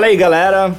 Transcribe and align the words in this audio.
Fala 0.00 0.08
aí, 0.08 0.16
galera. 0.16 0.74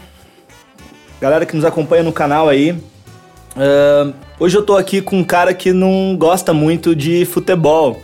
Galera 1.21 1.45
que 1.45 1.55
nos 1.55 1.63
acompanha 1.63 2.01
no 2.01 2.11
canal 2.11 2.49
aí. 2.49 2.71
Uh, 2.71 4.11
hoje 4.39 4.57
eu 4.57 4.63
tô 4.63 4.75
aqui 4.75 4.99
com 4.99 5.19
um 5.19 5.23
cara 5.23 5.53
que 5.53 5.71
não 5.71 6.17
gosta 6.17 6.55
muito 6.55 6.95
de 6.95 7.23
futebol. 7.25 8.01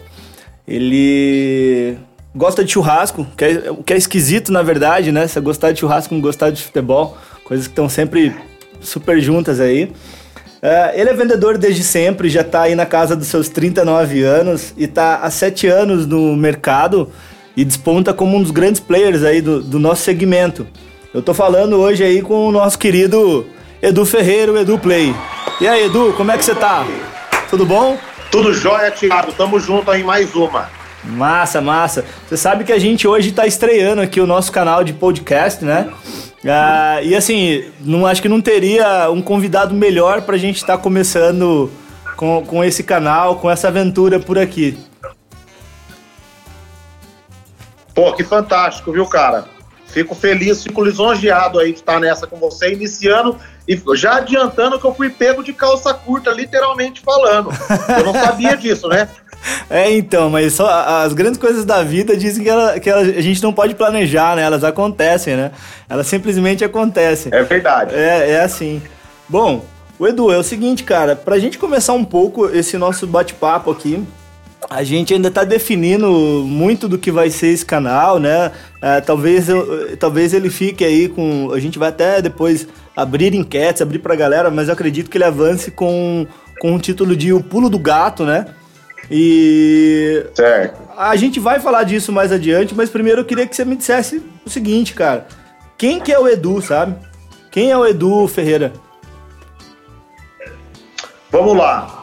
Ele 0.68 1.98
gosta 2.36 2.64
de 2.64 2.72
churrasco, 2.72 3.26
que 3.36 3.46
é, 3.46 3.64
que 3.84 3.94
é 3.94 3.98
esquisito 3.98 4.52
na 4.52 4.62
verdade, 4.62 5.12
né? 5.12 5.28
Você 5.28 5.40
gostar 5.40 5.72
de 5.72 5.80
churrasco 5.80 6.14
não 6.14 6.22
gostar 6.22 6.52
de 6.52 6.62
futebol, 6.62 7.18
coisas 7.44 7.66
que 7.66 7.72
estão 7.72 7.90
sempre 7.90 8.36
super 8.80 9.20
juntas 9.20 9.60
aí. 9.60 9.86
Uh, 9.86 10.94
ele 10.94 11.10
é 11.10 11.14
vendedor 11.16 11.58
desde 11.58 11.82
sempre, 11.82 12.30
já 12.30 12.44
tá 12.44 12.62
aí 12.62 12.76
na 12.76 12.86
casa 12.86 13.16
dos 13.16 13.26
seus 13.26 13.50
39 13.50 14.22
anos 14.22 14.72
e 14.78 14.86
tá 14.86 15.16
há 15.24 15.32
7 15.32 15.66
anos 15.66 16.06
no 16.06 16.36
mercado 16.36 17.12
e 17.56 17.66
desponta 17.66 18.14
como 18.14 18.38
um 18.38 18.42
dos 18.44 18.52
grandes 18.52 18.80
players 18.80 19.24
aí 19.24 19.42
do, 19.42 19.64
do 19.64 19.80
nosso 19.80 20.04
segmento. 20.04 20.68
Eu 21.14 21.22
tô 21.22 21.34
falando 21.34 21.78
hoje 21.78 22.04
aí 22.04 22.22
com 22.22 22.48
o 22.48 22.52
nosso 22.52 22.78
querido 22.78 23.48
Edu 23.82 24.06
Ferreira, 24.06 24.52
o 24.52 24.58
Edu 24.58 24.78
Play. 24.78 25.16
E 25.62 25.68
aí, 25.68 25.86
Edu, 25.86 26.14
como 26.18 26.32
é 26.32 26.38
que 26.38 26.44
você 26.44 26.54
tá? 26.54 26.86
Tudo 27.50 27.66
bom? 27.66 27.98
Tudo 28.30 28.54
jóia, 28.54 28.92
Thiago. 28.92 29.32
Tamo 29.32 29.60
junto 29.60 29.90
aí 29.90 30.04
mais 30.04 30.36
uma. 30.36 30.70
Massa, 31.04 31.62
massa. 31.62 32.04
Você 32.28 32.36
sabe 32.36 32.66
que 32.66 32.74
a 32.74 32.80
gente 32.80 33.08
hoje 33.08 33.32
tá 33.32 33.48
estreando 33.48 34.02
aqui 34.02 34.20
o 34.20 34.28
nosso 34.28 34.52
canal 34.52 34.84
de 34.84 34.92
podcast, 34.92 35.64
né? 35.64 35.90
Ah, 36.46 37.00
e 37.02 37.16
assim, 37.16 37.64
não 37.80 38.06
acho 38.06 38.22
que 38.22 38.30
não 38.30 38.42
teria 38.42 39.10
um 39.10 39.22
convidado 39.22 39.74
melhor 39.74 40.24
pra 40.24 40.38
gente 40.38 40.58
estar 40.58 40.76
tá 40.76 40.84
começando 40.84 41.72
com, 42.18 42.44
com 42.46 42.64
esse 42.64 42.84
canal, 42.84 43.38
com 43.38 43.50
essa 43.50 43.70
aventura 43.70 44.20
por 44.20 44.38
aqui. 44.38 44.78
Pô, 47.96 48.14
que 48.14 48.24
fantástico, 48.24 48.92
viu, 48.92 49.06
cara? 49.06 49.57
Fico 49.98 50.14
feliz, 50.14 50.62
fico 50.62 50.84
lisonjeado 50.84 51.60
aí 51.60 51.72
de 51.72 51.80
estar 51.80 52.00
nessa 52.00 52.28
com 52.28 52.38
você, 52.38 52.72
iniciando 52.72 53.36
e 53.68 53.82
já 53.96 54.18
adiantando 54.18 54.80
que 54.80 54.86
eu 54.86 54.94
fui 54.94 55.10
pego 55.10 55.44
de 55.44 55.54
calça 55.54 55.92
curta, 55.92 56.30
literalmente 56.30 57.02
falando. 57.02 57.50
Eu 57.98 58.06
não 58.06 58.14
sabia 58.14 58.56
disso, 58.56 58.88
né? 58.88 59.10
É, 59.70 59.92
então, 59.92 60.32
mas 60.32 60.54
só 60.54 60.68
as 61.04 61.14
grandes 61.14 61.40
coisas 61.40 61.64
da 61.64 61.84
vida 61.84 62.18
dizem 62.18 62.44
que, 62.44 62.50
ela, 62.50 62.80
que 62.80 62.90
ela, 62.90 63.02
a 63.02 63.22
gente 63.22 63.42
não 63.42 63.54
pode 63.54 63.76
planejar, 63.76 64.36
né? 64.36 64.42
Elas 64.42 64.64
acontecem, 64.64 65.36
né? 65.36 65.52
Elas 65.88 66.08
simplesmente 66.08 66.66
acontecem. 66.66 67.32
É 67.32 67.44
verdade. 67.44 67.94
É, 67.94 68.32
é 68.32 68.42
assim. 68.42 68.82
Bom, 69.30 69.64
o 70.00 70.08
Edu, 70.08 70.32
é 70.32 70.38
o 70.38 70.44
seguinte, 70.44 70.84
cara, 70.84 71.16
pra 71.16 71.38
gente 71.38 71.60
começar 71.60 71.94
um 71.94 72.04
pouco 72.04 72.50
esse 72.50 72.80
nosso 72.80 73.06
bate-papo 73.06 73.70
aqui, 73.70 74.04
a 74.70 74.84
gente 74.84 75.14
ainda 75.14 75.30
está 75.30 75.44
definindo 75.44 76.08
muito 76.46 76.88
do 76.88 76.98
que 76.98 77.12
vai 77.12 77.30
ser 77.30 77.48
esse 77.48 77.66
canal, 77.66 78.20
né? 78.20 78.52
É, 78.82 79.00
talvez, 79.00 79.48
eu, 79.48 79.96
talvez 79.98 80.34
ele 80.34 80.50
fique 80.50 80.84
aí 80.84 81.08
com. 81.08 81.52
A 81.54 81.60
gente 81.60 81.80
vai 81.80 81.90
até 81.90 82.22
depois 82.22 82.68
abrir 82.96 83.34
enquetes, 83.34 83.82
abrir 83.82 84.00
para 84.00 84.14
a 84.14 84.18
galera, 84.18 84.52
mas 84.52 84.68
eu 84.68 84.74
acredito 84.74 85.10
que 85.10 85.18
ele 85.18 85.24
avance 85.24 85.72
com, 85.72 86.28
com 86.60 86.76
o 86.76 86.80
título 86.80 87.16
de 87.16 87.32
O 87.32 87.42
Pulo 87.42 87.70
do 87.70 87.80
Gato, 87.80 88.26
né? 88.26 88.46
E. 89.10 90.26
Certo. 90.34 90.82
A 90.98 91.16
gente 91.16 91.40
vai 91.40 91.60
falar 91.60 91.84
disso 91.84 92.12
mais 92.12 92.32
adiante, 92.32 92.76
mas 92.76 92.90
primeiro 92.90 93.22
eu 93.22 93.26
queria 93.26 93.48
que 93.48 93.56
você 93.56 93.64
me 93.64 93.76
dissesse 93.76 94.22
o 94.46 94.50
seguinte, 94.50 94.94
cara. 94.94 95.28
Quem 95.78 96.00
que 96.00 96.12
é 96.12 96.20
o 96.20 96.28
Edu, 96.28 96.62
sabe? 96.62 96.96
Quem 97.52 97.72
é 97.72 97.78
o 97.78 97.86
Edu 97.86 98.28
Ferreira? 98.28 98.74
Vamos 101.32 101.56
lá. 101.56 101.97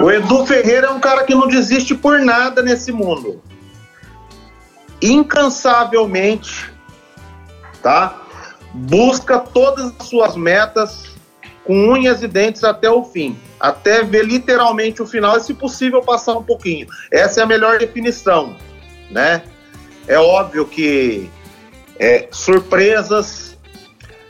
O 0.00 0.10
Edu 0.10 0.46
Ferreira 0.46 0.88
é 0.88 0.90
um 0.90 1.00
cara 1.00 1.24
que 1.24 1.34
não 1.34 1.46
desiste 1.46 1.94
por 1.94 2.20
nada 2.20 2.62
nesse 2.62 2.90
mundo. 2.92 3.42
Incansavelmente, 5.00 6.72
tá? 7.82 8.22
Busca 8.74 9.38
todas 9.38 9.92
as 9.98 10.06
suas 10.06 10.36
metas 10.36 11.08
com 11.64 11.90
unhas 11.90 12.22
e 12.22 12.28
dentes 12.28 12.64
até 12.64 12.90
o 12.90 13.04
fim, 13.04 13.38
até 13.60 14.02
ver 14.02 14.24
literalmente 14.24 15.02
o 15.02 15.06
final 15.06 15.36
e, 15.36 15.40
se 15.40 15.54
possível, 15.54 16.02
passar 16.02 16.32
um 16.34 16.42
pouquinho. 16.42 16.86
Essa 17.10 17.40
é 17.40 17.42
a 17.42 17.46
melhor 17.46 17.78
definição, 17.78 18.56
né? 19.10 19.42
É 20.06 20.18
óbvio 20.18 20.66
que 20.66 21.30
é, 21.98 22.26
surpresas 22.30 23.56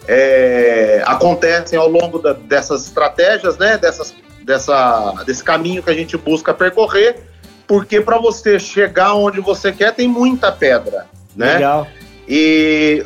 é, 0.06 1.02
acontecem 1.06 1.78
ao 1.78 1.88
longo 1.88 2.18
da, 2.18 2.32
dessas 2.32 2.86
estratégias, 2.86 3.56
né? 3.56 3.78
Dessas 3.78 4.14
dessa, 4.48 5.12
desse 5.26 5.44
caminho 5.44 5.82
que 5.82 5.90
a 5.90 5.94
gente 5.94 6.16
busca 6.16 6.54
percorrer, 6.54 7.20
porque 7.66 8.00
para 8.00 8.16
você 8.16 8.58
chegar 8.58 9.14
onde 9.14 9.42
você 9.42 9.70
quer 9.70 9.94
tem 9.94 10.08
muita 10.08 10.50
pedra, 10.50 11.06
né? 11.36 11.54
Legal. 11.54 11.86
E 12.26 13.04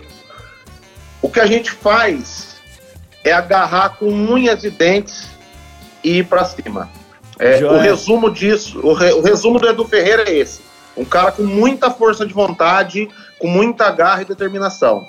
o 1.20 1.28
que 1.28 1.40
a 1.40 1.46
gente 1.46 1.72
faz 1.72 2.60
é 3.24 3.32
agarrar 3.32 3.96
com 3.96 4.06
unhas 4.06 4.62
e 4.62 4.70
dentes 4.70 5.30
e 6.04 6.18
ir 6.18 6.26
para 6.26 6.44
cima. 6.44 6.88
É, 7.40 7.64
o 7.64 7.78
resumo 7.78 8.30
disso, 8.30 8.78
o, 8.80 8.92
re, 8.92 9.12
o 9.12 9.20
resumo 9.20 9.58
do 9.58 9.68
Edu 9.68 9.84
Ferreira 9.84 10.22
é 10.28 10.34
esse: 10.38 10.60
um 10.96 11.04
cara 11.04 11.32
com 11.32 11.42
muita 11.42 11.90
força 11.90 12.24
de 12.24 12.32
vontade, 12.32 13.08
com 13.40 13.48
muita 13.48 13.90
garra 13.90 14.22
e 14.22 14.26
determinação. 14.26 15.04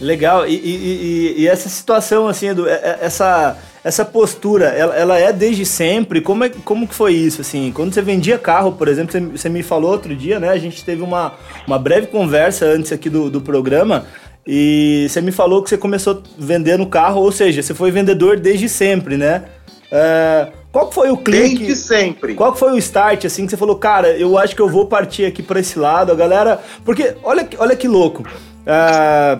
Legal, 0.00 0.46
e, 0.46 0.54
e, 0.54 1.34
e, 1.38 1.42
e 1.42 1.48
essa 1.48 1.68
situação, 1.68 2.26
assim, 2.26 2.48
Edu, 2.48 2.68
é, 2.68 2.72
é, 2.72 2.98
essa, 3.02 3.56
essa 3.82 4.04
postura, 4.04 4.66
ela, 4.66 4.94
ela, 4.96 5.18
é 5.18 5.32
desde 5.32 5.64
sempre? 5.64 6.20
Como, 6.20 6.44
é, 6.44 6.48
como 6.48 6.88
que 6.88 6.94
foi 6.94 7.14
isso, 7.14 7.40
assim? 7.40 7.70
Quando 7.72 7.94
você 7.94 8.02
vendia 8.02 8.36
carro, 8.36 8.72
por 8.72 8.88
exemplo, 8.88 9.12
você, 9.12 9.20
você, 9.20 9.48
me 9.48 9.62
falou 9.62 9.92
outro 9.92 10.14
dia, 10.16 10.40
né? 10.40 10.48
A 10.48 10.58
gente 10.58 10.84
teve 10.84 11.02
uma, 11.02 11.34
uma 11.66 11.78
breve 11.78 12.08
conversa 12.08 12.66
antes 12.66 12.90
aqui 12.90 13.08
do, 13.08 13.30
do 13.30 13.40
programa, 13.40 14.04
e 14.46 15.06
você 15.08 15.20
me 15.20 15.30
falou 15.30 15.62
que 15.62 15.70
você 15.70 15.78
começou 15.78 16.22
vendendo 16.36 16.84
carro, 16.86 17.20
ou 17.20 17.30
seja, 17.32 17.62
você 17.62 17.72
foi 17.72 17.90
vendedor 17.90 18.38
desde 18.38 18.68
sempre, 18.68 19.16
né? 19.16 19.44
É, 19.92 20.48
qual 20.72 20.90
foi 20.90 21.08
o 21.10 21.16
clique? 21.16 21.58
Desde 21.58 21.76
sempre. 21.76 22.34
Qual 22.34 22.54
foi 22.56 22.72
o 22.72 22.78
start, 22.78 23.26
assim, 23.26 23.44
que 23.44 23.50
você 23.50 23.56
falou, 23.56 23.76
cara, 23.76 24.08
eu 24.08 24.36
acho 24.36 24.56
que 24.56 24.60
eu 24.60 24.68
vou 24.68 24.86
partir 24.86 25.24
aqui 25.24 25.40
para 25.40 25.60
esse 25.60 25.78
lado, 25.78 26.10
a 26.10 26.16
galera... 26.16 26.60
Porque, 26.84 27.14
olha, 27.22 27.48
olha 27.58 27.76
que 27.76 27.86
louco, 27.86 28.24
é, 28.66 29.38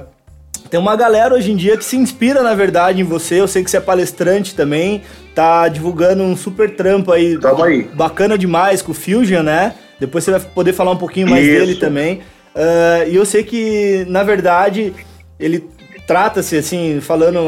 tem 0.75 0.81
uma 0.81 0.97
galera 0.97 1.37
hoje 1.37 1.53
em 1.53 1.57
dia 1.57 1.77
que 1.77 1.85
se 1.85 1.97
inspira, 1.97 2.43
na 2.43 2.53
verdade, 2.53 3.01
em 3.01 3.05
você. 3.05 3.41
Eu 3.41 3.47
sei 3.47 3.63
que 3.63 3.71
você 3.71 3.77
é 3.77 3.81
palestrante 3.81 4.57
também, 4.57 5.03
tá 5.33 5.69
divulgando 5.69 6.25
um 6.25 6.37
super 6.37 6.75
trampo 6.75 7.13
aí, 7.13 7.39
aí. 7.63 7.85
bacana 7.95 8.37
demais 8.37 8.83
com 8.83 8.91
o 8.91 8.95
Fusion, 8.95 9.45
né? 9.45 9.77
Depois 10.01 10.25
você 10.25 10.33
vai 10.33 10.41
poder 10.41 10.73
falar 10.73 10.91
um 10.91 10.97
pouquinho 10.97 11.31
mais 11.31 11.47
Isso. 11.47 11.61
dele 11.61 11.77
também. 11.77 12.23
Uh, 12.57 13.09
e 13.09 13.15
eu 13.15 13.25
sei 13.25 13.45
que, 13.45 14.05
na 14.09 14.25
verdade, 14.25 14.93
ele 15.39 15.65
trata-se, 16.09 16.57
assim, 16.57 16.99
falando 17.01 17.39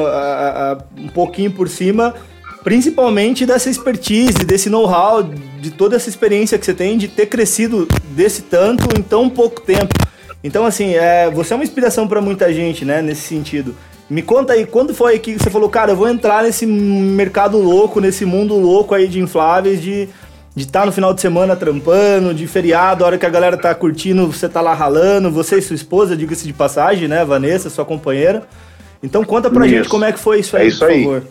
um 0.96 1.08
pouquinho 1.08 1.50
por 1.50 1.68
cima, 1.68 2.14
principalmente 2.62 3.44
dessa 3.44 3.68
expertise, 3.68 4.44
desse 4.44 4.70
know-how, 4.70 5.24
de 5.60 5.72
toda 5.72 5.96
essa 5.96 6.08
experiência 6.08 6.56
que 6.56 6.64
você 6.64 6.74
tem 6.74 6.96
de 6.96 7.08
ter 7.08 7.26
crescido 7.26 7.88
desse 8.10 8.42
tanto 8.42 8.96
em 8.96 9.02
tão 9.02 9.28
pouco 9.28 9.62
tempo. 9.62 9.92
Então, 10.46 10.64
assim, 10.64 10.94
é, 10.94 11.28
você 11.28 11.52
é 11.52 11.56
uma 11.56 11.64
inspiração 11.64 12.06
para 12.06 12.20
muita 12.20 12.52
gente, 12.52 12.84
né, 12.84 13.02
nesse 13.02 13.22
sentido. 13.22 13.74
Me 14.08 14.22
conta 14.22 14.52
aí, 14.52 14.64
quando 14.64 14.94
foi 14.94 15.18
que 15.18 15.34
você 15.34 15.50
falou, 15.50 15.68
cara, 15.68 15.90
eu 15.90 15.96
vou 15.96 16.08
entrar 16.08 16.44
nesse 16.44 16.64
mercado 16.64 17.58
louco, 17.58 18.00
nesse 18.00 18.24
mundo 18.24 18.54
louco 18.54 18.94
aí 18.94 19.08
de 19.08 19.18
infláveis, 19.20 19.82
de 19.82 20.08
de 20.54 20.62
estar 20.62 20.80
tá 20.80 20.86
no 20.86 20.92
final 20.92 21.12
de 21.12 21.20
semana 21.20 21.54
trampando, 21.54 22.32
de 22.32 22.46
feriado, 22.46 23.04
a 23.04 23.08
hora 23.08 23.18
que 23.18 23.26
a 23.26 23.28
galera 23.28 23.58
tá 23.58 23.74
curtindo, 23.74 24.26
você 24.26 24.48
tá 24.48 24.62
lá 24.62 24.72
ralando, 24.72 25.30
você 25.30 25.58
e 25.58 25.62
sua 25.62 25.76
esposa, 25.76 26.16
diga-se 26.16 26.46
de 26.46 26.52
passagem, 26.54 27.06
né, 27.06 27.22
Vanessa, 27.26 27.68
sua 27.68 27.84
companheira. 27.84 28.42
Então 29.02 29.22
conta 29.22 29.50
pra 29.50 29.66
isso. 29.66 29.74
gente 29.76 29.88
como 29.90 30.06
é 30.06 30.12
que 30.12 30.18
foi 30.18 30.40
isso 30.40 30.56
aí, 30.56 30.64
é 30.64 30.68
isso 30.68 30.78
por 30.78 30.88
aí. 30.88 31.04
favor. 31.04 31.22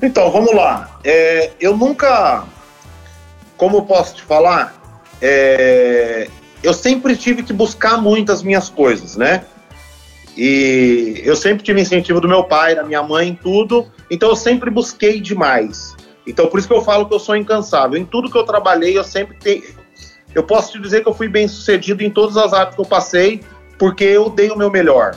Então, 0.00 0.30
vamos 0.30 0.54
lá. 0.54 1.00
É, 1.02 1.50
eu 1.58 1.76
nunca, 1.76 2.44
como 3.56 3.78
eu 3.78 3.82
posso 3.82 4.14
te 4.14 4.22
falar, 4.22 4.80
é, 5.20 6.28
eu 6.62 6.72
sempre 6.72 7.16
tive 7.16 7.42
que 7.42 7.52
buscar 7.52 8.00
muito 8.00 8.32
as 8.32 8.42
minhas 8.42 8.68
coisas, 8.68 9.16
né? 9.16 9.44
E 10.36 11.20
eu 11.24 11.34
sempre 11.34 11.64
tive 11.64 11.80
incentivo 11.80 12.20
do 12.20 12.28
meu 12.28 12.44
pai, 12.44 12.74
da 12.74 12.84
minha 12.84 13.02
mãe, 13.02 13.28
em 13.28 13.34
tudo. 13.34 13.86
Então 14.10 14.28
eu 14.28 14.36
sempre 14.36 14.70
busquei 14.70 15.20
demais. 15.20 15.96
Então 16.26 16.46
por 16.46 16.58
isso 16.58 16.68
que 16.68 16.74
eu 16.74 16.82
falo 16.82 17.06
que 17.06 17.14
eu 17.14 17.18
sou 17.18 17.36
incansável. 17.36 17.98
Em 17.98 18.04
tudo 18.04 18.30
que 18.30 18.38
eu 18.38 18.44
trabalhei, 18.44 18.96
eu 18.96 19.04
sempre 19.04 19.36
tenho. 19.36 19.64
Eu 20.34 20.44
posso 20.44 20.72
te 20.72 20.78
dizer 20.78 21.02
que 21.02 21.08
eu 21.08 21.14
fui 21.14 21.28
bem 21.28 21.48
sucedido 21.48 22.02
em 22.04 22.10
todas 22.10 22.36
as 22.36 22.52
áreas 22.52 22.74
que 22.74 22.80
eu 22.80 22.84
passei, 22.84 23.40
porque 23.78 24.04
eu 24.04 24.28
dei 24.28 24.50
o 24.50 24.56
meu 24.56 24.70
melhor. 24.70 25.16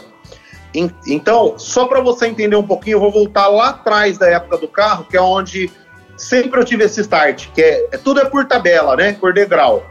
Então, 1.05 1.59
só 1.59 1.85
para 1.85 1.99
você 1.99 2.27
entender 2.27 2.55
um 2.55 2.65
pouquinho, 2.65 2.95
eu 2.95 2.99
vou 3.01 3.11
voltar 3.11 3.47
lá 3.49 3.69
atrás 3.69 4.17
da 4.17 4.27
época 4.27 4.57
do 4.57 4.69
carro, 4.69 5.03
que 5.03 5.17
é 5.17 5.21
onde 5.21 5.69
sempre 6.15 6.59
eu 6.59 6.63
tive 6.63 6.85
esse 6.85 7.01
start, 7.01 7.47
que 7.53 7.61
é, 7.61 7.97
tudo 8.03 8.21
é 8.21 8.25
por 8.25 8.45
tabela, 8.45 8.95
né? 8.95 9.13
Por 9.13 9.33
degrau. 9.33 9.85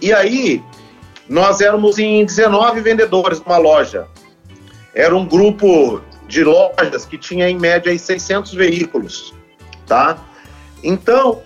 E 0.00 0.12
aí, 0.12 0.62
nós 1.28 1.60
éramos 1.60 1.98
em 1.98 2.24
19 2.24 2.80
vendedores 2.80 3.40
numa 3.40 3.58
loja. 3.58 4.06
Era 4.94 5.14
um 5.16 5.26
grupo 5.26 6.00
de 6.26 6.42
lojas 6.44 7.04
que 7.04 7.18
tinha 7.18 7.48
em 7.48 7.58
média 7.58 7.90
aí 7.90 7.98
600 7.98 8.54
veículos, 8.54 9.34
tá? 9.86 10.18
Então, 10.82 11.42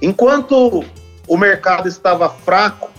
enquanto 0.00 0.84
o 1.26 1.36
mercado 1.36 1.88
estava 1.88 2.28
fraco, 2.28 2.90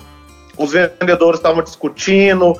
os 0.58 0.72
vendedores 0.72 1.40
estavam 1.40 1.64
discutindo 1.64 2.58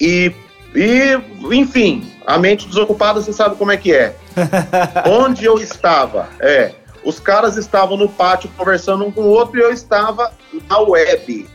E, 0.00 0.34
e, 0.74 1.20
enfim, 1.54 2.12
a 2.26 2.38
mente 2.38 2.66
desocupada, 2.66 3.20
você 3.20 3.32
sabe 3.32 3.56
como 3.56 3.70
é 3.70 3.76
que 3.76 3.94
é. 3.94 4.16
Onde 5.06 5.44
eu 5.44 5.58
estava, 5.58 6.28
é, 6.40 6.74
os 7.04 7.20
caras 7.20 7.56
estavam 7.56 7.96
no 7.96 8.08
pátio 8.08 8.50
conversando 8.56 9.04
um 9.04 9.12
com 9.12 9.22
o 9.22 9.28
outro 9.28 9.58
e 9.58 9.62
eu 9.62 9.70
estava 9.70 10.32
na 10.68 10.78
web, 10.78 11.46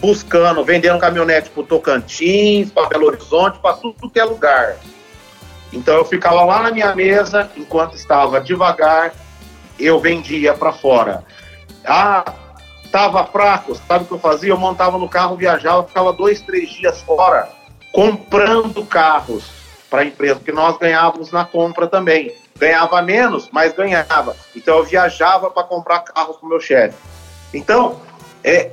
buscando, 0.00 0.64
vendendo 0.64 0.98
caminhonete 0.98 1.50
para 1.50 1.64
Tocantins, 1.64 2.70
para 2.70 2.88
Belo 2.88 3.06
Horizonte, 3.06 3.58
para 3.58 3.74
tudo 3.74 4.10
que 4.10 4.18
é 4.18 4.24
lugar. 4.24 4.76
Então 5.72 5.94
eu 5.94 6.04
ficava 6.04 6.44
lá 6.44 6.62
na 6.62 6.70
minha 6.70 6.94
mesa, 6.94 7.50
enquanto 7.56 7.94
estava 7.94 8.40
devagar, 8.40 9.12
eu 9.78 10.00
vendia 10.00 10.54
para 10.54 10.72
fora. 10.72 11.24
Ah, 11.84 12.24
estava 12.84 13.24
fraco, 13.26 13.74
sabe 13.86 14.04
o 14.04 14.06
que 14.06 14.14
eu 14.14 14.18
fazia? 14.18 14.50
Eu 14.50 14.58
montava 14.58 14.98
no 14.98 15.08
carro, 15.08 15.36
viajava, 15.36 15.86
ficava 15.86 16.12
dois, 16.12 16.40
três 16.40 16.70
dias 16.70 17.00
fora, 17.02 17.48
comprando 17.92 18.84
carros 18.86 19.50
para 19.90 20.02
a 20.02 20.04
empresa, 20.04 20.36
porque 20.36 20.52
nós 20.52 20.76
ganhávamos 20.78 21.32
na 21.32 21.44
compra 21.44 21.86
também. 21.86 22.32
Ganhava 22.58 23.00
menos, 23.02 23.48
mas 23.52 23.72
ganhava. 23.72 24.34
Então 24.54 24.78
eu 24.78 24.84
viajava 24.84 25.50
para 25.50 25.62
comprar 25.62 26.00
carros 26.00 26.36
com 26.36 26.46
meu 26.46 26.60
chefe. 26.60 26.96
Então, 27.54 28.00
é, 28.42 28.72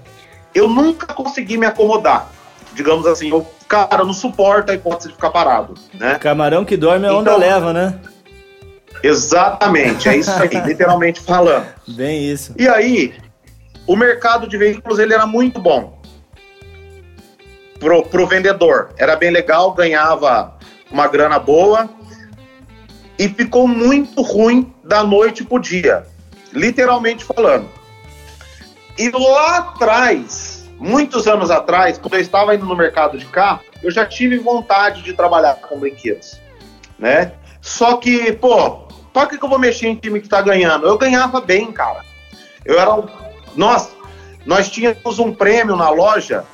eu 0.55 0.69
nunca 0.69 1.13
consegui 1.13 1.57
me 1.57 1.65
acomodar. 1.65 2.31
Digamos 2.73 3.05
assim, 3.05 3.29
eu, 3.29 3.45
cara, 3.67 4.01
eu 4.01 4.05
não 4.05 4.13
suporto 4.13 4.71
a 4.71 4.75
hipótese 4.75 5.09
de 5.09 5.15
ficar 5.15 5.29
parado. 5.29 5.75
Né? 5.93 6.15
Camarão 6.15 6.63
que 6.63 6.77
dorme 6.77 7.05
a 7.05 7.13
onda 7.13 7.31
então, 7.31 7.39
leva, 7.39 7.73
né? 7.73 7.99
Exatamente, 9.03 10.07
é 10.07 10.17
isso 10.17 10.31
aí, 10.31 10.49
literalmente 10.65 11.19
falando. 11.19 11.67
Bem 11.87 12.23
isso. 12.31 12.53
E 12.57 12.67
aí, 12.67 13.13
o 13.85 13.95
mercado 13.95 14.47
de 14.47 14.57
veículos 14.57 14.97
ele 14.97 15.13
era 15.13 15.27
muito 15.27 15.59
bom 15.59 15.99
pro, 17.79 18.03
pro 18.03 18.25
vendedor. 18.25 18.89
Era 18.97 19.15
bem 19.15 19.31
legal, 19.31 19.73
ganhava 19.73 20.57
uma 20.89 21.07
grana 21.07 21.37
boa 21.37 21.89
e 23.19 23.27
ficou 23.27 23.67
muito 23.67 24.21
ruim 24.21 24.73
da 24.83 25.03
noite 25.03 25.43
pro 25.43 25.59
dia, 25.59 26.05
literalmente 26.53 27.23
falando. 27.23 27.69
E 28.97 29.09
lá 29.09 29.57
atrás, 29.57 30.69
muitos 30.77 31.27
anos 31.27 31.51
atrás, 31.51 31.97
quando 31.97 32.13
eu 32.13 32.21
estava 32.21 32.55
indo 32.55 32.65
no 32.65 32.75
mercado 32.75 33.17
de 33.17 33.25
carro, 33.25 33.61
eu 33.83 33.91
já 33.91 34.05
tive 34.05 34.37
vontade 34.37 35.01
de 35.01 35.13
trabalhar 35.13 35.55
com 35.55 35.79
brinquedos, 35.79 36.39
né? 36.97 37.33
Só 37.61 37.97
que, 37.97 38.31
pô, 38.33 38.85
para 39.13 39.27
que, 39.27 39.43
eu 39.43 39.49
vou 39.49 39.59
mexer 39.59 39.87
em 39.87 39.95
time 39.95 40.21
que 40.21 40.29
tá 40.29 40.41
ganhando? 40.41 40.87
Eu 40.87 40.97
ganhava 40.97 41.41
bem, 41.41 41.71
cara. 41.71 42.03
Eu 42.63 42.79
era 42.79 42.93
um... 42.93 43.05
Nós, 43.55 43.95
nós 44.45 44.69
tínhamos 44.69 45.19
um 45.19 45.33
prêmio 45.33 45.75
na 45.75 45.89
loja 45.89 46.45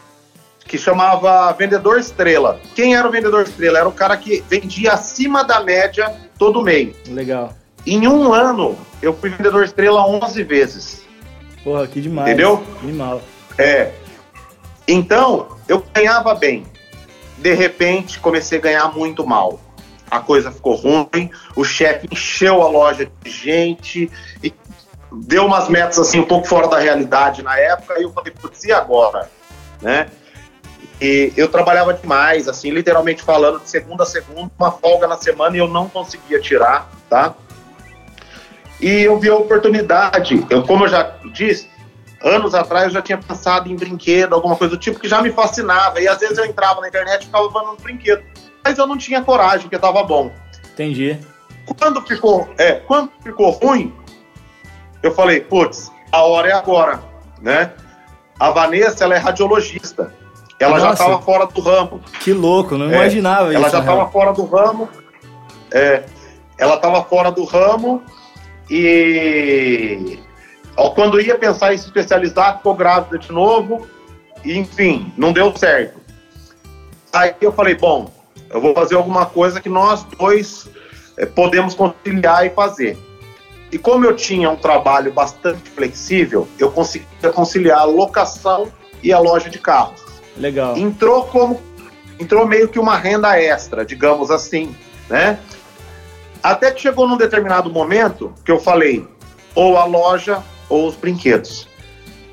que 0.65 0.77
chamava 0.77 1.51
Vendedor 1.53 1.99
Estrela. 1.99 2.59
Quem 2.75 2.95
era 2.95 3.07
o 3.07 3.11
Vendedor 3.11 3.43
Estrela? 3.43 3.79
Era 3.79 3.89
o 3.89 3.91
cara 3.91 4.15
que 4.15 4.43
vendia 4.47 4.93
acima 4.93 5.43
da 5.43 5.59
média 5.61 6.15
todo 6.38 6.61
mês. 6.61 6.95
Legal. 7.07 7.53
Em 7.85 8.07
um 8.07 8.31
ano, 8.31 8.77
eu 9.01 9.13
fui 9.13 9.29
Vendedor 9.29 9.63
Estrela 9.63 10.05
11 10.07 10.43
vezes. 10.43 11.03
Porra, 11.63 11.88
que 11.88 12.02
demais. 12.02 12.28
Entendeu? 12.28 12.63
Animal. 12.81 13.22
É. 13.58 13.92
Então, 14.88 15.58
eu 15.68 15.84
ganhava 15.94 16.34
bem. 16.34 16.66
De 17.38 17.54
repente, 17.54 18.19
comecei 18.19 18.60
a 18.60 18.62
ganhar 18.62 18.94
muito 18.94 19.25
mal. 19.25 19.60
A 20.10 20.19
coisa 20.19 20.52
ficou 20.52 20.75
ruim, 20.75 21.31
o 21.56 21.63
chefe 21.63 22.08
encheu 22.12 22.62
a 22.62 22.68
loja 22.68 23.10
de 23.24 23.31
gente 23.31 24.12
e 24.44 24.54
deu 25.12 25.46
umas 25.46 25.69
metas 25.69 25.98
assim 26.00 26.19
um 26.19 26.25
pouco 26.25 26.48
fora 26.48 26.68
da 26.68 26.80
realidade 26.80 27.42
na 27.42 27.58
época, 27.58 27.98
e 27.98 28.04
eu 28.04 28.12
falei, 28.12 28.34
putz, 28.34 28.63
e 28.66 28.72
agora? 28.72 29.30
Né? 29.81 30.10
E 31.00 31.34
eu 31.36 31.48
trabalhava 31.48 31.94
demais, 31.94 32.48
assim, 32.48 32.69
literalmente 32.69 33.24
falando, 33.24 33.60
de 33.60 33.69
segunda 33.69 34.04
a 34.04 34.06
segunda, 34.06 34.52
uma 34.60 34.72
folga 34.72 35.08
na 35.08 35.18
semana 35.18 35.56
e 35.56 35.60
eu 35.60 35.68
não 35.68 35.90
conseguia 35.90 36.40
tirar, 36.40 36.90
tá? 37.10 37.34
E 38.81 39.04
eu 39.04 39.19
vi 39.19 39.30
a 39.30 39.36
oportunidade, 39.36 40.44
eu, 40.50 40.63
como 40.63 40.86
eu 40.86 40.89
já 40.89 41.16
disse, 41.31 41.69
anos 42.24 42.56
atrás 42.56 42.86
eu 42.86 42.92
já 42.92 43.01
tinha 43.01 43.18
pensado 43.18 43.72
em 43.72 43.75
brinquedo, 43.75 44.33
alguma 44.33 44.56
coisa 44.56 44.75
do 44.75 44.80
tipo 44.80 45.00
que 45.00 45.07
já 45.07 45.22
me 45.22 45.31
fascinava. 45.31 46.01
E 46.01 46.07
às 46.07 46.19
vezes 46.19 46.38
eu 46.38 46.45
entrava 46.45 46.81
na 46.81 46.88
internet 46.88 47.22
e 47.22 47.25
ficava 47.25 47.51
falando 47.51 47.81
brinquedo. 47.81 48.24
Mas 48.63 48.78
eu 48.80 48.88
não 48.88 48.98
tinha 48.98 49.22
coragem, 49.24 49.62
porque 49.62 49.78
tava 49.78 50.04
bom. 50.04 50.31
Entendi. 50.74 51.19
Quando 51.80 52.01
ficou, 52.01 52.50
é, 52.57 52.74
quando 52.74 53.12
ficou 53.24 53.51
ruim, 53.51 53.94
eu 55.04 55.13
falei, 55.13 55.42
putz, 55.42 55.92
a 56.12 56.24
hora 56.24 56.50
é 56.50 56.54
agora, 56.54 57.01
né? 57.39 57.72
A 58.39 58.50
Vanessa, 58.50 59.04
ela 59.04 59.16
é 59.16 59.19
radiologista. 59.19 60.12
Ela 60.60 60.74
Nossa, 60.74 60.86
já 60.86 60.94
estava 60.94 61.22
fora 61.22 61.45
do 61.45 61.62
ramo. 61.62 62.01
Que 62.19 62.34
louco, 62.34 62.77
não 62.77 62.86
é, 62.86 62.95
imaginava 62.95 63.54
ela 63.54 63.54
isso. 63.54 63.57
Ela 63.57 63.69
já 63.69 63.80
estava 63.80 64.10
fora 64.10 64.34
do 64.34 64.45
ramo. 64.45 64.89
É, 65.72 66.04
ela 66.57 66.75
estava 66.75 67.04
fora 67.04 67.31
do 67.31 67.44
ramo 67.44 68.04
e 68.73 70.18
quando 70.95 71.19
ia 71.19 71.38
pensar 71.38 71.73
em 71.73 71.77
se 71.77 71.85
especializar, 71.85 72.57
ficou 72.57 72.73
grávida 72.73 73.18
de 73.18 73.29
novo, 73.31 73.85
e 74.45 74.57
enfim, 74.57 75.12
não 75.18 75.33
deu 75.33 75.56
certo. 75.57 76.00
Aí 77.12 77.35
eu 77.41 77.51
falei, 77.51 77.75
bom, 77.75 78.09
eu 78.50 78.62
vou 78.62 78.73
fazer 78.73 78.95
alguma 78.95 79.25
coisa 79.25 79.59
que 79.59 79.68
nós 79.68 80.03
dois 80.18 80.69
é, 81.18 81.25
podemos 81.25 81.73
conciliar 81.73 82.45
e 82.45 82.50
fazer. 82.51 82.97
E 83.71 83.77
como 83.77 84.06
eu 84.06 84.15
tinha 84.15 84.50
um 84.50 84.56
trabalho 84.56 85.12
bastante 85.12 85.69
flexível, 85.69 86.47
eu 86.57 86.71
conseguia 86.71 87.29
conciliar 87.33 87.79
a 87.79 87.83
locação 87.83 88.71
e 89.03 89.12
a 89.12 89.19
loja 89.19 89.50
de 89.50 89.59
carros. 89.59 90.01
Legal. 90.38 90.77
Entrou 90.77 91.25
como 91.25 91.62
entrou 92.19 92.47
meio 92.47 92.69
que 92.69 92.79
uma 92.79 92.95
renda 92.95 93.38
extra, 93.41 93.83
digamos 93.83 94.29
assim, 94.31 94.74
né? 95.09 95.39
Até 96.41 96.71
que 96.71 96.81
chegou 96.81 97.07
num 97.07 97.17
determinado 97.17 97.69
momento 97.69 98.33
que 98.43 98.51
eu 98.51 98.59
falei, 98.59 99.05
ou 99.53 99.77
a 99.77 99.85
loja 99.85 100.41
ou 100.69 100.88
os 100.88 100.95
brinquedos. 100.95 101.67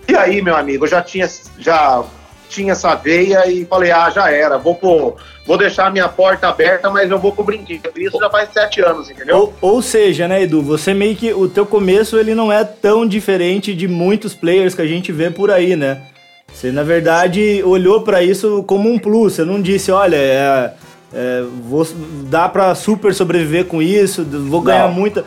E 0.08 0.16
aí, 0.16 0.40
meu 0.40 0.56
amigo, 0.56 0.84
eu 0.84 0.88
já 0.88 1.02
tinha, 1.02 1.28
já 1.58 2.02
tinha 2.48 2.72
essa 2.72 2.94
veia 2.94 3.46
e 3.50 3.64
falei, 3.66 3.90
ah, 3.90 4.08
já 4.08 4.30
era, 4.30 4.56
vou 4.56 4.74
pro, 4.74 5.16
vou 5.44 5.58
deixar 5.58 5.86
a 5.86 5.90
minha 5.90 6.08
porta 6.08 6.48
aberta, 6.48 6.88
mas 6.90 7.10
eu 7.10 7.18
vou 7.18 7.32
pro 7.32 7.44
brinquedo. 7.44 7.90
Isso 7.96 8.18
já 8.18 8.30
faz 8.30 8.50
sete 8.52 8.80
anos, 8.80 9.10
entendeu? 9.10 9.36
Ou, 9.36 9.54
ou, 9.60 9.82
seja, 9.82 10.26
né, 10.26 10.42
Edu, 10.42 10.62
você 10.62 10.94
meio 10.94 11.14
que, 11.14 11.32
o 11.32 11.48
teu 11.48 11.66
começo 11.66 12.16
ele 12.16 12.34
não 12.34 12.50
é 12.50 12.64
tão 12.64 13.06
diferente 13.06 13.74
de 13.74 13.86
muitos 13.86 14.34
players 14.34 14.74
que 14.74 14.82
a 14.82 14.86
gente 14.86 15.12
vê 15.12 15.30
por 15.30 15.50
aí, 15.50 15.76
né? 15.76 16.02
Você, 16.52 16.72
na 16.72 16.82
verdade, 16.82 17.62
olhou 17.62 18.00
para 18.00 18.22
isso 18.22 18.64
como 18.66 18.90
um 18.90 18.98
plus, 18.98 19.34
você 19.34 19.44
não 19.44 19.60
disse, 19.60 19.92
olha, 19.92 20.16
é 20.16 20.72
é, 21.12 21.42
vou, 21.62 21.86
dá 22.28 22.48
para 22.48 22.74
super 22.74 23.14
sobreviver 23.14 23.66
com 23.66 23.80
isso, 23.80 24.24
vou 24.24 24.60
ganhar 24.60 24.88
Não. 24.88 24.94
muita. 24.94 25.24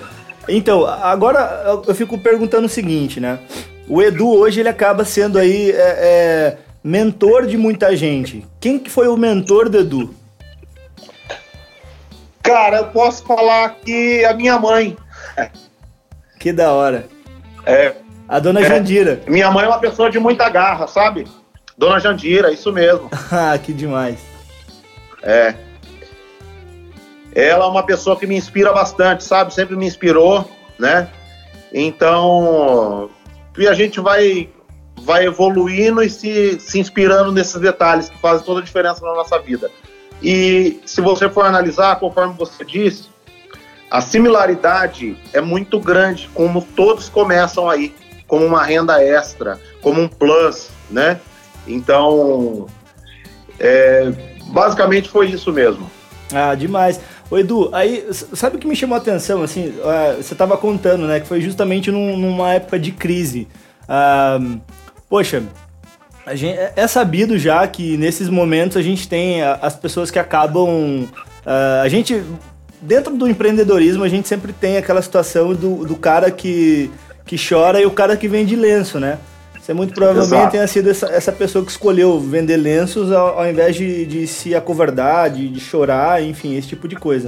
Então, 0.47 0.85
agora 0.85 1.81
eu 1.87 1.95
fico 1.95 2.17
perguntando 2.17 2.65
o 2.65 2.69
seguinte, 2.69 3.19
né? 3.19 3.39
O 3.87 4.01
Edu 4.01 4.29
hoje 4.29 4.59
ele 4.59 4.69
acaba 4.69 5.03
sendo 5.03 5.37
aí 5.37 5.71
é, 5.71 5.75
é, 5.75 6.57
mentor 6.83 7.45
de 7.45 7.57
muita 7.57 7.95
gente. 7.95 8.45
Quem 8.59 8.79
que 8.79 8.89
foi 8.89 9.07
o 9.07 9.17
mentor 9.17 9.69
do 9.69 9.79
Edu? 9.79 10.15
Cara, 12.41 12.77
eu 12.77 12.85
posso 12.87 13.23
falar 13.23 13.75
que 13.83 14.25
a 14.25 14.33
minha 14.33 14.59
mãe. 14.59 14.97
Que 16.39 16.51
da 16.51 16.71
hora. 16.71 17.07
É. 17.65 17.93
A 18.27 18.39
dona 18.39 18.61
é, 18.61 18.63
Jandira. 18.63 19.21
Minha 19.27 19.51
mãe 19.51 19.65
é 19.65 19.67
uma 19.67 19.79
pessoa 19.79 20.09
de 20.09 20.19
muita 20.19 20.49
garra, 20.49 20.87
sabe? 20.87 21.27
Dona 21.77 21.99
Jandira, 21.99 22.51
isso 22.51 22.71
mesmo. 22.71 23.09
ah, 23.31 23.57
que 23.57 23.73
demais. 23.73 24.19
É. 25.21 25.53
Ela 27.33 27.65
é 27.65 27.67
uma 27.67 27.83
pessoa 27.83 28.17
que 28.17 28.27
me 28.27 28.35
inspira 28.35 28.73
bastante, 28.73 29.23
sabe? 29.23 29.53
Sempre 29.53 29.75
me 29.75 29.85
inspirou, 29.85 30.49
né? 30.77 31.09
Então, 31.73 33.09
e 33.57 33.67
a 33.67 33.73
gente 33.73 33.99
vai 33.99 34.49
vai 35.03 35.25
evoluindo 35.25 36.03
e 36.03 36.09
se, 36.09 36.59
se 36.59 36.79
inspirando 36.79 37.31
nesses 37.31 37.59
detalhes 37.59 38.07
que 38.09 38.17
fazem 38.19 38.45
toda 38.45 38.59
a 38.59 38.63
diferença 38.63 39.03
na 39.03 39.13
nossa 39.15 39.39
vida. 39.39 39.69
E 40.21 40.79
se 40.85 41.01
você 41.01 41.27
for 41.27 41.45
analisar, 41.45 41.99
conforme 41.99 42.35
você 42.37 42.63
disse, 42.63 43.09
a 43.89 43.99
similaridade 43.99 45.17
é 45.33 45.41
muito 45.41 45.79
grande, 45.79 46.29
como 46.33 46.61
todos 46.61 47.09
começam 47.09 47.69
aí, 47.69 47.95
como 48.27 48.45
uma 48.45 48.63
renda 48.63 49.03
extra, 49.03 49.59
como 49.81 50.01
um 50.01 50.07
plus, 50.07 50.69
né? 50.89 51.19
Então, 51.67 52.67
é, 53.59 54.11
basicamente 54.47 55.09
foi 55.09 55.29
isso 55.29 55.51
mesmo. 55.51 55.89
Ah, 56.31 56.55
demais. 56.55 57.01
Ô 57.31 57.37
Edu, 57.37 57.69
aí, 57.71 58.05
sabe 58.11 58.57
o 58.57 58.59
que 58.59 58.67
me 58.67 58.75
chamou 58.75 58.95
a 58.95 58.97
atenção, 58.97 59.41
assim, 59.41 59.69
uh, 59.69 60.21
você 60.21 60.33
estava 60.33 60.57
contando, 60.57 61.07
né, 61.07 61.21
que 61.21 61.25
foi 61.25 61.39
justamente 61.39 61.89
num, 61.89 62.17
numa 62.17 62.55
época 62.55 62.77
de 62.77 62.91
crise. 62.91 63.47
Uh, 63.83 64.59
poxa, 65.09 65.41
gente, 66.33 66.59
é, 66.59 66.73
é 66.75 66.87
sabido 66.87 67.39
já 67.39 67.65
que 67.65 67.95
nesses 67.95 68.27
momentos 68.27 68.75
a 68.75 68.81
gente 68.81 69.07
tem 69.07 69.41
as 69.43 69.73
pessoas 69.77 70.11
que 70.11 70.19
acabam... 70.19 71.07
Uh, 71.45 71.81
a 71.81 71.87
gente, 71.87 72.21
dentro 72.81 73.15
do 73.15 73.29
empreendedorismo, 73.29 74.03
a 74.03 74.09
gente 74.09 74.27
sempre 74.27 74.51
tem 74.51 74.75
aquela 74.75 75.01
situação 75.01 75.53
do, 75.53 75.85
do 75.85 75.95
cara 75.95 76.29
que, 76.31 76.91
que 77.25 77.37
chora 77.37 77.79
e 77.79 77.85
o 77.85 77.91
cara 77.91 78.17
que 78.17 78.27
vende 78.27 78.57
lenço, 78.57 78.99
né? 78.99 79.17
Você 79.61 79.73
muito 79.75 79.93
provavelmente 79.93 80.33
Exato. 80.33 80.51
tenha 80.51 80.67
sido 80.67 80.89
essa, 80.89 81.05
essa, 81.07 81.31
pessoa 81.31 81.63
que 81.63 81.69
escolheu 81.69 82.19
vender 82.19 82.57
lenços 82.57 83.11
ao, 83.11 83.39
ao 83.39 83.47
invés 83.47 83.75
de, 83.75 84.07
de 84.07 84.25
se 84.25 84.55
acovardar, 84.55 85.29
de, 85.29 85.47
de, 85.49 85.59
chorar, 85.59 86.23
enfim, 86.23 86.57
esse 86.57 86.69
tipo 86.69 86.87
de 86.87 86.95
coisa. 86.95 87.27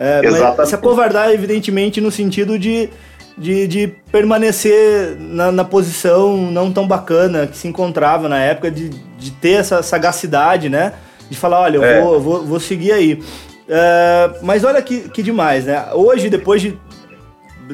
É, 0.00 0.22
mas 0.56 0.68
se 0.70 0.74
acovardar, 0.74 1.30
evidentemente, 1.30 2.00
no 2.00 2.10
sentido 2.10 2.58
de, 2.58 2.88
de, 3.36 3.68
de 3.68 3.88
permanecer 4.10 5.14
na, 5.18 5.52
na, 5.52 5.62
posição 5.62 6.50
não 6.50 6.72
tão 6.72 6.88
bacana 6.88 7.46
que 7.46 7.56
se 7.56 7.68
encontrava 7.68 8.30
na 8.30 8.38
época, 8.38 8.70
de, 8.70 8.88
de 8.88 9.30
ter 9.32 9.52
essa 9.52 9.82
sagacidade, 9.82 10.70
né? 10.70 10.94
De 11.28 11.36
falar, 11.36 11.60
olha, 11.60 11.76
eu 11.76 11.84
é. 11.84 12.00
vou, 12.00 12.18
vou, 12.18 12.44
vou 12.46 12.60
seguir 12.60 12.92
aí. 12.92 13.22
É, 13.68 14.30
mas 14.40 14.64
olha 14.64 14.80
que, 14.80 15.08
que 15.10 15.22
demais, 15.22 15.66
né? 15.66 15.84
Hoje, 15.92 16.30
depois 16.30 16.62
de, 16.62 16.78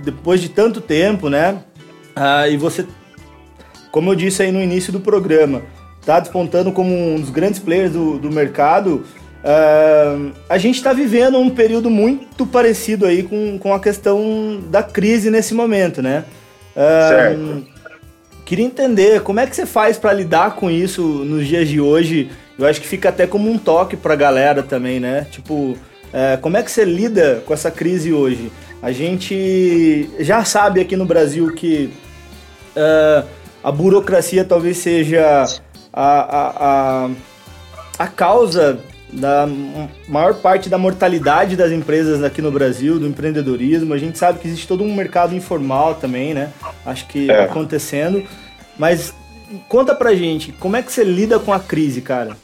depois 0.03 0.41
de 0.41 0.49
tanto 0.49 0.81
tempo, 0.81 1.29
né? 1.29 1.59
Ah, 2.17 2.49
e 2.49 2.57
você 2.57 2.85
como 3.91 4.11
eu 4.11 4.15
disse 4.15 4.43
aí 4.43 4.53
no 4.53 4.61
início 4.61 4.93
do 4.93 5.01
programa, 5.01 5.63
está 6.01 6.19
despontando 6.19 6.73
como 6.73 6.95
um 6.95 7.21
dos 7.21 7.31
grandes 7.31 7.61
players 7.61 7.93
do, 7.93 8.19
do 8.19 8.31
mercado. 8.31 9.05
Uh, 9.43 10.33
a 10.49 10.59
gente 10.59 10.77
está 10.77 10.93
vivendo 10.93 11.39
um 11.39 11.51
período 11.51 11.89
muito 11.89 12.47
parecido 12.47 13.07
aí 13.07 13.23
com, 13.23 13.59
com 13.59 13.73
a 13.73 13.81
questão 13.81 14.61
da 14.71 14.83
crise 14.83 15.31
nesse 15.31 15.55
momento, 15.55 16.03
né? 16.03 16.25
Uh, 16.75 17.09
certo. 17.09 17.67
Queria 18.45 18.65
entender 18.65 19.23
como 19.23 19.39
é 19.39 19.47
que 19.47 19.55
você 19.55 19.65
faz 19.65 19.97
para 19.97 20.13
lidar 20.13 20.57
com 20.57 20.71
isso 20.71 21.03
nos 21.03 21.47
dias 21.47 21.69
de 21.69 21.81
hoje. 21.81 22.31
Eu 22.59 22.67
acho 22.67 22.81
que 22.81 22.87
fica 22.87 23.09
até 23.09 23.27
como 23.27 23.49
um 23.49 23.57
toque 23.57 23.97
para 23.97 24.15
a 24.15 24.17
galera 24.17 24.63
também, 24.63 24.99
né? 24.99 25.27
Tipo, 25.31 25.55
uh, 25.55 25.79
como 26.41 26.57
é 26.57 26.63
que 26.63 26.71
você 26.71 26.85
lida 26.85 27.43
com 27.47 27.55
essa 27.55 27.71
crise 27.71 28.13
hoje? 28.13 28.51
A 28.83 28.93
gente 28.93 30.11
já 30.19 30.45
sabe 30.45 30.81
aqui 30.81 30.97
no 30.97 31.05
Brasil 31.05 31.53
que 31.55 31.93
uh, 32.77 33.25
a 33.63 33.71
burocracia 33.71 34.45
talvez 34.45 34.79
seja 34.79 35.45
a, 35.93 36.03
a, 36.03 37.07
a, 37.07 37.11
a 37.99 38.07
causa 38.07 38.81
da 39.13 39.47
maior 40.09 40.35
parte 40.35 40.69
da 40.69 40.79
mortalidade 40.79 41.57
das 41.57 41.73
empresas 41.73 42.23
aqui 42.23 42.41
no 42.41 42.51
Brasil, 42.51 42.99
do 42.99 43.07
empreendedorismo. 43.07 43.93
A 43.93 43.99
gente 43.99 44.19
sabe 44.19 44.39
que 44.39 44.47
existe 44.47 44.69
todo 44.69 44.85
um 44.85 44.95
mercado 44.95 45.35
informal 45.35 45.97
também, 45.97 46.33
né? 46.33 46.53
Acho 46.87 47.07
que 47.07 47.31
é. 47.31 47.45
acontecendo. 47.45 48.25
Mas 48.79 49.13
conta 49.69 49.95
pra 49.95 50.15
gente, 50.15 50.53
como 50.53 50.77
é 50.77 50.83
que 50.83 50.93
você 50.93 51.03
lida 51.03 51.39
com 51.39 51.53
a 51.53 51.59
crise, 51.59 52.01
cara? 52.01 52.37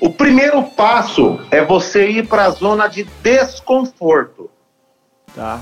O 0.00 0.10
primeiro 0.10 0.62
passo 0.62 1.40
é 1.50 1.64
você 1.64 2.08
ir 2.08 2.26
para 2.26 2.46
a 2.46 2.50
zona 2.50 2.88
de 2.88 3.04
desconforto. 3.22 4.50
Tá. 5.34 5.60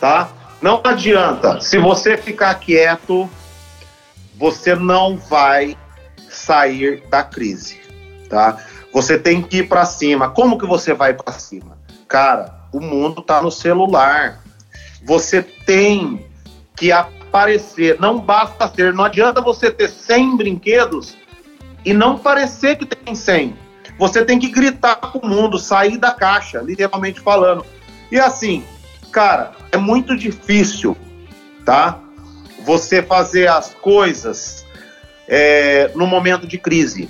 Tá? 0.00 0.28
Não 0.64 0.80
adianta. 0.82 1.60
Se 1.60 1.76
você 1.76 2.16
ficar 2.16 2.54
quieto, 2.54 3.28
você 4.34 4.74
não 4.74 5.18
vai 5.18 5.76
sair 6.26 7.02
da 7.10 7.22
crise, 7.22 7.78
tá? 8.30 8.56
Você 8.90 9.18
tem 9.18 9.42
que 9.42 9.58
ir 9.58 9.68
para 9.68 9.84
cima. 9.84 10.30
Como 10.30 10.56
que 10.56 10.64
você 10.64 10.94
vai 10.94 11.12
para 11.12 11.34
cima? 11.34 11.76
Cara, 12.08 12.50
o 12.72 12.80
mundo 12.80 13.20
tá 13.20 13.42
no 13.42 13.50
celular. 13.50 14.40
Você 15.04 15.42
tem 15.42 16.24
que 16.74 16.90
aparecer. 16.90 18.00
Não 18.00 18.18
basta 18.18 18.66
ser. 18.66 18.94
Não 18.94 19.04
adianta 19.04 19.42
você 19.42 19.70
ter 19.70 19.90
100 19.90 20.34
brinquedos 20.38 21.14
e 21.84 21.92
não 21.92 22.18
parecer 22.18 22.76
que 22.76 22.86
tem 22.86 23.14
100. 23.14 23.54
Você 23.98 24.24
tem 24.24 24.38
que 24.38 24.48
gritar 24.48 24.96
com 24.96 25.18
o 25.18 25.28
mundo, 25.28 25.58
sair 25.58 25.98
da 25.98 26.12
caixa, 26.12 26.58
literalmente 26.62 27.20
falando. 27.20 27.66
E 28.10 28.18
assim, 28.18 28.64
cara, 29.14 29.52
é 29.70 29.76
muito 29.76 30.16
difícil, 30.16 30.96
tá? 31.64 32.00
Você 32.64 33.00
fazer 33.00 33.48
as 33.48 33.72
coisas 33.72 34.66
é, 35.28 35.92
no 35.94 36.04
momento 36.04 36.48
de 36.48 36.58
crise, 36.58 37.08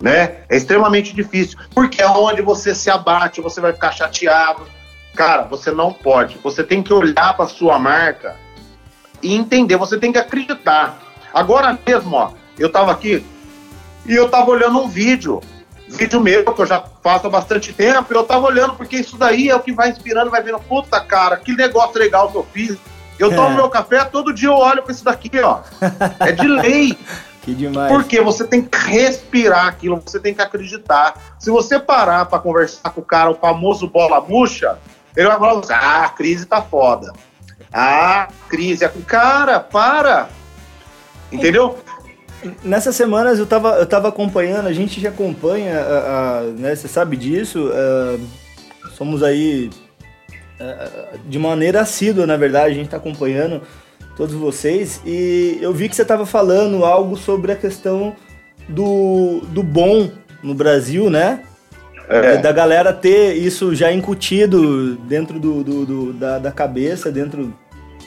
né? 0.00 0.38
É 0.48 0.56
extremamente 0.56 1.14
difícil, 1.14 1.56
porque 1.72 2.02
é 2.02 2.08
onde 2.08 2.42
você 2.42 2.74
se 2.74 2.90
abate, 2.90 3.40
você 3.40 3.60
vai 3.60 3.72
ficar 3.72 3.92
chateado. 3.92 4.66
Cara, 5.14 5.42
você 5.42 5.70
não 5.70 5.92
pode. 5.92 6.36
Você 6.42 6.64
tem 6.64 6.82
que 6.82 6.92
olhar 6.92 7.36
para 7.36 7.46
sua 7.46 7.78
marca 7.78 8.34
e 9.22 9.32
entender. 9.32 9.76
Você 9.76 9.96
tem 9.96 10.10
que 10.10 10.18
acreditar. 10.18 10.98
Agora 11.32 11.78
mesmo, 11.86 12.16
ó, 12.16 12.32
eu 12.58 12.68
tava 12.68 12.90
aqui 12.90 13.24
e 14.04 14.12
eu 14.12 14.28
tava 14.28 14.50
olhando 14.50 14.82
um 14.82 14.88
vídeo 14.88 15.40
vídeo 15.96 16.20
meu, 16.20 16.44
que 16.44 16.60
eu 16.60 16.66
já 16.66 16.84
faço 17.02 17.26
há 17.26 17.30
bastante 17.30 17.72
tempo, 17.72 18.12
eu 18.12 18.24
tava 18.24 18.46
olhando, 18.46 18.74
porque 18.74 18.96
isso 18.96 19.16
daí 19.16 19.48
é 19.48 19.56
o 19.56 19.60
que 19.60 19.72
vai 19.72 19.90
inspirando, 19.90 20.30
vai 20.30 20.42
vendo, 20.42 20.58
puta 20.60 21.00
cara, 21.00 21.36
que 21.36 21.54
negócio 21.54 21.98
legal 21.98 22.30
que 22.30 22.36
eu 22.36 22.46
fiz. 22.52 22.76
Eu 23.18 23.34
tomo 23.34 23.50
é. 23.50 23.54
meu 23.54 23.68
café, 23.68 24.04
todo 24.04 24.32
dia 24.32 24.48
eu 24.48 24.54
olho 24.54 24.82
para 24.82 24.92
isso 24.92 25.04
daqui, 25.04 25.30
ó. 25.40 25.60
É 26.20 26.32
de 26.32 26.48
lei. 26.48 26.98
que 27.42 27.54
demais. 27.54 27.92
Porque 27.92 28.20
você 28.20 28.44
tem 28.44 28.62
que 28.62 28.76
respirar 28.76 29.66
aquilo, 29.66 30.02
você 30.04 30.18
tem 30.18 30.34
que 30.34 30.42
acreditar. 30.42 31.14
Se 31.38 31.50
você 31.50 31.78
parar 31.78 32.26
para 32.26 32.40
conversar 32.40 32.90
com 32.90 33.00
o 33.00 33.04
cara, 33.04 33.30
o 33.30 33.34
famoso 33.36 33.86
bola 33.86 34.20
murcha, 34.20 34.78
ele 35.16 35.28
vai 35.28 35.38
falar 35.38 35.62
ah, 35.70 36.04
a 36.06 36.08
crise 36.08 36.44
tá 36.44 36.60
foda. 36.60 37.12
Ah, 37.72 38.28
crise. 38.48 38.88
Cara, 39.06 39.60
para. 39.60 40.28
Entendeu? 41.30 41.78
Nessas 42.62 42.96
semanas 42.96 43.38
eu 43.38 43.46
tava, 43.46 43.76
eu 43.76 43.86
tava 43.86 44.08
acompanhando, 44.08 44.66
a 44.66 44.72
gente 44.72 45.00
já 45.00 45.08
acompanha, 45.08 45.78
a, 45.80 46.38
a 46.38 46.42
né, 46.42 46.74
você 46.74 46.88
sabe 46.88 47.16
disso, 47.16 47.68
uh, 47.68 48.20
somos 48.96 49.22
aí 49.22 49.70
uh, 50.60 51.18
de 51.26 51.38
maneira 51.38 51.80
assídua, 51.80 52.26
na 52.26 52.36
verdade, 52.36 52.72
a 52.72 52.74
gente 52.74 52.86
está 52.86 52.96
acompanhando 52.96 53.62
todos 54.16 54.34
vocês 54.34 55.00
e 55.04 55.58
eu 55.60 55.72
vi 55.72 55.88
que 55.88 55.96
você 55.96 56.02
estava 56.02 56.24
falando 56.24 56.84
algo 56.84 57.16
sobre 57.16 57.52
a 57.52 57.56
questão 57.56 58.14
do, 58.68 59.40
do 59.48 59.62
bom 59.62 60.10
no 60.42 60.54
Brasil, 60.54 61.10
né? 61.10 61.42
É. 62.08 62.36
Da 62.36 62.52
galera 62.52 62.92
ter 62.92 63.34
isso 63.34 63.74
já 63.74 63.90
incutido 63.90 64.96
dentro 64.96 65.40
do, 65.40 65.64
do, 65.64 65.86
do 65.86 66.12
da, 66.12 66.38
da 66.38 66.52
cabeça, 66.52 67.10
dentro 67.10 67.54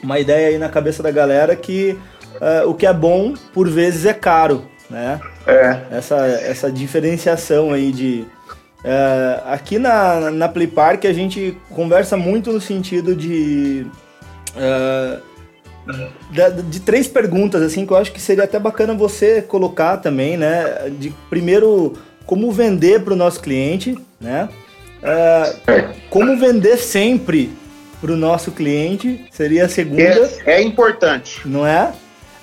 uma 0.03 0.19
ideia 0.19 0.49
aí 0.49 0.57
na 0.59 0.69
cabeça 0.69 1.01
da 1.01 1.09
galera 1.09 1.55
que 1.55 1.97
uh, 2.41 2.69
o 2.69 2.73
que 2.73 2.85
é 2.85 2.93
bom, 2.93 3.33
por 3.53 3.69
vezes, 3.69 4.05
é 4.05 4.13
caro, 4.13 4.65
né? 4.89 5.19
É. 5.45 5.79
Essa, 5.91 6.17
essa 6.25 6.71
diferenciação 6.71 7.71
aí 7.71 7.91
de... 7.91 8.25
Uh, 8.79 9.51
aqui 9.51 9.79
na, 9.79 10.29
na 10.31 10.47
Play 10.47 10.67
Park 10.67 11.05
a 11.05 11.13
gente 11.13 11.57
conversa 11.69 12.15
muito 12.15 12.51
no 12.51 12.61
sentido 12.61 13.15
de... 13.15 13.85
Uh, 14.55 15.21
de, 16.31 16.63
de, 16.63 16.79
três 16.81 17.07
perguntas, 17.07 17.61
assim, 17.61 17.85
que 17.85 17.93
eu 17.93 17.97
acho 17.97 18.11
que 18.11 18.19
seria 18.19 18.43
até 18.43 18.59
bacana 18.59 18.93
você 18.93 19.41
colocar 19.41 19.97
também, 19.97 20.35
né? 20.35 20.89
De 20.99 21.13
primeiro, 21.29 21.93
como 22.25 22.51
vender 22.51 23.01
para 23.03 23.13
o 23.13 23.15
nosso 23.15 23.39
cliente, 23.39 23.97
né? 24.19 24.49
Uh, 24.97 25.93
como 26.09 26.35
vender 26.37 26.77
sempre 26.77 27.51
para 28.01 28.11
o 28.11 28.17
nosso 28.17 28.51
cliente 28.51 29.25
seria 29.31 29.65
a 29.65 29.69
segunda. 29.69 30.01
É, 30.45 30.55
é 30.55 30.61
importante. 30.61 31.41
Não 31.45 31.65
é? 31.65 31.93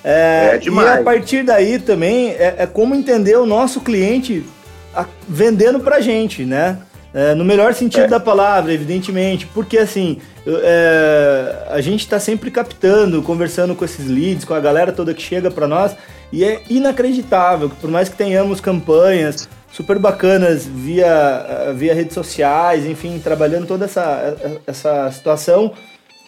É, 0.05 0.51
é 0.53 0.57
demais. 0.59 0.87
E 0.87 0.99
a 0.99 1.03
partir 1.03 1.43
daí 1.43 1.79
também 1.79 2.29
é, 2.29 2.55
é 2.59 2.67
como 2.67 2.93
entender 2.93 3.35
o 3.37 3.45
nosso 3.45 3.81
cliente 3.81 4.45
a, 4.93 5.05
vendendo 5.27 5.79
pra 5.79 5.99
gente, 5.99 6.45
né? 6.45 6.77
É, 7.11 7.33
no 7.33 7.45
melhor 7.45 7.73
sentido 7.73 8.03
é. 8.03 8.07
da 8.09 8.19
palavra, 8.19 8.73
evidentemente, 8.73 9.47
porque 9.47 9.77
assim, 9.77 10.19
é, 10.45 11.63
a 11.69 11.79
gente 11.79 12.01
está 12.01 12.19
sempre 12.19 12.51
captando, 12.51 13.21
conversando 13.23 13.73
com 13.73 13.85
esses 13.85 14.05
leads, 14.05 14.43
com 14.43 14.53
a 14.53 14.59
galera 14.59 14.91
toda 14.91 15.13
que 15.13 15.21
chega 15.21 15.49
para 15.49 15.65
nós, 15.65 15.95
e 16.31 16.43
é 16.43 16.61
inacreditável 16.69 17.69
que 17.69 17.77
por 17.77 17.89
mais 17.89 18.09
que 18.09 18.17
tenhamos 18.17 18.59
campanhas 18.59 19.47
super 19.71 19.97
bacanas 19.97 20.65
via, 20.65 21.73
via 21.73 21.93
redes 21.95 22.13
sociais, 22.13 22.85
enfim, 22.85 23.17
trabalhando 23.17 23.65
toda 23.65 23.85
essa, 23.85 24.59
essa 24.67 25.09
situação, 25.11 25.73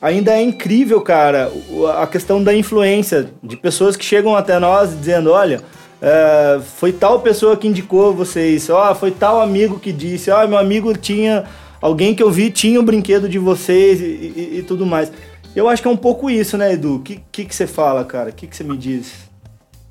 ainda 0.01 0.31
é 0.31 0.41
incrível, 0.41 1.01
cara, 1.01 1.51
a 1.97 2.07
questão 2.07 2.43
da 2.43 2.53
influência 2.53 3.29
de 3.41 3.57
pessoas 3.57 3.95
que 3.95 4.05
chegam 4.05 4.35
até 4.35 4.59
nós 4.59 4.97
dizendo, 4.97 5.31
olha, 5.31 5.61
é, 6.01 6.59
foi 6.75 6.93
tal 6.93 7.21
pessoa 7.21 7.57
que 7.57 7.67
indicou 7.67 8.13
vocês, 8.13 8.69
ó, 8.69 8.93
foi 8.93 9.11
tal 9.11 9.41
amigo 9.41 9.79
que 9.79 9.91
disse, 9.91 10.29
ó, 10.29 10.47
meu 10.47 10.57
amigo 10.57 10.95
tinha, 10.95 11.45
alguém 11.81 12.13
que 12.13 12.21
eu 12.21 12.29
vi 12.29 12.51
tinha 12.51 12.79
o 12.79 12.83
um 12.83 12.85
brinquedo 12.85 13.27
de 13.27 13.39
vocês 13.39 13.99
e, 13.99 14.03
e, 14.03 14.57
e, 14.59 14.63
tudo 14.63 14.85
mais. 14.85 15.11
Eu 15.55 15.67
acho 15.67 15.81
que 15.81 15.87
é 15.87 15.91
um 15.91 15.97
pouco 15.97 16.29
isso, 16.29 16.55
né, 16.55 16.73
Edu? 16.73 16.97
O 16.97 16.99
que, 16.99 17.23
que, 17.31 17.55
você 17.55 17.65
fala, 17.65 18.05
cara? 18.05 18.29
O 18.29 18.33
que, 18.33 18.45
que 18.45 18.55
você 18.55 18.63
me 18.63 18.77
diz? 18.77 19.27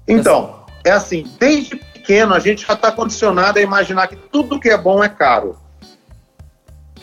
Então, 0.06 0.64
é 0.84 0.92
assim, 0.92 1.26
desde 1.40 1.74
pequeno 1.74 2.32
a 2.34 2.38
gente 2.38 2.64
já 2.64 2.74
está 2.74 2.92
condicionado 2.92 3.58
a 3.58 3.62
imaginar 3.62 4.06
que 4.06 4.14
tudo 4.14 4.60
que 4.60 4.68
é 4.68 4.78
bom 4.78 5.02
é 5.02 5.08
caro. 5.08 5.56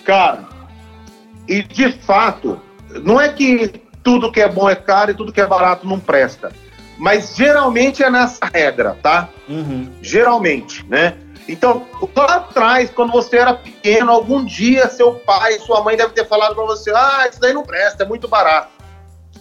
Cara, 0.05 0.47
e 1.45 1.61
de 1.61 1.91
fato, 1.91 2.59
não 3.01 3.19
é 3.19 3.29
que 3.29 3.81
tudo 4.03 4.31
que 4.31 4.41
é 4.41 4.47
bom 4.47 4.69
é 4.69 4.75
caro 4.75 5.11
e 5.11 5.13
tudo 5.13 5.31
que 5.31 5.41
é 5.41 5.45
barato 5.45 5.87
não 5.87 5.99
presta. 5.99 6.51
Mas 6.97 7.35
geralmente 7.35 8.03
é 8.03 8.09
nessa 8.09 8.45
regra, 8.45 8.97
tá? 9.01 9.29
Uhum. 9.49 9.91
Geralmente, 10.01 10.85
né? 10.87 11.15
Então, 11.47 11.85
lá 12.15 12.35
atrás, 12.35 12.89
quando 12.89 13.11
você 13.11 13.37
era 13.37 13.53
pequeno, 13.53 14.11
algum 14.11 14.45
dia 14.45 14.87
seu 14.89 15.13
pai, 15.13 15.59
sua 15.59 15.83
mãe 15.83 15.97
deve 15.97 16.13
ter 16.13 16.27
falado 16.27 16.55
para 16.55 16.63
você: 16.65 16.91
ah, 16.91 17.27
isso 17.29 17.39
daí 17.39 17.53
não 17.53 17.63
presta, 17.63 18.03
é 18.03 18.07
muito 18.07 18.27
barato. 18.27 18.69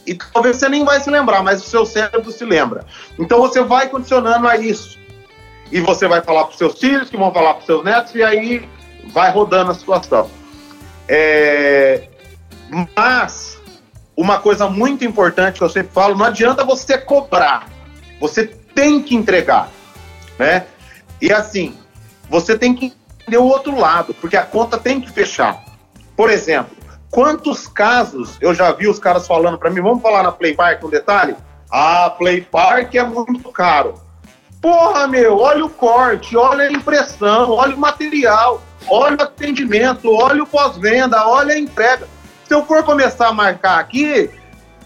e 0.06 0.14
talvez 0.14 0.56
você 0.56 0.68
nem 0.68 0.84
vai 0.84 0.98
se 1.00 1.10
lembrar, 1.10 1.42
mas 1.42 1.64
o 1.64 1.68
seu 1.68 1.86
cérebro 1.86 2.32
se 2.32 2.44
lembra. 2.44 2.84
Então 3.18 3.38
você 3.38 3.62
vai 3.62 3.88
condicionando 3.88 4.48
a 4.48 4.56
isso. 4.56 4.98
E 5.70 5.80
você 5.80 6.08
vai 6.08 6.20
falar 6.20 6.44
para 6.44 6.56
seus 6.56 6.78
filhos, 6.78 7.08
que 7.08 7.16
vão 7.16 7.32
falar 7.32 7.54
para 7.54 7.66
seus 7.66 7.84
netos, 7.84 8.14
e 8.14 8.22
aí 8.22 8.68
vai 9.06 9.30
rodando 9.30 9.70
a 9.70 9.74
situação. 9.74 10.28
É... 11.08 12.08
Mas, 12.96 13.60
uma 14.16 14.38
coisa 14.38 14.68
muito 14.68 15.04
importante 15.04 15.58
que 15.58 15.64
eu 15.64 15.68
sempre 15.68 15.92
falo, 15.92 16.16
não 16.16 16.24
adianta 16.24 16.64
você 16.64 16.96
cobrar, 16.96 17.68
você 18.18 18.46
tem 18.46 19.02
que 19.02 19.14
entregar, 19.14 19.68
né? 20.38 20.66
E 21.20 21.30
assim, 21.30 21.76
você 22.30 22.56
tem 22.56 22.74
que 22.74 22.86
entender 23.20 23.36
o 23.36 23.44
outro 23.44 23.78
lado, 23.78 24.14
porque 24.14 24.36
a 24.36 24.44
conta 24.44 24.78
tem 24.78 25.00
que 25.00 25.10
fechar. 25.10 25.62
Por 26.16 26.30
exemplo, 26.30 26.74
quantos 27.10 27.68
casos 27.68 28.38
eu 28.40 28.54
já 28.54 28.72
vi 28.72 28.88
os 28.88 28.98
caras 28.98 29.26
falando 29.26 29.58
para 29.58 29.70
mim, 29.70 29.82
vamos 29.82 30.02
falar 30.02 30.22
na 30.22 30.32
Play 30.32 30.54
Park 30.54 30.82
um 30.82 30.88
detalhe? 30.88 31.36
Ah, 31.70 32.08
Play 32.16 32.40
Park 32.40 32.94
é 32.94 33.02
muito 33.02 33.50
caro. 33.52 34.00
Porra, 34.62 35.06
meu, 35.08 35.38
olha 35.38 35.64
o 35.64 35.70
corte, 35.70 36.36
olha 36.36 36.68
a 36.68 36.72
impressão, 36.72 37.50
olha 37.50 37.74
o 37.74 37.78
material, 37.78 38.62
olha 38.88 39.16
o 39.16 39.22
atendimento, 39.22 40.10
olha 40.10 40.42
o 40.42 40.46
pós-venda, 40.46 41.26
olha 41.26 41.54
a 41.54 41.58
entrega. 41.58 42.06
Se 42.52 42.56
eu 42.56 42.66
for 42.66 42.84
começar 42.84 43.28
a 43.28 43.32
marcar 43.32 43.78
aqui, 43.80 44.28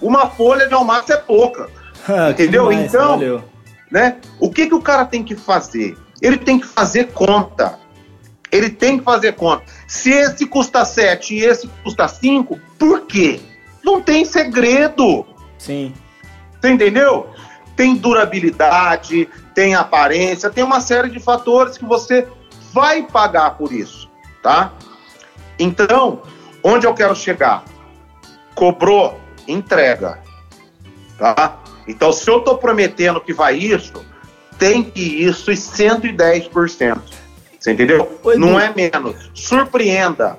uma 0.01 0.31
folha 0.31 0.69
de 0.69 0.75
almaço 0.75 1.13
é 1.13 1.17
pouca. 1.17 1.69
Ah, 2.09 2.31
entendeu? 2.31 2.69
Demais, 2.69 2.95
então, 2.95 3.09
valeu. 3.09 3.45
né? 3.91 4.19
O 4.39 4.49
que, 4.49 4.69
que 4.69 4.75
o 4.77 4.81
cara 4.81 5.05
tem 5.05 5.25
que 5.25 5.35
fazer? 5.35 5.99
Ele 6.23 6.37
tem 6.37 6.61
que 6.61 6.67
fazer 6.67 7.09
conta. 7.09 7.81
Ele 8.53 8.71
tem 8.71 8.99
que 8.99 9.05
fazer 9.05 9.33
conta. 9.33 9.65
Se 9.89 10.13
esse 10.13 10.47
custa 10.47 10.85
7 10.85 11.35
e 11.35 11.45
esse 11.45 11.67
custa 11.83 12.07
5, 12.07 12.61
por 12.79 13.01
quê? 13.07 13.41
Não 13.83 14.01
tem 14.01 14.25
segredo. 14.25 15.27
Sim. 15.59 15.93
Você 16.61 16.71
entendeu? 16.71 17.27
Tem 17.75 17.97
durabilidade, 17.97 19.29
tem 19.53 19.75
aparência, 19.75 20.49
tem 20.49 20.63
uma 20.63 20.81
série 20.81 21.11
de 21.11 21.19
fatores 21.19 21.77
que 21.77 21.85
você 21.85 22.29
vai 22.73 23.03
pagar 23.03 23.57
por 23.59 23.73
isso, 23.73 24.09
tá? 24.41 24.73
Então, 25.59 26.23
onde 26.67 26.85
eu 26.85 26.93
quero 26.93 27.15
chegar? 27.15 27.65
Cobrou, 28.55 29.21
entrega, 29.47 30.19
tá? 31.17 31.61
Então, 31.87 32.13
se 32.13 32.29
eu 32.29 32.39
estou 32.39 32.59
prometendo 32.59 33.21
que 33.21 33.33
vai 33.33 33.57
isso, 33.57 34.05
tem 34.59 34.83
que 34.83 35.01
ir 35.01 35.29
isso 35.29 35.53
e 35.53 35.55
110%. 35.55 36.99
Você 37.59 37.73
entendeu? 37.73 38.19
Oi, 38.25 38.37
não 38.37 38.59
é 38.59 38.73
menos. 38.75 39.31
Surpreenda. 39.33 40.39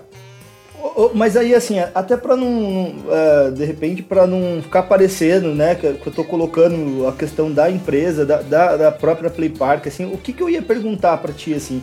Mas 1.14 1.36
aí, 1.36 1.56
assim, 1.56 1.80
até 1.80 2.16
para 2.16 2.36
não, 2.36 2.90
uh, 2.90 3.52
de 3.52 3.66
repente, 3.66 4.04
para 4.04 4.28
não 4.28 4.62
ficar 4.62 4.84
parecendo, 4.84 5.54
né, 5.54 5.76
que, 5.76 5.86
eu 5.86 6.14
tô 6.14 6.24
colocando 6.24 7.08
a 7.08 7.14
questão 7.14 7.52
da 7.52 7.70
empresa, 7.70 8.26
da, 8.26 8.42
da, 8.42 8.78
da 8.78 8.92
própria 8.92 9.30
Play 9.30 9.50
Park, 9.50 9.88
assim, 9.88 10.06
o 10.06 10.18
que, 10.18 10.32
que 10.32 10.42
eu 10.42 10.50
ia 10.50 10.62
perguntar 10.62 11.18
para 11.18 11.34
ti, 11.34 11.54
assim, 11.54 11.82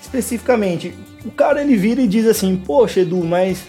especificamente? 0.00 0.94
O 1.24 1.30
cara, 1.30 1.62
ele 1.62 1.76
vira 1.76 2.02
e 2.02 2.08
diz 2.08 2.26
assim, 2.26 2.56
poxa, 2.56 3.00
Edu, 3.00 3.24
mas 3.24 3.62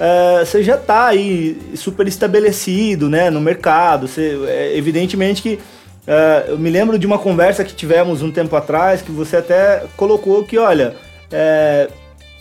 uh, 0.00 0.44
você 0.44 0.62
já 0.62 0.76
tá 0.76 1.06
aí 1.06 1.56
super 1.74 2.06
estabelecido, 2.06 3.08
né, 3.08 3.30
no 3.30 3.40
mercado, 3.40 4.08
você, 4.08 4.38
é, 4.46 4.76
evidentemente 4.76 5.42
que 5.42 5.58
Uh, 6.04 6.50
eu 6.50 6.58
me 6.58 6.68
lembro 6.68 6.98
de 6.98 7.06
uma 7.06 7.18
conversa 7.18 7.64
que 7.64 7.74
tivemos 7.74 8.20
um 8.20 8.30
tempo 8.30 8.54
atrás 8.54 9.00
que 9.00 9.10
você 9.10 9.38
até 9.38 9.84
colocou 9.96 10.44
que, 10.44 10.58
olha, 10.58 10.94
é, 11.32 11.88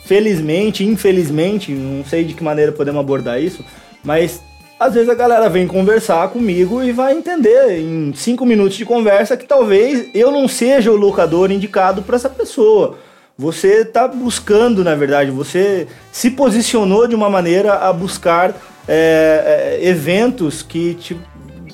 felizmente, 0.03 0.83
infelizmente, 0.83 1.71
não 1.71 2.03
sei 2.03 2.25
de 2.25 2.33
que 2.33 2.43
maneira 2.43 2.73
podemos 2.73 2.99
abordar 2.99 3.41
isso, 3.41 3.63
mas 4.03 4.41
às 4.77 4.93
vezes 4.93 5.09
a 5.09 5.15
galera 5.15 5.49
vem 5.49 5.65
conversar 5.65 6.27
comigo 6.27 6.83
e 6.83 6.91
vai 6.91 7.13
entender 7.13 7.79
em 7.79 8.13
cinco 8.13 8.45
minutos 8.45 8.75
de 8.75 8.83
conversa 8.83 9.37
que 9.37 9.45
talvez 9.45 10.09
eu 10.13 10.29
não 10.29 10.45
seja 10.45 10.91
o 10.91 10.97
locador 10.97 11.49
indicado 11.49 12.01
para 12.01 12.17
essa 12.17 12.29
pessoa. 12.29 12.97
Você 13.37 13.81
está 13.81 14.07
buscando, 14.07 14.83
na 14.83 14.93
verdade, 14.93 15.31
você 15.31 15.87
se 16.11 16.29
posicionou 16.31 17.07
de 17.07 17.15
uma 17.15 17.29
maneira 17.29 17.73
a 17.73 17.91
buscar 17.91 18.55
é, 18.87 19.79
é, 19.81 19.87
eventos 19.87 20.61
que 20.61 20.93
te 20.95 21.17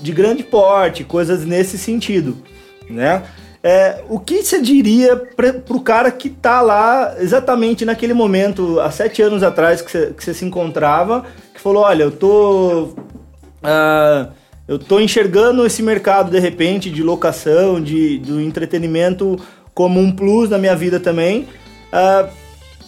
de 0.02 0.14
grande 0.14 0.44
porte, 0.44 1.04
coisas 1.04 1.46
nesse 1.46 1.78
sentido, 1.78 2.38
né? 2.90 3.24
É, 3.62 4.02
o 4.08 4.18
que 4.18 4.42
você 4.42 4.62
diria 4.62 5.18
para 5.18 5.54
o 5.70 5.82
cara 5.82 6.10
que 6.10 6.30
está 6.30 6.62
lá 6.62 7.16
exatamente 7.20 7.84
naquele 7.84 8.14
momento, 8.14 8.80
há 8.80 8.90
sete 8.90 9.22
anos 9.22 9.44
atrás 9.44 9.82
que 9.82 9.92
você, 9.92 10.14
que 10.18 10.34
se 10.34 10.46
encontrava, 10.46 11.26
que 11.54 11.60
falou, 11.60 11.84
olha, 11.84 12.04
eu 12.04 12.12
tô, 12.12 12.84
uh, 13.62 14.32
eu 14.66 14.80
tô 14.80 15.02
enxergando 15.02 15.66
esse 15.66 15.84
mercado 15.84 16.32
de 16.32 16.40
repente 16.40 16.90
de 16.90 17.04
locação, 17.04 17.82
de, 17.82 18.20
do 18.20 18.40
entretenimento 18.40 19.38
como 19.80 19.98
um 19.98 20.12
plus 20.12 20.50
na 20.50 20.58
minha 20.58 20.76
vida 20.76 21.00
também. 21.00 21.48
Uh, 21.94 22.30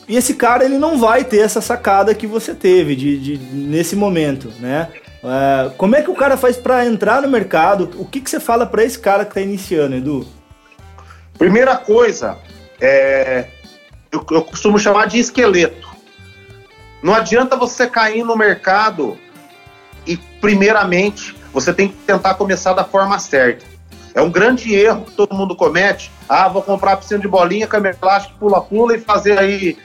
e 0.10 0.18
esse 0.18 0.34
cara 0.34 0.66
ele 0.66 0.78
não 0.78 1.00
vai 1.00 1.24
ter 1.24 1.38
essa 1.38 1.62
sacada 1.62 2.14
que 2.14 2.28
você 2.28 2.54
teve 2.54 2.98
de, 2.98 3.18
de 3.18 3.38
nesse 3.38 3.96
momento, 3.96 4.52
né? 4.60 4.90
É, 5.24 5.72
como 5.78 5.96
é 5.96 6.02
que 6.02 6.12
o 6.12 6.16
cara 6.16 6.36
faz 6.36 6.58
para 6.58 6.86
entrar 6.86 7.22
no 7.22 7.30
mercado? 7.30 7.90
O 7.98 8.04
que, 8.04 8.20
que 8.20 8.30
você 8.30 8.42
fala 8.42 8.66
para 8.66 8.84
esse 8.84 9.00
cara 9.00 9.24
que 9.24 9.32
está 9.32 9.40
iniciando, 9.40 9.96
Edu? 9.96 10.28
Primeira 11.38 11.78
coisa, 11.78 12.38
é, 12.82 13.46
eu, 14.12 14.26
eu 14.30 14.42
costumo 14.42 14.78
chamar 14.78 15.08
de 15.08 15.18
esqueleto. 15.18 15.88
Não 17.02 17.16
adianta 17.16 17.56
você 17.56 17.88
cair 17.88 18.26
no 18.26 18.36
mercado 18.36 19.18
e, 20.06 20.18
primeiramente, 20.42 21.38
você 21.54 21.74
tem 21.74 21.88
que 21.88 21.96
tentar 22.06 22.34
começar 22.34 22.74
da 22.74 22.84
forma 22.84 23.18
certa. 23.18 23.71
É 24.14 24.22
um 24.22 24.30
grande 24.30 24.74
erro 24.76 25.06
que 25.06 25.12
todo 25.12 25.36
mundo 25.36 25.56
comete. 25.56 26.12
Ah, 26.28 26.48
vou 26.48 26.62
comprar 26.62 26.98
piscina 26.98 27.20
de 27.20 27.28
bolinha, 27.28 27.68
câmera 27.68 27.98
elástica, 28.02 28.36
pula-pula 28.40 28.96
e 28.96 29.00
fazer 29.00 29.38
aí 29.38 29.78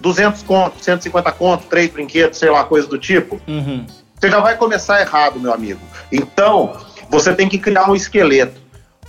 200 0.00 0.42
contos, 0.42 0.84
150 0.84 1.32
contos, 1.32 1.66
três 1.66 1.90
brinquedos, 1.90 2.38
sei 2.38 2.50
lá, 2.50 2.64
coisa 2.64 2.86
do 2.88 2.98
tipo. 2.98 3.40
Uhum 3.46 3.86
você 4.20 4.30
já 4.30 4.40
vai 4.40 4.56
começar 4.56 5.00
errado, 5.00 5.38
meu 5.38 5.52
amigo. 5.52 5.80
Então, 6.10 6.76
você 7.08 7.32
tem 7.32 7.48
que 7.48 7.58
criar 7.58 7.88
um 7.88 7.94
esqueleto. 7.94 8.60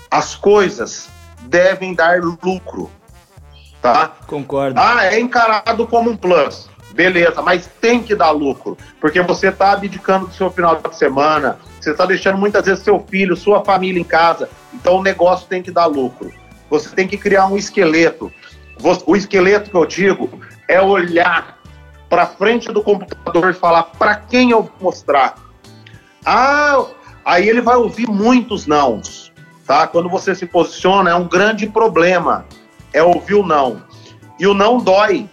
As 0.09 0.35
coisas 0.35 1.09
devem 1.41 1.95
dar 1.95 2.21
lucro, 2.21 2.91
tá? 3.81 4.13
Concordo. 4.27 4.79
Ah, 4.79 5.05
é 5.05 5.19
encarado 5.19 5.87
como 5.87 6.11
um 6.11 6.17
plus. 6.17 6.69
Beleza, 6.99 7.41
mas 7.41 7.65
tem 7.79 8.03
que 8.03 8.13
dar 8.13 8.31
lucro, 8.31 8.77
porque 8.99 9.21
você 9.21 9.47
está 9.47 9.71
abdicando 9.71 10.27
do 10.27 10.33
seu 10.33 10.51
final 10.51 10.75
de 10.75 10.93
semana, 10.97 11.57
você 11.79 11.91
está 11.91 12.05
deixando 12.05 12.37
muitas 12.37 12.65
vezes 12.65 12.83
seu 12.83 12.99
filho, 13.09 13.37
sua 13.37 13.63
família 13.63 14.01
em 14.01 14.03
casa, 14.03 14.49
então 14.73 14.97
o 14.97 15.01
negócio 15.01 15.47
tem 15.47 15.63
que 15.63 15.71
dar 15.71 15.85
lucro. 15.85 16.29
Você 16.69 16.93
tem 16.93 17.07
que 17.07 17.15
criar 17.15 17.47
um 17.47 17.55
esqueleto. 17.55 18.29
O 19.05 19.15
esqueleto 19.15 19.69
que 19.69 19.77
eu 19.77 19.85
digo 19.85 20.41
é 20.67 20.81
olhar 20.81 21.57
para 22.09 22.27
frente 22.27 22.69
do 22.69 22.83
computador 22.83 23.51
e 23.51 23.53
falar 23.53 23.83
para 23.83 24.15
quem 24.15 24.51
eu 24.51 24.63
vou 24.63 24.73
mostrar. 24.81 25.35
Ah, 26.25 26.85
aí 27.23 27.47
ele 27.47 27.61
vai 27.61 27.77
ouvir 27.77 28.09
muitos 28.09 28.67
nãos, 28.67 29.31
tá? 29.65 29.87
Quando 29.87 30.09
você 30.09 30.35
se 30.35 30.45
posiciona, 30.45 31.11
é 31.11 31.15
um 31.15 31.29
grande 31.29 31.65
problema, 31.65 32.45
é 32.91 33.01
ouvir 33.01 33.35
o 33.35 33.45
não. 33.45 33.81
E 34.37 34.45
o 34.45 34.53
não 34.53 34.79
dói, 34.79 35.29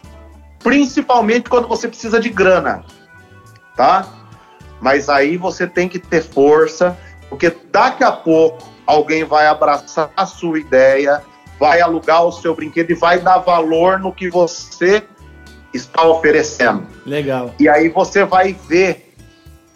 principalmente 0.58 1.48
quando 1.48 1.68
você 1.68 1.88
precisa 1.88 2.20
de 2.20 2.28
grana, 2.28 2.84
tá? 3.76 4.06
Mas 4.80 5.08
aí 5.08 5.36
você 5.36 5.66
tem 5.66 5.88
que 5.88 5.98
ter 5.98 6.22
força, 6.22 6.96
porque 7.28 7.54
daqui 7.70 8.04
a 8.04 8.12
pouco 8.12 8.68
alguém 8.86 9.24
vai 9.24 9.46
abraçar 9.46 10.10
a 10.16 10.26
sua 10.26 10.58
ideia, 10.58 11.22
vai 11.58 11.80
alugar 11.80 12.24
o 12.24 12.32
seu 12.32 12.54
brinquedo 12.54 12.90
e 12.90 12.94
vai 12.94 13.18
dar 13.18 13.38
valor 13.38 13.98
no 13.98 14.12
que 14.12 14.28
você 14.30 15.02
está 15.72 16.06
oferecendo. 16.06 16.86
Legal. 17.04 17.54
E 17.58 17.68
aí 17.68 17.88
você 17.88 18.24
vai 18.24 18.52
ver 18.68 19.14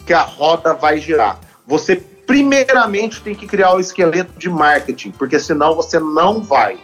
que 0.05 0.13
a 0.13 0.21
roda 0.21 0.73
vai 0.73 0.99
girar. 0.99 1.39
Você 1.67 1.95
primeiramente 1.95 3.21
tem 3.21 3.35
que 3.35 3.45
criar 3.45 3.73
o 3.73 3.79
esqueleto 3.79 4.37
de 4.37 4.49
marketing, 4.49 5.11
porque 5.11 5.39
senão 5.39 5.75
você 5.75 5.99
não 5.99 6.41
vai, 6.41 6.77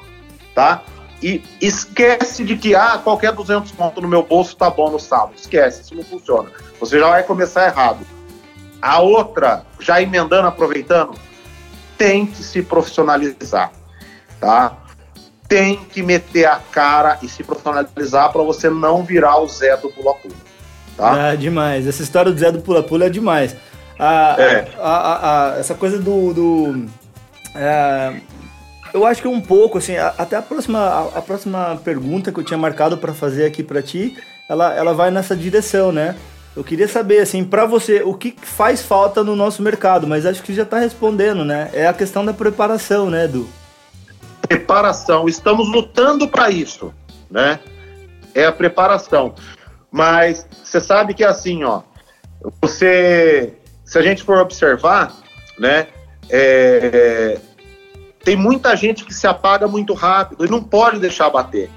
tá? 0.53 0.83
E 1.21 1.43
esquece 1.59 2.43
de 2.43 2.55
que, 2.55 2.75
ah, 2.75 2.99
qualquer 3.03 3.31
200 3.31 3.71
pontos 3.71 4.03
no 4.03 4.07
meu 4.07 4.23
bolso 4.23 4.55
tá 4.55 4.69
bom 4.69 4.91
no 4.91 4.99
sábado. 4.99 5.33
Esquece, 5.35 5.81
isso 5.81 5.95
não 5.95 6.03
funciona. 6.03 6.49
Você 6.79 6.99
já 6.99 7.09
vai 7.09 7.23
começar 7.23 7.67
errado. 7.67 8.05
A 8.81 8.99
outra, 8.99 9.65
já 9.79 9.99
emendando, 10.01 10.47
aproveitando, 10.47 11.13
tem 11.97 12.27
que 12.27 12.43
se 12.43 12.61
profissionalizar, 12.61 13.71
tá? 14.39 14.77
tem 15.47 15.77
que 15.77 16.03
meter 16.03 16.45
a 16.45 16.57
cara 16.71 17.17
e 17.21 17.29
se 17.29 17.43
profissionalizar 17.43 18.31
para 18.31 18.43
você 18.43 18.69
não 18.69 19.03
virar 19.03 19.39
o 19.39 19.47
Zé 19.47 19.75
do 19.77 19.89
pula-pula. 19.89 20.35
Tá? 20.95 21.29
Ah, 21.29 21.35
demais. 21.35 21.87
Essa 21.87 22.03
história 22.03 22.31
do 22.31 22.39
Zé 22.39 22.51
do 22.51 22.59
pula-pula 22.59 23.05
é 23.05 23.09
demais. 23.09 23.55
A, 23.97 24.35
é. 24.37 24.67
a, 24.77 24.89
a, 24.89 25.53
a, 25.53 25.59
essa 25.59 25.73
coisa 25.73 25.97
do. 25.97 26.33
do 26.33 26.85
é, 27.55 28.19
eu 28.93 29.05
acho 29.05 29.21
que 29.21 29.27
um 29.27 29.41
pouco, 29.41 29.77
assim, 29.77 29.95
até 29.97 30.35
a 30.35 30.41
próxima, 30.41 31.09
a, 31.15 31.21
próxima 31.21 31.79
pergunta 31.83 32.31
que 32.31 32.39
eu 32.39 32.43
tinha 32.43 32.57
marcado 32.57 32.97
para 32.97 33.13
fazer 33.13 33.45
aqui 33.45 33.63
para 33.63 33.81
ti, 33.81 34.17
ela, 34.49 34.73
ela 34.73 34.93
vai 34.93 35.11
nessa 35.11 35.35
direção, 35.35 35.91
né? 35.91 36.15
eu 36.57 36.63
queria 36.63 36.87
saber, 36.87 37.19
assim, 37.19 37.43
para 37.43 37.65
você, 37.65 38.01
o 38.01 38.15
que 38.15 38.35
faz 38.41 38.81
falta 38.81 39.23
no 39.23 39.35
nosso 39.35 39.61
mercado? 39.61 40.07
Mas 40.07 40.25
acho 40.25 40.41
que 40.41 40.55
já 40.55 40.63
está 40.63 40.79
respondendo, 40.79 41.45
né? 41.45 41.69
É 41.71 41.85
a 41.85 41.93
questão 41.93 42.25
da 42.25 42.33
preparação, 42.33 43.11
né, 43.11 43.25
Edu? 43.25 43.47
Preparação. 44.41 45.29
Estamos 45.29 45.71
lutando 45.71 46.27
para 46.27 46.49
isso, 46.49 46.91
né? 47.29 47.59
É 48.33 48.47
a 48.47 48.51
preparação. 48.51 49.35
Mas 49.91 50.47
você 50.63 50.81
sabe 50.81 51.13
que 51.13 51.23
é 51.23 51.27
assim, 51.27 51.63
ó. 51.63 51.83
Você, 52.59 53.53
se 53.85 53.99
a 53.99 54.01
gente 54.01 54.23
for 54.23 54.39
observar, 54.39 55.13
né? 55.59 55.85
É, 56.27 57.37
tem 58.27 58.35
muita 58.35 58.75
gente 58.75 59.05
que 59.05 59.13
se 59.13 59.25
apaga 59.25 59.69
muito 59.69 59.93
rápido 59.93 60.45
e 60.45 60.49
não 60.49 60.61
pode 60.61 60.99
deixar 60.99 61.29
bater. 61.29 61.69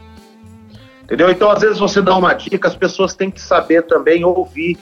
Entendeu? 1.04 1.30
Então, 1.30 1.48
às 1.48 1.60
vezes, 1.60 1.78
você 1.78 2.02
dá 2.02 2.16
uma 2.16 2.34
dica, 2.34 2.66
as 2.66 2.74
pessoas 2.74 3.14
têm 3.14 3.30
que 3.30 3.40
saber 3.40 3.82
também 3.86 4.24
ouvir, 4.24 4.76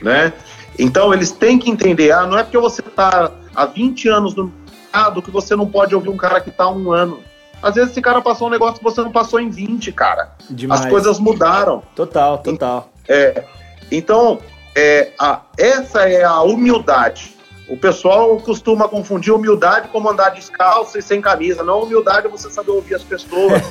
né? 0.00 0.32
Então, 0.78 1.12
eles 1.12 1.30
têm 1.30 1.58
que 1.58 1.70
entender, 1.70 2.10
ah, 2.10 2.26
não 2.26 2.38
é 2.38 2.42
porque 2.42 2.56
você 2.56 2.80
está 2.80 3.30
há 3.54 3.66
20 3.66 4.08
anos 4.08 4.34
no 4.34 4.50
mercado 4.66 5.20
que 5.20 5.30
você 5.30 5.54
não 5.54 5.66
pode 5.66 5.94
ouvir 5.94 6.08
um 6.08 6.16
cara 6.16 6.40
que 6.40 6.48
está 6.48 6.64
há 6.64 6.70
um 6.70 6.90
ano. 6.90 7.20
Às 7.62 7.74
vezes 7.74 7.90
esse 7.90 8.00
cara 8.00 8.22
passou 8.22 8.48
um 8.48 8.50
negócio 8.50 8.78
que 8.78 8.84
você 8.84 9.02
não 9.02 9.12
passou 9.12 9.38
em 9.40 9.50
20, 9.50 9.92
cara. 9.92 10.30
Demais. 10.48 10.80
As 10.80 10.86
coisas 10.86 11.18
mudaram. 11.18 11.82
Total, 11.94 12.38
total. 12.38 12.90
É, 13.06 13.44
então, 13.90 14.38
é, 14.74 15.12
a, 15.18 15.42
essa 15.58 16.08
é 16.08 16.24
a 16.24 16.40
humildade. 16.40 17.41
O 17.68 17.76
pessoal 17.76 18.36
costuma 18.38 18.88
confundir 18.88 19.32
humildade 19.32 19.88
com 19.88 20.06
andar 20.08 20.30
descalço 20.30 20.98
e 20.98 21.02
sem 21.02 21.20
camisa. 21.20 21.62
Não, 21.62 21.82
humildade 21.82 22.26
é 22.26 22.30
você 22.30 22.50
saber 22.50 22.70
ouvir 22.70 22.94
as 22.94 23.02
pessoas. 23.02 23.62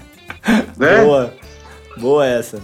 né? 0.76 1.04
Boa. 1.04 1.34
Boa 1.96 2.26
essa. 2.26 2.60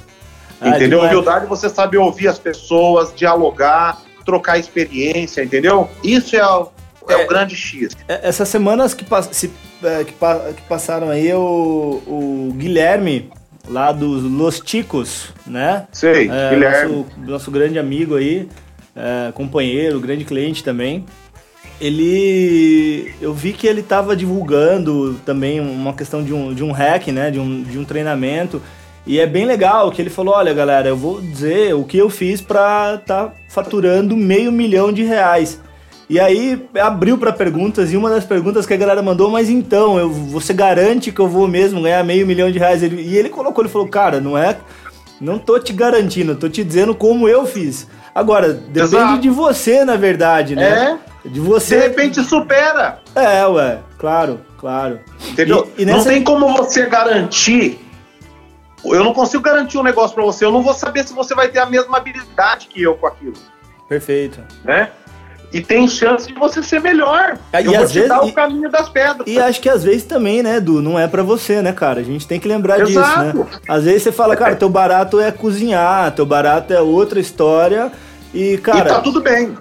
Ah, 0.60 0.70
entendeu? 0.70 1.00
Humildade 1.00 1.44
é 1.44 1.48
você 1.48 1.68
saber 1.68 1.98
ouvir 1.98 2.28
as 2.28 2.38
pessoas, 2.38 3.14
dialogar, 3.14 4.02
trocar 4.24 4.58
experiência, 4.58 5.42
entendeu? 5.42 5.88
Isso 6.02 6.34
é, 6.34 6.44
o, 6.44 6.70
é, 7.08 7.14
é 7.14 7.24
o 7.24 7.28
grande 7.28 7.54
X. 7.54 7.96
É, 8.08 8.28
essas 8.28 8.48
semanas 8.48 8.92
que, 8.94 9.06
se, 9.32 9.52
é, 9.82 10.04
que, 10.04 10.12
que, 10.12 10.62
passaram 10.68 11.08
aí, 11.08 11.32
o, 11.32 12.02
o 12.06 12.52
Guilherme, 12.56 13.30
lá 13.68 13.92
dos 13.92 14.24
Los 14.24 14.58
Ticos, 14.58 15.32
né? 15.46 15.86
Sei, 15.92 16.28
é, 16.28 16.50
Guilherme. 16.50 16.96
Nosso, 16.96 17.06
nosso 17.18 17.50
grande 17.50 17.78
amigo 17.78 18.16
aí 18.16 18.48
é, 18.98 19.32
companheiro, 19.32 20.00
grande 20.00 20.24
cliente 20.24 20.62
também. 20.64 21.04
Ele. 21.80 23.14
Eu 23.20 23.32
vi 23.32 23.52
que 23.52 23.66
ele 23.66 23.80
estava 23.80 24.16
divulgando 24.16 25.14
também 25.24 25.60
uma 25.60 25.92
questão 25.92 26.22
de 26.22 26.34
um, 26.34 26.52
de 26.52 26.64
um 26.64 26.72
hack, 26.72 27.08
né? 27.08 27.30
De 27.30 27.38
um, 27.38 27.62
de 27.62 27.78
um 27.78 27.84
treinamento. 27.84 28.60
E 29.06 29.20
é 29.20 29.26
bem 29.26 29.46
legal 29.46 29.90
que 29.90 30.02
ele 30.02 30.10
falou: 30.10 30.34
olha, 30.34 30.52
galera, 30.52 30.88
eu 30.88 30.96
vou 30.96 31.20
dizer 31.20 31.74
o 31.74 31.84
que 31.84 31.96
eu 31.96 32.10
fiz 32.10 32.40
para 32.40 32.96
estar 32.96 33.28
tá 33.28 33.34
faturando 33.48 34.16
meio 34.16 34.50
milhão 34.50 34.92
de 34.92 35.04
reais. 35.04 35.60
E 36.10 36.18
aí 36.18 36.66
abriu 36.80 37.18
para 37.18 37.32
perguntas 37.32 37.92
e 37.92 37.96
uma 37.96 38.08
das 38.08 38.24
perguntas 38.24 38.64
que 38.64 38.72
a 38.72 38.78
galera 38.78 39.02
mandou, 39.02 39.30
mas 39.30 39.50
então, 39.50 39.98
eu, 39.98 40.10
você 40.10 40.54
garante 40.54 41.12
que 41.12 41.20
eu 41.20 41.28
vou 41.28 41.46
mesmo 41.46 41.82
ganhar 41.82 42.02
meio 42.02 42.26
milhão 42.26 42.50
de 42.50 42.58
reais? 42.58 42.82
E 42.82 43.16
ele 43.16 43.28
colocou, 43.28 43.62
ele 43.62 43.70
falou, 43.70 43.88
cara, 43.88 44.18
não 44.18 44.36
é, 44.36 44.56
não 45.20 45.38
tô 45.38 45.58
te 45.58 45.70
garantindo, 45.70 46.34
tô 46.34 46.48
te 46.48 46.64
dizendo 46.64 46.94
como 46.94 47.28
eu 47.28 47.44
fiz. 47.44 47.86
Agora, 48.18 48.52
depende 48.52 48.96
Exato. 48.96 49.18
de 49.20 49.30
você, 49.30 49.84
na 49.84 49.94
verdade, 49.94 50.56
né? 50.56 50.98
É. 51.24 51.28
De 51.28 51.38
você. 51.38 51.76
De 51.76 51.82
repente 51.82 52.24
supera. 52.24 52.98
É, 53.14 53.46
ué, 53.46 53.78
claro, 53.96 54.40
claro. 54.58 54.98
Entendeu? 55.30 55.70
E, 55.78 55.82
e 55.82 55.86
nessa... 55.86 55.98
Não 55.98 56.04
tem 56.04 56.24
como 56.24 56.48
você 56.56 56.86
garantir. 56.86 57.78
Eu 58.84 59.04
não 59.04 59.12
consigo 59.12 59.40
garantir 59.40 59.78
um 59.78 59.84
negócio 59.84 60.16
para 60.16 60.24
você. 60.24 60.44
Eu 60.44 60.50
não 60.50 60.64
vou 60.64 60.74
saber 60.74 61.06
se 61.06 61.14
você 61.14 61.32
vai 61.32 61.46
ter 61.46 61.60
a 61.60 61.66
mesma 61.66 61.96
habilidade 61.96 62.66
que 62.66 62.82
eu 62.82 62.96
com 62.96 63.06
aquilo. 63.06 63.34
Perfeito. 63.88 64.40
Né? 64.64 64.90
E 65.52 65.60
tem 65.60 65.86
chance 65.86 66.26
de 66.26 66.34
você 66.34 66.60
ser 66.60 66.80
melhor. 66.80 67.38
E 67.52 67.64
eu 67.64 67.72
vou 67.72 67.86
te 67.86 67.94
vezes, 67.94 68.08
dar 68.08 68.24
o 68.24 68.32
caminho 68.32 68.68
das 68.68 68.88
pedras. 68.88 69.28
E 69.28 69.38
acho 69.38 69.60
que 69.60 69.68
às 69.68 69.84
vezes 69.84 70.02
também, 70.02 70.42
né, 70.42 70.56
Edu, 70.56 70.82
não 70.82 70.98
é 70.98 71.06
para 71.06 71.22
você, 71.22 71.62
né, 71.62 71.72
cara? 71.72 72.00
A 72.00 72.02
gente 72.02 72.26
tem 72.26 72.40
que 72.40 72.48
lembrar 72.48 72.80
Exato. 72.80 73.32
disso, 73.32 73.44
né? 73.44 73.60
Às 73.68 73.84
vezes 73.84 74.02
você 74.02 74.12
fala, 74.12 74.34
cara, 74.34 74.56
teu 74.56 74.68
barato 74.68 75.20
é 75.20 75.30
cozinhar, 75.30 76.12
teu 76.14 76.26
barato 76.26 76.72
é 76.74 76.80
outra 76.80 77.20
história 77.20 77.92
e, 78.32 78.58
cara. 78.58 78.90
E 78.90 78.92
tá 78.92 79.00
tudo 79.00 79.20
bem. 79.20 79.56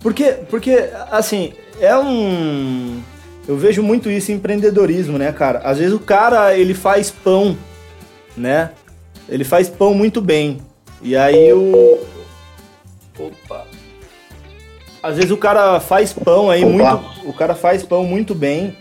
Porque, 0.00 0.32
porque, 0.48 0.88
assim, 1.10 1.52
é 1.80 1.96
um. 1.96 3.00
Eu 3.46 3.56
vejo 3.56 3.82
muito 3.82 4.10
isso 4.10 4.30
em 4.30 4.36
empreendedorismo, 4.36 5.18
né, 5.18 5.32
cara? 5.32 5.60
Às 5.60 5.78
vezes 5.78 5.92
o 5.92 5.98
cara, 5.98 6.54
ele 6.56 6.74
faz 6.74 7.10
pão, 7.10 7.56
né? 8.36 8.70
Ele 9.28 9.44
faz 9.44 9.68
pão 9.68 9.94
muito 9.94 10.20
bem. 10.20 10.60
E 11.02 11.16
aí 11.16 11.52
o. 11.52 12.00
Opa! 13.18 13.66
Às 15.02 15.16
vezes 15.16 15.30
o 15.30 15.36
cara 15.36 15.80
faz 15.80 16.12
pão 16.12 16.50
aí 16.50 16.64
Opa. 16.64 16.72
muito. 16.72 17.28
O 17.28 17.32
cara 17.32 17.54
faz 17.54 17.82
pão 17.82 18.04
muito 18.04 18.34
bem. 18.34 18.76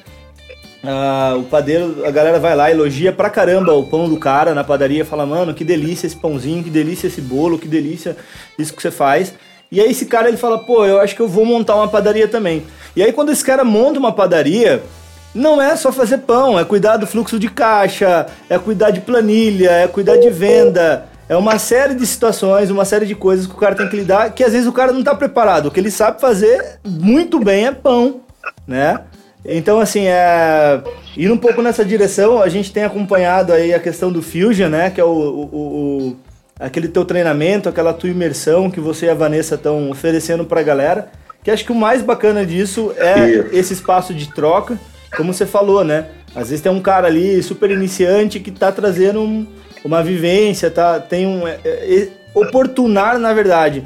Ah, 0.84 1.36
o 1.38 1.44
padeiro, 1.44 2.06
a 2.06 2.12
galera 2.12 2.40
vai 2.40 2.56
lá, 2.56 2.72
elogia 2.72 3.12
pra 3.12 3.30
caramba 3.30 3.74
o 3.74 3.86
pão 3.86 4.08
do 4.08 4.18
cara 4.18 4.54
na 4.54 4.64
padaria, 4.64 5.04
fala, 5.04 5.26
mano, 5.26 5.54
que 5.54 5.66
delícia 5.66 6.08
esse 6.08 6.16
pãozinho, 6.16 6.64
que 6.64 6.70
delícia 6.70 7.08
esse 7.08 7.20
bolo, 7.20 7.60
que 7.60 7.68
delícia 7.68 8.16
isso 8.58 8.74
que 8.74 8.82
você 8.82 8.92
faz. 8.92 9.34
E 9.72 9.82
aí 9.82 9.92
esse 9.92 10.06
cara 10.06 10.30
ele 10.30 10.38
fala, 10.38 10.58
pô, 10.58 10.86
eu 10.86 11.00
acho 11.00 11.16
que 11.16 11.22
eu 11.22 11.28
vou 11.28 11.46
montar 11.46 11.76
uma 11.76 11.88
padaria 11.88 12.28
também. 12.28 12.64
E 12.96 13.04
aí 13.04 13.12
quando 13.12 13.32
esse 13.32 13.44
cara 13.44 13.64
monta 13.64 14.00
uma 14.00 14.14
padaria, 14.14 14.82
não 15.36 15.62
é 15.62 15.76
só 15.76 15.92
fazer 15.92 16.20
pão, 16.20 16.58
é 16.58 16.64
cuidar 16.64 16.98
do 16.98 17.06
fluxo 17.06 17.38
de 17.38 17.50
caixa, 17.50 18.26
é 18.50 18.58
cuidar 18.58 18.92
de 18.92 19.02
planilha, 19.02 19.72
é 19.72 19.88
cuidar 19.88 20.18
de 20.18 20.30
venda, 20.30 21.06
é 21.28 21.36
uma 21.36 21.60
série 21.60 21.94
de 21.94 22.08
situações, 22.08 22.72
uma 22.72 22.86
série 22.86 23.06
de 23.06 23.14
coisas 23.14 23.46
que 23.46 23.54
o 23.54 23.58
cara 23.58 23.76
tem 23.76 23.88
que 23.88 23.98
lidar, 23.98 24.32
que 24.32 24.44
às 24.44 24.54
vezes 24.54 24.68
o 24.68 24.74
cara 24.74 24.92
não 24.92 25.04
tá 25.04 25.14
preparado. 25.14 25.68
O 25.68 25.72
que 25.72 25.80
ele 25.80 25.92
sabe 25.92 26.20
fazer 26.20 26.80
muito 26.84 27.38
bem 27.40 27.68
é 27.68 27.72
pão, 27.72 28.22
né? 28.66 29.02
Então, 29.46 29.80
assim, 29.80 30.06
é... 30.08 30.82
indo 31.18 31.34
um 31.34 31.38
pouco 31.38 31.62
nessa 31.62 31.86
direção, 31.86 32.42
a 32.42 32.50
gente 32.50 32.72
tem 32.72 32.84
acompanhado 32.84 33.54
aí 33.54 33.74
a 33.74 33.80
questão 33.80 34.12
do 34.12 34.22
Fusion, 34.22 34.70
né? 34.70 34.90
Que 34.90 35.00
é 35.00 35.04
o, 35.04 35.08
o, 35.08 35.56
o 35.56 36.18
aquele 36.60 36.90
teu 36.90 37.06
treinamento, 37.06 37.70
aquela 37.70 37.94
tua 37.94 38.10
imersão 38.10 38.70
que 38.70 38.80
você 38.80 39.06
e 39.06 39.10
a 39.10 39.14
Vanessa 39.14 39.56
estão 39.56 39.90
oferecendo 39.90 40.44
para 40.44 40.60
a 40.60 40.64
galera. 40.64 41.12
Que 41.42 41.50
acho 41.50 41.64
que 41.64 41.72
o 41.72 41.76
mais 41.76 42.02
bacana 42.02 42.46
disso 42.46 42.94
é 42.98 43.58
esse 43.58 43.74
espaço 43.74 44.14
de 44.14 44.34
troca, 44.34 44.78
como 45.16 45.34
você 45.34 45.46
falou, 45.46 45.86
né? 45.86 46.08
Às 46.36 46.50
vezes 46.50 46.62
tem 46.62 46.72
um 46.72 46.82
cara 46.82 47.08
ali 47.08 47.42
super 47.42 47.72
iniciante 47.72 48.40
que 48.40 48.50
está 48.50 48.72
trazendo 48.72 49.22
um, 49.22 49.48
uma 49.84 50.04
vivência, 50.04 50.70
tá? 50.70 51.00
Tem 51.00 51.26
um 51.26 51.48
é, 51.48 51.60
é, 51.64 52.08
oportunar, 52.34 53.18
na 53.18 53.34
verdade, 53.34 53.86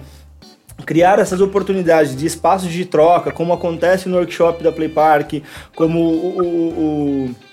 criar 0.85 1.19
essas 1.19 1.39
oportunidades 1.41 2.15
de 2.15 2.25
espaços 2.25 2.71
de 2.71 2.85
troca, 2.85 3.31
como 3.31 3.53
acontece 3.53 4.09
no 4.09 4.17
workshop 4.17 4.63
da 4.63 4.71
Play 4.71 4.89
Park, 4.89 5.41
como 5.75 5.99
o, 5.99 6.39
o, 6.39 6.45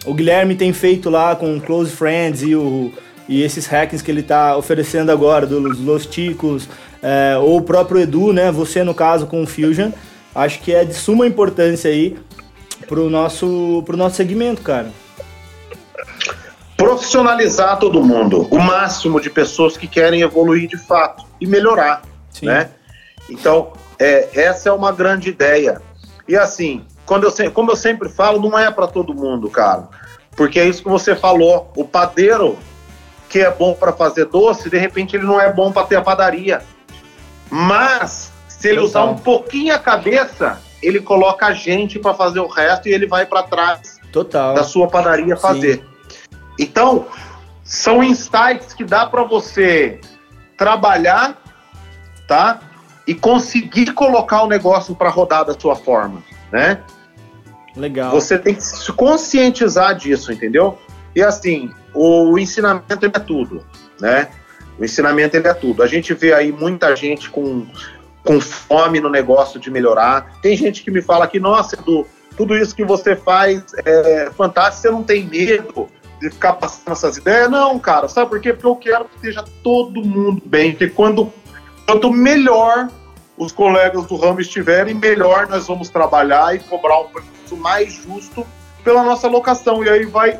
o, 0.07 0.11
o 0.11 0.15
Guilherme 0.15 0.55
tem 0.55 0.73
feito 0.73 1.11
lá 1.11 1.37
com 1.37 1.61
Close 1.61 1.91
Friends 1.91 2.43
e, 2.43 2.55
o, 2.55 2.93
e 3.29 3.43
esses 3.43 3.67
hackings 3.67 4.03
que 4.03 4.11
ele 4.11 4.21
está 4.21 4.57
oferecendo 4.57 5.13
agora, 5.13 5.47
dos 5.47 5.79
Los 5.79 6.07
Ticos, 6.07 6.69
é, 7.03 7.37
ou 7.39 7.59
o 7.59 7.63
próprio 7.63 8.01
Edu, 8.01 8.33
né? 8.33 8.51
Você 8.51 8.83
no 8.83 8.95
caso 8.95 9.27
com 9.27 9.43
o 9.43 9.47
Fusion, 9.47 9.91
acho 10.35 10.61
que 10.61 10.75
é 10.75 10.85
de 10.85 10.95
suma 10.95 11.27
importância 11.27 11.91
aí 11.91 12.17
pro 12.89 13.09
nosso, 13.09 13.83
pro 13.87 13.97
nosso 13.97 14.17
segmento, 14.17 14.63
cara. 14.63 14.91
Profissionalizar 16.77 17.79
todo 17.79 18.03
mundo, 18.03 18.49
o 18.51 18.59
máximo 18.59 19.21
de 19.21 19.29
pessoas 19.29 19.77
que 19.77 19.87
querem 19.87 20.23
evoluir 20.23 20.67
de 20.67 20.79
fato 20.79 21.25
e 21.41 21.47
melhorar, 21.47 22.03
Sim. 22.31 22.47
né? 22.47 22.71
Então, 23.31 23.73
é, 23.99 24.29
essa 24.35 24.69
é 24.69 24.73
uma 24.73 24.93
grande 24.93 25.29
ideia. 25.29 25.81
E 26.27 26.37
assim, 26.37 26.85
quando 27.07 27.25
eu, 27.25 27.53
como 27.53 27.71
eu 27.71 27.77
sempre 27.77 28.09
falo, 28.09 28.41
não 28.41 28.59
é 28.59 28.71
para 28.71 28.87
todo 28.87 29.15
mundo, 29.15 29.49
cara. 29.49 29.89
Porque 30.37 30.59
é 30.59 30.67
isso 30.67 30.83
que 30.83 30.89
você 30.89 31.15
falou. 31.15 31.73
O 31.77 31.85
padeiro 31.85 32.59
que 33.29 33.39
é 33.39 33.51
bom 33.51 33.75
para 33.75 33.93
fazer 33.93 34.27
doce, 34.27 34.69
de 34.69 34.77
repente 34.77 35.17
ele 35.17 35.25
não 35.25 35.41
é 35.41 35.53
bom 35.53 35.71
para 35.71 35.87
ter 35.87 35.97
a 35.97 36.03
padaria. 36.03 36.63
Mas, 37.49 38.33
se 38.49 38.69
ele 38.69 38.81
usar 38.81 39.05
um 39.05 39.17
pouquinho 39.17 39.75
a 39.75 39.79
cabeça, 39.79 40.61
ele 40.83 41.01
coloca 41.01 41.47
a 41.47 41.53
gente 41.53 41.99
para 41.99 42.15
fazer 42.15 42.41
o 42.41 42.49
resto 42.49 42.89
e 42.89 42.93
ele 42.93 43.07
vai 43.07 43.27
para 43.27 43.45
trás 43.45 44.01
Total. 44.13 44.55
da 44.55 44.65
sua 44.65 44.89
padaria 44.89 45.37
fazer. 45.37 45.77
Sim. 45.77 45.85
Então, 46.59 47.07
são 47.63 48.03
insights 48.03 48.73
que 48.75 48.85
dá 48.85 49.07
para 49.07 49.23
você 49.23 50.01
trabalhar, 50.57 51.41
tá? 52.27 52.61
E 53.11 53.15
conseguir 53.15 53.93
colocar 53.93 54.45
o 54.45 54.47
negócio 54.47 54.95
para 54.95 55.11
rodar 55.11 55.45
da 55.45 55.59
sua 55.59 55.75
forma, 55.75 56.23
né? 56.53 56.81
Legal. 57.75 58.13
Você 58.13 58.39
tem 58.39 58.55
que 58.55 58.63
se 58.63 58.93
conscientizar 58.93 59.97
disso, 59.97 60.33
entendeu? 60.33 60.79
E 61.13 61.21
assim, 61.21 61.73
o 61.93 62.39
ensinamento 62.39 63.07
é 63.07 63.19
tudo, 63.19 63.67
né? 64.01 64.29
O 64.79 64.85
ensinamento 64.85 65.37
é 65.37 65.55
tudo. 65.55 65.83
A 65.83 65.89
gente 65.89 66.15
vê 66.15 66.33
aí 66.33 66.53
muita 66.53 66.95
gente 66.95 67.29
com, 67.31 67.67
com 68.25 68.41
fome 68.41 69.01
no 69.01 69.11
negócio 69.11 69.59
de 69.59 69.73
melhorar. 69.73 70.39
Tem 70.41 70.57
gente 70.57 70.85
que 70.85 70.91
me 70.93 71.03
fala 71.03 71.27
que, 71.27 71.41
nossa, 71.41 71.75
Edu, 71.75 72.07
tudo 72.37 72.57
isso 72.57 72.77
que 72.77 72.85
você 72.85 73.17
faz 73.17 73.65
é 73.85 74.31
fantástico, 74.37 74.83
você 74.83 74.91
não 74.91 75.03
tem 75.03 75.25
medo 75.27 75.89
de 76.21 76.31
ficar 76.31 76.53
passando 76.53 76.93
essas 76.93 77.17
ideias. 77.17 77.51
Não, 77.51 77.77
cara, 77.77 78.07
sabe 78.07 78.31
por 78.31 78.41
quê? 78.41 78.53
Porque 78.53 78.69
eu 78.69 78.77
quero 78.77 79.05
que 79.07 79.17
esteja 79.17 79.45
todo 79.65 80.01
mundo 80.01 80.41
bem, 80.47 80.71
porque 80.71 80.91
quando, 80.91 81.33
quanto 81.85 82.13
melhor 82.13 82.89
os 83.41 83.53
colegas 83.53 84.05
do 84.05 84.17
ramo 84.17 84.39
estiverem, 84.39 84.95
melhor 84.95 85.49
nós 85.49 85.67
vamos 85.67 85.89
trabalhar 85.89 86.55
e 86.55 86.59
cobrar 86.59 87.01
um 87.01 87.07
preço 87.07 87.57
mais 87.57 87.95
justo 87.95 88.47
pela 88.85 89.03
nossa 89.03 89.29
locação. 89.29 89.83
E 89.83 89.89
aí 89.89 90.05
vai 90.05 90.39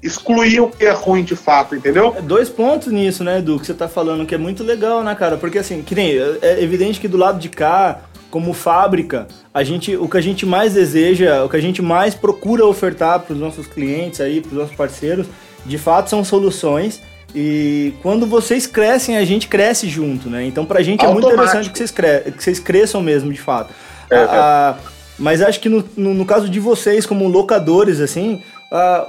excluir 0.00 0.60
o 0.60 0.68
que 0.68 0.84
é 0.84 0.92
ruim 0.92 1.24
de 1.24 1.34
fato, 1.34 1.74
entendeu? 1.74 2.14
É 2.16 2.22
dois 2.22 2.48
pontos 2.48 2.92
nisso, 2.92 3.24
né, 3.24 3.38
Edu, 3.40 3.58
que 3.58 3.66
você 3.66 3.74
tá 3.74 3.88
falando, 3.88 4.24
que 4.24 4.36
é 4.36 4.38
muito 4.38 4.62
legal, 4.62 5.02
né, 5.02 5.12
cara? 5.16 5.36
Porque 5.36 5.58
assim, 5.58 5.82
que 5.82 5.96
nem, 5.96 6.12
é 6.40 6.62
evidente 6.62 7.00
que 7.00 7.08
do 7.08 7.16
lado 7.16 7.40
de 7.40 7.48
cá, 7.48 8.02
como 8.30 8.52
fábrica, 8.52 9.26
a 9.52 9.64
gente, 9.64 9.96
o 9.96 10.08
que 10.08 10.16
a 10.16 10.20
gente 10.20 10.46
mais 10.46 10.74
deseja, 10.74 11.42
o 11.44 11.48
que 11.48 11.56
a 11.56 11.60
gente 11.60 11.82
mais 11.82 12.14
procura 12.14 12.64
ofertar 12.64 13.18
para 13.18 13.32
os 13.32 13.40
nossos 13.40 13.66
clientes 13.66 14.20
aí, 14.20 14.40
para 14.40 14.52
os 14.52 14.58
nossos 14.58 14.76
parceiros, 14.76 15.26
de 15.66 15.76
fato 15.76 16.08
são 16.08 16.22
soluções. 16.22 17.02
E 17.40 17.94
quando 18.02 18.26
vocês 18.26 18.66
crescem, 18.66 19.16
a 19.16 19.24
gente 19.24 19.46
cresce 19.46 19.88
junto, 19.88 20.28
né? 20.28 20.44
Então 20.44 20.66
pra 20.66 20.82
gente 20.82 21.04
é 21.04 21.08
muito 21.08 21.28
interessante 21.28 21.70
que 21.70 21.78
vocês, 21.78 21.92
cre 21.92 22.32
que 22.32 22.42
vocês 22.42 22.58
cresçam 22.58 23.00
mesmo, 23.00 23.32
de 23.32 23.40
fato. 23.40 23.72
É, 24.10 24.18
a, 24.18 24.70
a, 24.70 24.76
mas 25.16 25.40
acho 25.40 25.60
que 25.60 25.68
no, 25.68 25.88
no, 25.96 26.14
no, 26.14 26.26
caso 26.26 26.48
de 26.48 26.58
vocês, 26.58 27.06
como 27.06 27.28
locadores, 27.28 28.00
assim, 28.00 28.42
a, 28.72 29.08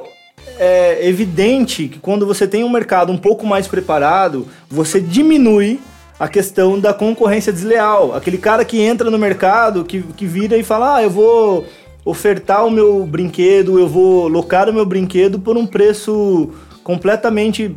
é 0.60 1.08
evidente 1.08 1.88
que 1.88 1.98
quando 1.98 2.28
você 2.28 2.48
tem 2.48 2.64
um 2.64 2.70
mercado 2.70 3.12
um 3.12 3.18
pouco 3.18 3.48
mais 3.48 3.68
preparado, 3.68 4.48
você 4.70 5.02
diminui 5.02 5.80
a 6.20 6.28
questão 6.28 6.80
da 6.80 6.94
concorrência 6.94 7.52
desleal. 7.52 8.16
Aquele 8.16 8.38
cara 8.38 8.64
que 8.64 8.80
entra 8.80 9.10
no 9.10 9.18
mercado, 9.18 9.84
que, 9.84 10.04
que 10.04 10.28
vira 10.28 10.56
e 10.56 10.62
fala, 10.62 10.98
ah, 10.98 11.02
eu 11.02 11.10
vou 11.10 11.66
ofertar 12.06 12.64
o 12.64 12.70
meu 12.70 13.08
brinquedo, 13.08 13.80
eu 13.80 13.88
vou 13.88 14.28
locar 14.28 14.70
o 14.70 14.74
meu 14.74 14.86
brinquedo 14.86 15.40
por 15.40 15.58
um 15.58 15.66
preço 15.66 16.52
completamente 16.84 17.76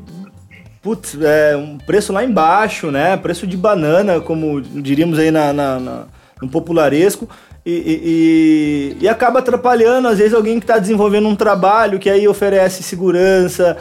putz, 0.82 1.16
é 1.20 1.56
um 1.56 1.78
preço 1.78 2.12
lá 2.12 2.24
embaixo, 2.24 2.90
né? 2.90 3.16
Preço 3.16 3.46
de 3.46 3.56
banana, 3.56 4.20
como 4.20 4.60
diríamos 4.60 5.18
aí 5.18 5.30
na, 5.30 5.52
na, 5.52 5.78
na 5.78 6.04
no 6.42 6.48
popularesco. 6.48 7.28
E, 7.64 8.96
e, 8.98 9.04
e, 9.04 9.08
acaba 9.08 9.38
atrapalhando, 9.38 10.08
às 10.08 10.18
vezes, 10.18 10.34
alguém 10.34 10.58
que 10.58 10.64
está 10.64 10.80
desenvolvendo 10.80 11.28
um 11.28 11.36
trabalho 11.36 12.00
que 12.00 12.10
aí 12.10 12.26
oferece 12.26 12.82
segurança. 12.82 13.76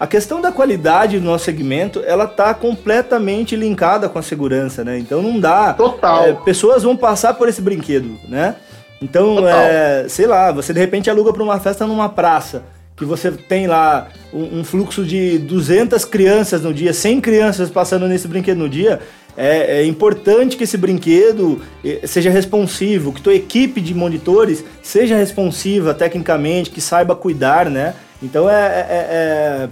A 0.00 0.06
questão 0.06 0.40
da 0.40 0.50
qualidade 0.50 1.18
do 1.18 1.26
nosso 1.26 1.44
segmento, 1.44 2.02
ela 2.06 2.24
está 2.24 2.54
completamente 2.54 3.54
linkada 3.54 4.08
com 4.08 4.18
a 4.18 4.22
segurança, 4.22 4.82
né? 4.82 4.98
Então 4.98 5.20
não 5.20 5.38
dá. 5.38 5.74
Total. 5.74 6.24
É, 6.24 6.32
pessoas 6.32 6.84
vão 6.84 6.96
passar 6.96 7.34
por 7.34 7.50
esse 7.50 7.60
brinquedo, 7.60 8.18
né? 8.26 8.56
Então, 9.02 9.46
é, 9.46 10.06
sei 10.08 10.26
lá, 10.26 10.50
você 10.50 10.72
de 10.72 10.80
repente 10.80 11.10
aluga 11.10 11.34
para 11.34 11.42
uma 11.42 11.60
festa 11.60 11.86
numa 11.86 12.08
praça 12.08 12.62
que 12.96 13.04
você 13.04 13.30
tem 13.30 13.66
lá 13.66 14.08
um, 14.32 14.60
um, 14.60 14.64
fluxo 14.64 15.04
de 15.04 15.38
200 15.38 16.04
crianças 16.04 16.62
no 16.62 16.72
dia, 16.72 16.92
100 16.92 17.20
crianças 17.20 17.70
passando 17.70 18.06
nesse 18.06 18.28
brinquedo 18.28 18.58
no 18.58 18.68
dia, 18.68 19.00
é, 19.36 19.80
é, 19.80 19.86
importante 19.86 20.56
que 20.56 20.64
esse 20.64 20.76
brinquedo 20.76 21.60
eh, 21.82 22.06
seja 22.06 22.30
responsivo, 22.30 23.12
que 23.12 23.22
tua 23.22 23.34
equipe 23.34 23.80
de 23.80 23.94
monitores 23.94 24.62
seja 24.82 25.16
responsiva 25.16 25.94
tecnicamente, 25.94 26.68
que 26.68 26.82
saiba 26.82 27.16
cuidar, 27.16 27.70
né? 27.70 27.94
Então 28.22 28.48
é, 28.48 28.54
é, 28.54 28.86
é, 28.90 29.64
é 29.64 29.68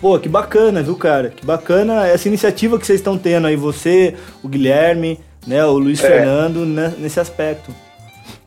Pô, 0.00 0.18
que 0.18 0.28
bacana, 0.28 0.82
viu, 0.82 0.94
cara? 0.94 1.30
Que 1.30 1.44
bacana 1.44 2.06
essa 2.06 2.28
iniciativa 2.28 2.78
que 2.78 2.86
vocês 2.86 3.00
estão 3.00 3.18
tendo 3.18 3.46
aí, 3.46 3.56
você, 3.56 4.14
o 4.42 4.48
Guilherme, 4.48 5.18
né, 5.46 5.64
o 5.64 5.76
Luiz 5.78 6.02
é. 6.04 6.06
Fernando, 6.06 6.64
né, 6.64 6.94
nesse 6.98 7.18
aspecto. 7.18 7.74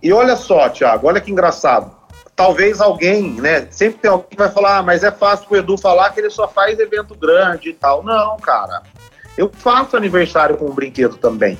E 0.01 0.13
olha 0.13 0.35
só, 0.35 0.69
Thiago, 0.69 1.07
olha 1.07 1.19
que 1.19 1.31
engraçado. 1.31 1.91
Talvez 2.41 2.81
alguém, 2.81 3.39
né? 3.39 3.67
Sempre 3.69 3.99
tem 3.99 4.09
alguém 4.09 4.29
que 4.31 4.35
vai 4.35 4.49
falar, 4.49 4.79
ah, 4.79 4.81
mas 4.81 5.03
é 5.03 5.11
fácil 5.11 5.45
o 5.47 5.55
Edu 5.55 5.77
falar 5.77 6.09
que 6.09 6.19
ele 6.19 6.31
só 6.31 6.47
faz 6.47 6.79
evento 6.79 7.13
grande 7.13 7.69
e 7.69 7.73
tal. 7.73 8.03
Não, 8.03 8.35
cara. 8.37 8.81
Eu 9.37 9.51
faço 9.53 9.95
aniversário 9.95 10.57
com 10.57 10.65
um 10.65 10.73
brinquedo 10.73 11.17
também. 11.17 11.55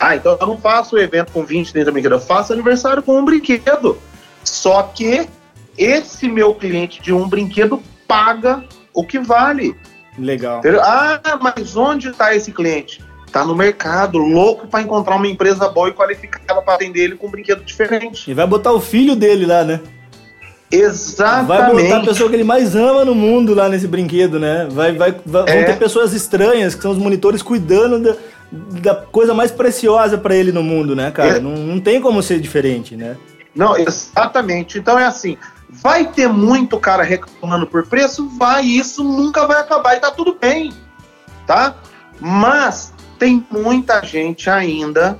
Ah, 0.00 0.16
então 0.16 0.38
eu 0.40 0.46
não 0.46 0.56
faço 0.56 0.96
evento 0.96 1.32
com 1.32 1.44
20, 1.44 1.70
30 1.70 1.92
brinquedos, 1.92 2.22
eu 2.22 2.26
faço 2.26 2.54
aniversário 2.54 3.02
com 3.02 3.18
um 3.18 3.26
brinquedo. 3.26 3.98
Só 4.42 4.84
que 4.84 5.28
esse 5.76 6.30
meu 6.30 6.54
cliente 6.54 7.02
de 7.02 7.12
um 7.12 7.28
brinquedo 7.28 7.82
paga 8.08 8.64
o 8.94 9.04
que 9.04 9.18
vale. 9.18 9.76
Legal. 10.18 10.62
Ah, 10.82 11.20
mas 11.42 11.76
onde 11.76 12.08
está 12.08 12.34
esse 12.34 12.52
cliente? 12.52 13.04
Está 13.26 13.44
no 13.44 13.54
mercado, 13.54 14.16
louco 14.16 14.66
para 14.66 14.80
encontrar 14.80 15.16
uma 15.16 15.28
empresa 15.28 15.68
boa 15.68 15.90
e 15.90 15.92
qualificada 15.92 16.62
para 16.62 16.72
atender 16.72 17.02
ele 17.02 17.16
com 17.16 17.26
um 17.26 17.30
brinquedo 17.30 17.62
diferente. 17.62 18.30
E 18.30 18.32
vai 18.32 18.46
botar 18.46 18.72
o 18.72 18.80
filho 18.80 19.14
dele 19.14 19.44
lá, 19.44 19.62
né? 19.62 19.78
Exatamente. 20.70 21.46
Vai 21.46 21.82
botar 21.82 21.96
a 21.98 22.04
pessoa 22.04 22.28
que 22.28 22.36
ele 22.36 22.44
mais 22.44 22.74
ama 22.74 23.04
no 23.04 23.14
mundo 23.14 23.54
lá 23.54 23.68
nesse 23.68 23.86
brinquedo, 23.86 24.38
né? 24.38 24.66
Vai, 24.70 24.92
vai, 24.92 25.14
vai 25.24 25.42
é. 25.46 25.54
Vão 25.54 25.64
ter 25.64 25.78
pessoas 25.78 26.12
estranhas, 26.12 26.74
que 26.74 26.82
são 26.82 26.90
os 26.90 26.98
monitores, 26.98 27.40
cuidando 27.40 28.00
da, 28.00 28.16
da 28.80 28.94
coisa 28.94 29.32
mais 29.32 29.50
preciosa 29.50 30.18
para 30.18 30.34
ele 30.34 30.50
no 30.50 30.62
mundo, 30.62 30.96
né, 30.96 31.10
cara? 31.10 31.36
É. 31.36 31.40
Não, 31.40 31.52
não 31.52 31.80
tem 31.80 32.00
como 32.00 32.22
ser 32.22 32.40
diferente, 32.40 32.96
né? 32.96 33.16
Não, 33.54 33.76
exatamente. 33.76 34.78
Então 34.78 34.98
é 34.98 35.04
assim, 35.04 35.38
vai 35.70 36.06
ter 36.06 36.28
muito 36.28 36.78
cara 36.78 37.02
reclamando 37.02 37.66
por 37.66 37.86
preço? 37.86 38.28
Vai, 38.36 38.64
isso 38.64 39.04
nunca 39.04 39.46
vai 39.46 39.60
acabar 39.60 39.96
e 39.96 40.00
tá 40.00 40.10
tudo 40.10 40.36
bem, 40.38 40.72
tá? 41.46 41.76
Mas 42.20 42.92
tem 43.18 43.46
muita 43.50 44.04
gente 44.04 44.50
ainda 44.50 45.18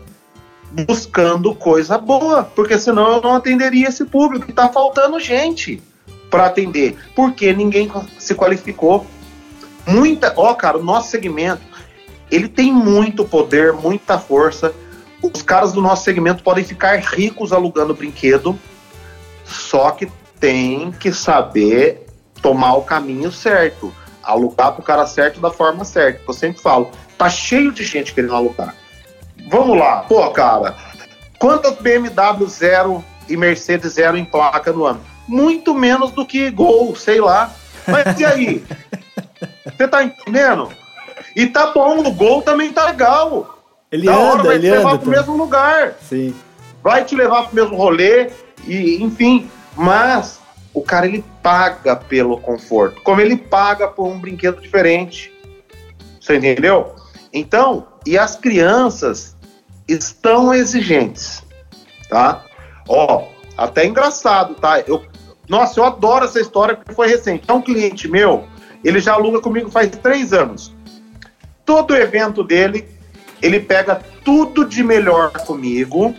buscando 0.72 1.54
coisa 1.54 1.96
boa, 1.96 2.44
porque 2.44 2.78
senão 2.78 3.14
eu 3.14 3.22
não 3.22 3.34
atenderia 3.34 3.88
esse 3.88 4.04
público. 4.04 4.50
Está 4.50 4.68
faltando 4.68 5.18
gente 5.20 5.82
para 6.30 6.46
atender, 6.46 6.96
porque 7.14 7.52
ninguém 7.52 7.90
se 8.18 8.34
qualificou. 8.34 9.06
Muita, 9.86 10.32
ó, 10.36 10.52
cara, 10.54 10.78
o 10.78 10.82
nosso 10.82 11.10
segmento 11.10 11.62
ele 12.30 12.48
tem 12.48 12.72
muito 12.72 13.24
poder, 13.24 13.72
muita 13.72 14.18
força. 14.18 14.74
Os 15.22 15.42
caras 15.42 15.72
do 15.72 15.80
nosso 15.80 16.04
segmento 16.04 16.42
podem 16.42 16.64
ficar 16.64 16.98
ricos 16.98 17.52
alugando 17.52 17.94
brinquedo, 17.94 18.58
só 19.44 19.92
que 19.92 20.10
tem 20.38 20.90
que 20.90 21.12
saber 21.12 22.06
tomar 22.42 22.74
o 22.74 22.82
caminho 22.82 23.30
certo, 23.32 23.92
alugar 24.22 24.72
para 24.72 24.80
o 24.80 24.84
cara 24.84 25.06
certo 25.06 25.40
da 25.40 25.50
forma 25.50 25.84
certa. 25.84 26.20
Eu 26.26 26.34
sempre 26.34 26.60
falo, 26.60 26.90
tá 27.16 27.30
cheio 27.30 27.72
de 27.72 27.84
gente 27.84 28.12
querendo 28.12 28.34
alugar 28.34 28.74
Vamos 29.46 29.78
lá. 29.78 29.98
Pô, 30.08 30.30
cara, 30.30 30.76
quantas 31.38 31.76
BMW 31.76 32.46
zero 32.48 33.04
e 33.28 33.36
Mercedes 33.36 33.92
zero 33.92 34.16
em 34.16 34.24
placa 34.24 34.72
no 34.72 34.84
ano? 34.84 35.00
Muito 35.26 35.74
menos 35.74 36.12
do 36.12 36.24
que 36.24 36.50
Gol, 36.50 36.94
sei 36.96 37.20
lá. 37.20 37.50
Mas 37.86 38.18
e 38.18 38.24
aí? 38.24 38.64
Você 39.64 39.88
tá 39.88 40.02
entendendo? 40.02 40.70
E 41.34 41.46
tá 41.46 41.72
bom, 41.72 42.00
o 42.00 42.12
Gol 42.12 42.42
também 42.42 42.72
tá 42.72 42.86
legal. 42.86 43.58
Ele 43.90 44.06
da 44.06 44.14
anda, 44.14 44.22
hora 44.22 44.42
vai 44.42 44.58
te 44.58 44.70
levar 44.70 44.90
anda, 44.90 44.98
pro 44.98 45.10
mesmo 45.10 45.36
lugar. 45.36 45.94
Sim. 46.02 46.34
Vai 46.82 47.04
te 47.04 47.14
levar 47.14 47.44
pro 47.44 47.54
mesmo 47.54 47.76
rolê, 47.76 48.30
e 48.66 49.02
enfim. 49.02 49.50
Mas 49.76 50.40
o 50.72 50.82
cara 50.82 51.06
ele 51.06 51.24
paga 51.42 51.94
pelo 51.94 52.38
conforto, 52.38 53.00
como 53.02 53.20
ele 53.20 53.36
paga 53.36 53.88
por 53.88 54.06
um 54.06 54.18
brinquedo 54.18 54.60
diferente. 54.60 55.32
Você 56.20 56.36
entendeu? 56.36 56.94
Então, 57.32 57.86
e 58.06 58.16
as 58.16 58.36
crianças 58.36 59.35
estão 59.88 60.52
exigentes, 60.52 61.42
tá? 62.08 62.44
Ó, 62.88 63.28
até 63.56 63.86
engraçado, 63.86 64.54
tá? 64.54 64.80
Eu, 64.80 65.04
nossa, 65.48 65.80
eu 65.80 65.84
adoro 65.84 66.24
essa 66.24 66.40
história 66.40 66.76
porque 66.76 66.92
foi 66.92 67.08
recente. 67.08 67.44
É 67.48 67.52
um 67.52 67.62
cliente 67.62 68.08
meu, 68.08 68.44
ele 68.84 69.00
já 69.00 69.14
aluga 69.14 69.40
comigo 69.40 69.70
faz 69.70 69.90
três 69.90 70.32
anos. 70.32 70.74
Todo 71.64 71.96
evento 71.96 72.42
dele, 72.44 72.88
ele 73.42 73.60
pega 73.60 74.00
tudo 74.24 74.64
de 74.64 74.82
melhor 74.82 75.32
comigo 75.32 76.14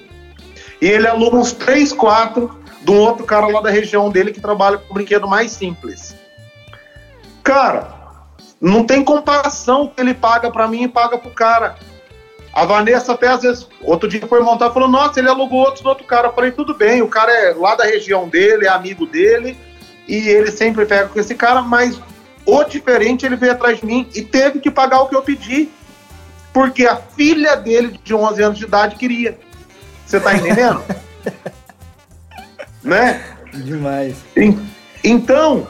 e 0.82 0.88
ele 0.88 1.08
aluga 1.08 1.38
uns 1.38 1.52
três, 1.52 1.92
quatro 1.92 2.60
de 2.82 2.92
um 2.92 3.00
outro 3.00 3.26
cara 3.26 3.48
lá 3.48 3.62
da 3.62 3.70
região 3.70 4.10
dele 4.10 4.32
que 4.32 4.40
trabalha 4.40 4.78
com 4.78 4.94
brinquedo 4.94 5.28
mais 5.28 5.52
simples. 5.52 6.16
Cara, 7.44 7.98
não 8.60 8.84
tem 8.84 9.04
comparação 9.04 9.88
que 9.88 10.02
ele 10.02 10.14
paga 10.14 10.52
para 10.52 10.68
mim 10.68 10.84
e 10.84 10.88
paga 10.88 11.18
pro 11.18 11.32
cara. 11.32 11.76
A 12.58 12.66
Vanessa 12.66 13.14
até 13.14 13.28
às 13.28 13.44
vezes, 13.44 13.68
outro 13.84 14.10
dia 14.10 14.26
foi 14.26 14.42
montar, 14.42 14.72
falou, 14.72 14.90
nossa, 14.90 15.20
ele 15.20 15.30
alugou 15.30 15.60
outro 15.60 15.84
do 15.84 15.90
outro 15.90 16.04
cara. 16.06 16.30
Eu 16.30 16.34
falei, 16.34 16.50
tudo 16.50 16.74
bem, 16.74 17.04
o 17.04 17.08
cara 17.08 17.32
é 17.32 17.54
lá 17.54 17.76
da 17.76 17.84
região 17.84 18.28
dele, 18.28 18.66
é 18.66 18.70
amigo 18.70 19.06
dele, 19.06 19.56
e 20.08 20.28
ele 20.28 20.50
sempre 20.50 20.84
pega 20.84 21.08
com 21.08 21.20
esse 21.20 21.36
cara, 21.36 21.62
mas 21.62 22.02
o 22.48 22.64
diferente, 22.64 23.28
ele 23.28 23.36
veio 23.36 23.52
atrás 23.52 23.80
de 23.80 23.86
mim 23.86 24.10
e 24.12 24.24
teve 24.24 24.60
que 24.60 24.72
pagar 24.72 25.02
o 25.02 25.08
que 25.08 25.16
eu 25.16 25.22
pedi. 25.22 25.70
Porque 26.52 26.88
a 26.88 26.96
filha 26.96 27.56
dele, 27.56 28.00
de 28.04 28.16
11 28.16 28.42
anos 28.42 28.58
de 28.58 28.64
idade, 28.66 28.96
queria. 28.96 29.38
Você 30.04 30.20
tá 30.20 30.34
entendendo? 30.34 30.84
né? 32.82 33.38
Demais. 33.54 34.16
Então, 35.04 35.68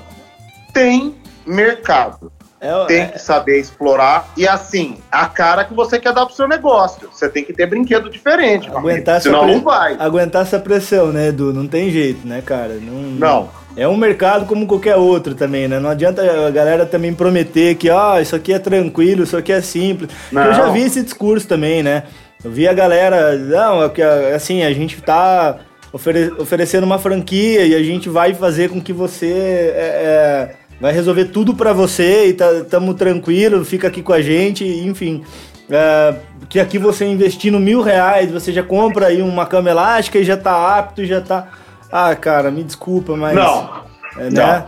tem 0.71 1.17
mercado. 1.45 2.32
É, 2.60 2.86
tem 2.86 3.02
é... 3.02 3.06
que 3.08 3.20
saber 3.20 3.60
explorar. 3.60 4.30
E 4.36 4.48
assim, 4.48 4.98
a 5.12 5.28
cara 5.28 5.63
que 5.63 5.74
você 5.74 6.00
quer 6.00 6.13
dar 6.13 6.26
pro 6.26 6.36
seu 6.36 6.48
negócio. 6.48 7.10
Você 7.12 7.30
tem 7.30 7.43
que 7.43 7.54
ter 7.54 7.67
brinquedo 7.67 8.10
diferente. 8.10 8.70
Aguentar 8.70 9.22
senão 9.22 9.43
pre... 9.43 9.56
não 9.56 9.62
vai. 9.62 9.96
Aguentar 10.00 10.41
essa 10.41 10.60
pressão, 10.60 11.12
né, 11.12 11.28
Edu? 11.28 11.54
Não 11.54 11.67
tem 11.67 11.91
jeito, 11.91 12.28
né, 12.28 12.41
cara? 12.43 12.76
Não. 12.76 12.93
não. 12.93 13.50
é 13.76 13.88
um 13.88 13.96
mercado 13.96 14.46
como 14.46 14.65
qualquer 14.65 14.96
outro 14.96 15.36
também, 15.36 15.67
né? 15.67 15.80
Não 15.80 15.89
adianta 15.89 16.22
a 16.48 16.50
galera 16.50 16.86
também 16.86 17.13
prometer 17.13 17.76
que, 17.76 17.89
ó, 17.89 18.15
oh, 18.15 18.20
isso 18.20 18.36
aqui 18.36 18.54
é 18.54 18.60
tranquilo, 18.60 19.24
isso 19.24 19.38
aqui 19.38 19.52
é 19.52 19.62
simples. 19.62 20.10
Eu 20.32 20.54
já 20.54 20.70
vi 20.70 20.82
esse 20.82 21.04
discurso 21.04 21.48
também, 21.48 21.84
né? 21.84 22.04
Eu 22.43 22.52
vi 22.52 22.67
a 22.67 22.74
galera, 22.74 23.36
não, 23.36 23.84
é 23.84 24.34
assim, 24.34 24.63
a 24.63 24.72
gente 24.72 25.02
tá 25.02 25.58
ofere 25.91 26.32
oferecendo 26.38 26.84
uma 26.84 27.00
franquia 27.00 27.65
e 27.65 27.76
a 27.76 27.84
gente 27.84 28.10
vai 28.10 28.34
fazer 28.34 28.70
com 28.70 28.82
que 28.82 28.93
você 28.93 29.74
é, 29.76 30.54
é, 30.54 30.56
vai 30.80 30.94
resolver 30.94 31.26
tudo 31.26 31.56
para 31.56 31.74
você 31.74 32.28
e 32.28 32.34
tá, 32.34 32.46
tamo 32.70 32.94
tranquilo, 32.94 33.66
fica 33.66 33.88
aqui 33.88 34.02
com 34.02 34.13
a 34.13 34.22
gente, 34.22 34.63
enfim. 34.66 35.24
É, 35.70 36.16
que 36.48 36.60
aqui 36.60 36.78
você 36.78 37.06
investindo 37.06 37.60
mil 37.60 37.82
reais, 37.82 38.32
você 38.32 38.54
já 38.54 38.63
compra 38.63 39.08
aí 39.08 39.22
uma 39.22 39.46
cama 39.46 39.70
elástica 39.70 40.18
e 40.18 40.24
já 40.24 40.38
tá 40.38 40.78
apto, 40.78 41.06
já 41.06 41.20
tá. 41.20 41.48
Ah, 41.92 42.16
cara, 42.16 42.52
me 42.52 42.63
desculpa, 42.63 43.16
mas. 43.16 43.36
Não. 43.36 43.84
É, 44.18 44.30
né? 44.30 44.30
não. 44.32 44.66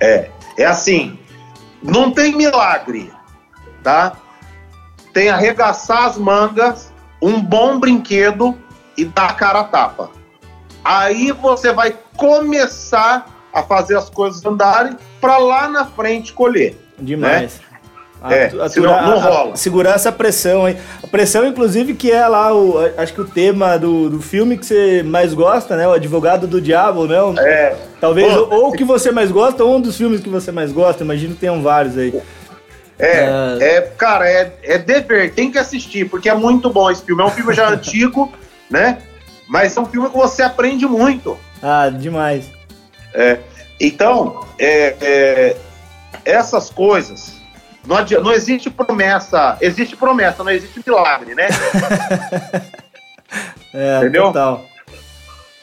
É, 0.00 0.30
é 0.58 0.64
assim. 0.64 1.18
Não 1.82 2.10
tem 2.10 2.34
milagre, 2.34 3.12
tá? 3.82 4.14
Tem 5.12 5.28
arregaçar 5.28 6.04
as 6.04 6.18
mangas, 6.18 6.92
um 7.22 7.40
bom 7.40 7.78
brinquedo 7.78 8.56
e 8.96 9.04
dar 9.04 9.30
a 9.30 9.32
cara 9.34 9.60
a 9.60 9.64
tapa. 9.64 10.10
Aí 10.84 11.30
você 11.32 11.72
vai 11.72 11.96
começar 12.16 13.35
a 13.56 13.62
fazer 13.62 13.96
as 13.96 14.10
coisas 14.10 14.44
andarem 14.44 14.98
para 15.18 15.38
lá 15.38 15.66
na 15.66 15.86
frente 15.86 16.30
colher. 16.30 16.76
Demais. 16.98 17.58
Né? 17.58 17.66
A, 18.20 18.34
é, 18.34 18.46
aturar, 18.46 19.02
não, 19.02 19.10
não 19.12 19.18
rola. 19.18 19.54
A, 19.54 19.56
segurar 19.56 19.94
essa 19.94 20.12
pressão 20.12 20.66
aí. 20.66 20.76
A 21.02 21.06
pressão, 21.06 21.46
inclusive, 21.46 21.94
que 21.94 22.12
é 22.12 22.28
lá, 22.28 22.54
o, 22.54 22.74
acho 22.98 23.14
que 23.14 23.20
o 23.22 23.24
tema 23.24 23.78
do, 23.78 24.10
do 24.10 24.20
filme 24.20 24.58
que 24.58 24.66
você 24.66 25.02
mais 25.02 25.32
gosta, 25.32 25.74
né? 25.74 25.88
O 25.88 25.92
Advogado 25.92 26.46
do 26.46 26.60
Diabo, 26.60 27.06
né? 27.06 27.16
É. 27.38 27.76
Talvez, 27.98 28.30
Pô, 28.30 28.54
ou 28.54 28.68
o 28.68 28.72
que 28.72 28.84
você 28.84 29.10
mais 29.10 29.30
gosta, 29.30 29.64
ou 29.64 29.76
um 29.76 29.80
dos 29.80 29.96
filmes 29.96 30.20
que 30.20 30.28
você 30.28 30.52
mais 30.52 30.70
gosta. 30.70 31.02
Imagino 31.02 31.32
que 31.32 31.40
tenham 31.40 31.62
vários 31.62 31.96
aí. 31.96 32.20
É, 32.98 33.24
é, 33.58 33.76
é 33.76 33.80
cara, 33.80 34.28
é, 34.28 34.52
é 34.64 34.76
dever, 34.76 35.32
tem 35.32 35.50
que 35.50 35.58
assistir, 35.58 36.10
porque 36.10 36.28
é 36.28 36.34
muito 36.34 36.68
bom 36.68 36.90
esse 36.90 37.02
filme. 37.02 37.22
É 37.22 37.24
um 37.24 37.30
filme 37.30 37.54
já 37.54 37.68
antigo, 37.72 38.30
né? 38.70 38.98
Mas 39.48 39.74
é 39.74 39.80
um 39.80 39.86
filme 39.86 40.10
que 40.10 40.16
você 40.16 40.42
aprende 40.42 40.86
muito. 40.86 41.38
Ah, 41.62 41.88
demais. 41.88 42.55
É, 43.16 43.40
então, 43.80 44.46
é, 44.58 44.96
é, 45.00 45.56
essas 46.22 46.68
coisas, 46.68 47.34
não, 47.86 47.96
adianta, 47.96 48.22
não 48.22 48.32
existe 48.32 48.68
promessa, 48.68 49.56
existe 49.60 49.96
promessa, 49.96 50.44
não 50.44 50.50
existe 50.50 50.82
milagre, 50.86 51.34
né? 51.34 51.48
é, 53.72 53.98
Entendeu? 53.98 54.24
Total. 54.24 54.66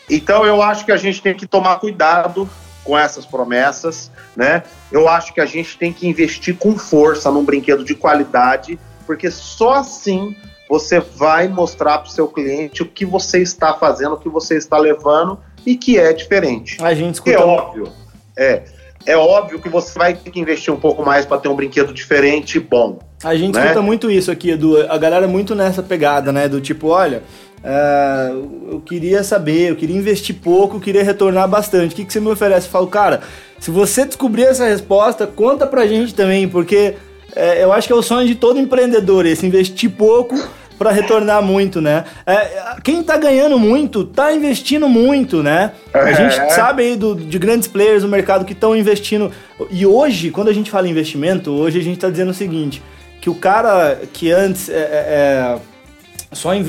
Então 0.09 0.45
eu 0.45 0.61
acho 0.61 0.83
que 0.83 0.91
a 0.91 0.97
gente 0.97 1.21
tem 1.21 1.33
que 1.33 1.45
tomar 1.45 1.79
cuidado 1.79 2.49
com 2.83 2.97
essas 2.97 3.25
promessas, 3.25 4.11
né? 4.35 4.63
Eu 4.91 5.07
acho 5.07 5.33
que 5.33 5.39
a 5.39 5.45
gente 5.45 5.77
tem 5.77 5.93
que 5.93 6.07
investir 6.07 6.57
com 6.57 6.77
força 6.77 7.31
num 7.31 7.45
brinquedo 7.45 7.85
de 7.85 7.95
qualidade, 7.95 8.79
porque 9.05 9.31
só 9.31 9.75
assim 9.75 10.35
você 10.67 10.99
vai 10.99 11.47
mostrar 11.47 11.99
para 11.99 12.07
o 12.07 12.11
seu 12.11 12.27
cliente 12.27 12.81
o 12.81 12.85
que 12.85 13.05
você 13.05 13.41
está 13.41 13.73
fazendo, 13.73 14.15
o 14.15 14.17
que 14.17 14.27
você 14.27 14.57
está 14.57 14.77
levando 14.77 15.39
e 15.65 15.76
que 15.76 15.97
é 15.97 16.13
diferente. 16.13 16.78
A 16.82 16.93
gente 16.93 17.15
escuta... 17.15 17.36
É 17.36 17.39
óbvio. 17.39 17.91
É, 18.38 18.63
é 19.06 19.17
óbvio 19.17 19.60
que 19.60 19.69
você 19.69 19.97
vai 19.97 20.13
ter 20.13 20.30
que 20.30 20.39
investir 20.39 20.73
um 20.73 20.80
pouco 20.80 21.04
mais 21.04 21.26
para 21.26 21.38
ter 21.38 21.49
um 21.49 21.56
brinquedo 21.56 21.93
diferente 21.93 22.58
e 22.58 22.62
bom. 22.62 22.99
A 23.23 23.36
gente 23.36 23.56
né? 23.56 23.62
escuta 23.63 23.82
muito 23.82 24.10
isso 24.10 24.32
aqui, 24.32 24.52
Edu. 24.52 24.82
A 24.89 24.97
galera 24.97 25.26
é 25.26 25.28
muito 25.28 25.56
nessa 25.56 25.84
pegada, 25.84 26.32
né? 26.32 26.47
Do 26.47 26.60
tipo, 26.60 26.88
olha, 26.88 27.23
uh, 27.63 28.71
eu 28.71 28.82
queria 28.82 29.23
saber, 29.23 29.69
eu 29.69 29.76
queria 29.76 29.95
investir 29.95 30.36
pouco, 30.36 30.78
eu 30.78 30.82
queria 30.82 31.04
retornar 31.04 31.47
bastante. 31.47 31.93
O 31.93 31.95
que, 31.95 32.06
que 32.06 32.13
você 32.13 32.19
me 32.19 32.30
oferece? 32.30 32.67
Eu 32.67 32.71
falo, 32.71 32.88
cara, 32.88 33.21
se 33.60 33.71
você 33.71 34.06
descobrir 34.06 34.43
essa 34.43 34.65
resposta, 34.65 35.28
conta 35.28 35.67
pra 35.67 35.88
gente 35.88 36.13
também, 36.13 36.47
porque 36.47 36.95
é, 37.36 37.63
eu 37.63 37.71
acho 37.71 37.88
que 37.88 37.93
é 37.93 37.95
o 37.95 38.02
sonho 38.02 38.28
de 38.28 38.36
todo 38.36 38.60
empreendedor, 38.60 39.26
esse 39.26 39.45
investir 39.45 39.89
pouco 39.89 40.36
para 40.83 40.91
retornar 40.91 41.41
muito, 41.41 41.79
né? 41.79 42.03
É, 42.25 42.75
quem 42.83 43.01
tá 43.01 43.15
ganhando 43.15 43.57
muito, 43.57 44.03
tá 44.03 44.33
investindo 44.33 44.89
muito, 44.89 45.41
né? 45.41 45.71
A 45.93 46.09
é. 46.09 46.13
gente 46.13 46.53
sabe 46.53 46.83
aí 46.83 46.97
do, 46.97 47.15
de 47.15 47.39
grandes 47.39 47.69
players 47.69 48.03
no 48.03 48.09
mercado 48.09 48.43
que 48.43 48.51
estão 48.51 48.75
investindo. 48.75 49.31
E 49.71 49.85
hoje, 49.85 50.29
quando 50.29 50.49
a 50.49 50.53
gente 50.53 50.69
fala 50.69 50.85
em 50.85 50.91
investimento, 50.91 51.51
hoje 51.51 51.79
a 51.79 51.81
gente 51.81 51.97
tá 51.97 52.09
dizendo 52.09 52.31
o 52.31 52.33
seguinte, 52.33 52.83
que 53.21 53.29
o 53.29 53.35
cara 53.35 54.01
que 54.11 54.29
antes 54.29 54.67
é, 54.67 54.73
é, 54.73 54.77
é 54.81 56.35
só 56.35 56.53
é, 56.53 56.59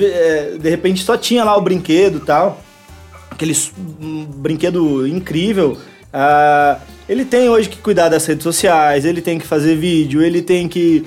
de 0.60 0.70
repente 0.70 1.02
só 1.02 1.16
tinha 1.16 1.42
lá 1.42 1.56
o 1.56 1.60
brinquedo 1.60 2.20
tal, 2.20 2.60
aquele 3.28 3.56
um 4.00 4.24
brinquedo 4.26 5.08
incrível. 5.08 5.76
Uh, 6.12 6.80
ele 7.08 7.24
tem 7.24 7.48
hoje 7.48 7.68
que 7.68 7.78
cuidar 7.78 8.08
das 8.08 8.24
redes 8.24 8.44
sociais, 8.44 9.04
ele 9.04 9.20
tem 9.20 9.40
que 9.40 9.46
fazer 9.46 9.74
vídeo, 9.74 10.22
ele 10.22 10.40
tem 10.40 10.68
que 10.68 11.04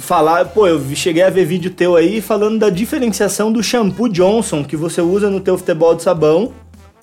falar. 0.00 0.46
Pô, 0.46 0.66
eu 0.66 0.80
cheguei 0.94 1.22
a 1.22 1.30
ver 1.30 1.44
vídeo 1.44 1.70
teu 1.70 1.96
aí 1.96 2.20
falando 2.20 2.58
da 2.58 2.70
diferenciação 2.70 3.52
do 3.52 3.62
shampoo 3.62 4.08
Johnson 4.08 4.64
que 4.64 4.76
você 4.76 5.00
usa 5.00 5.28
no 5.28 5.40
teu 5.40 5.56
futebol 5.58 5.94
de 5.94 6.02
sabão. 6.02 6.52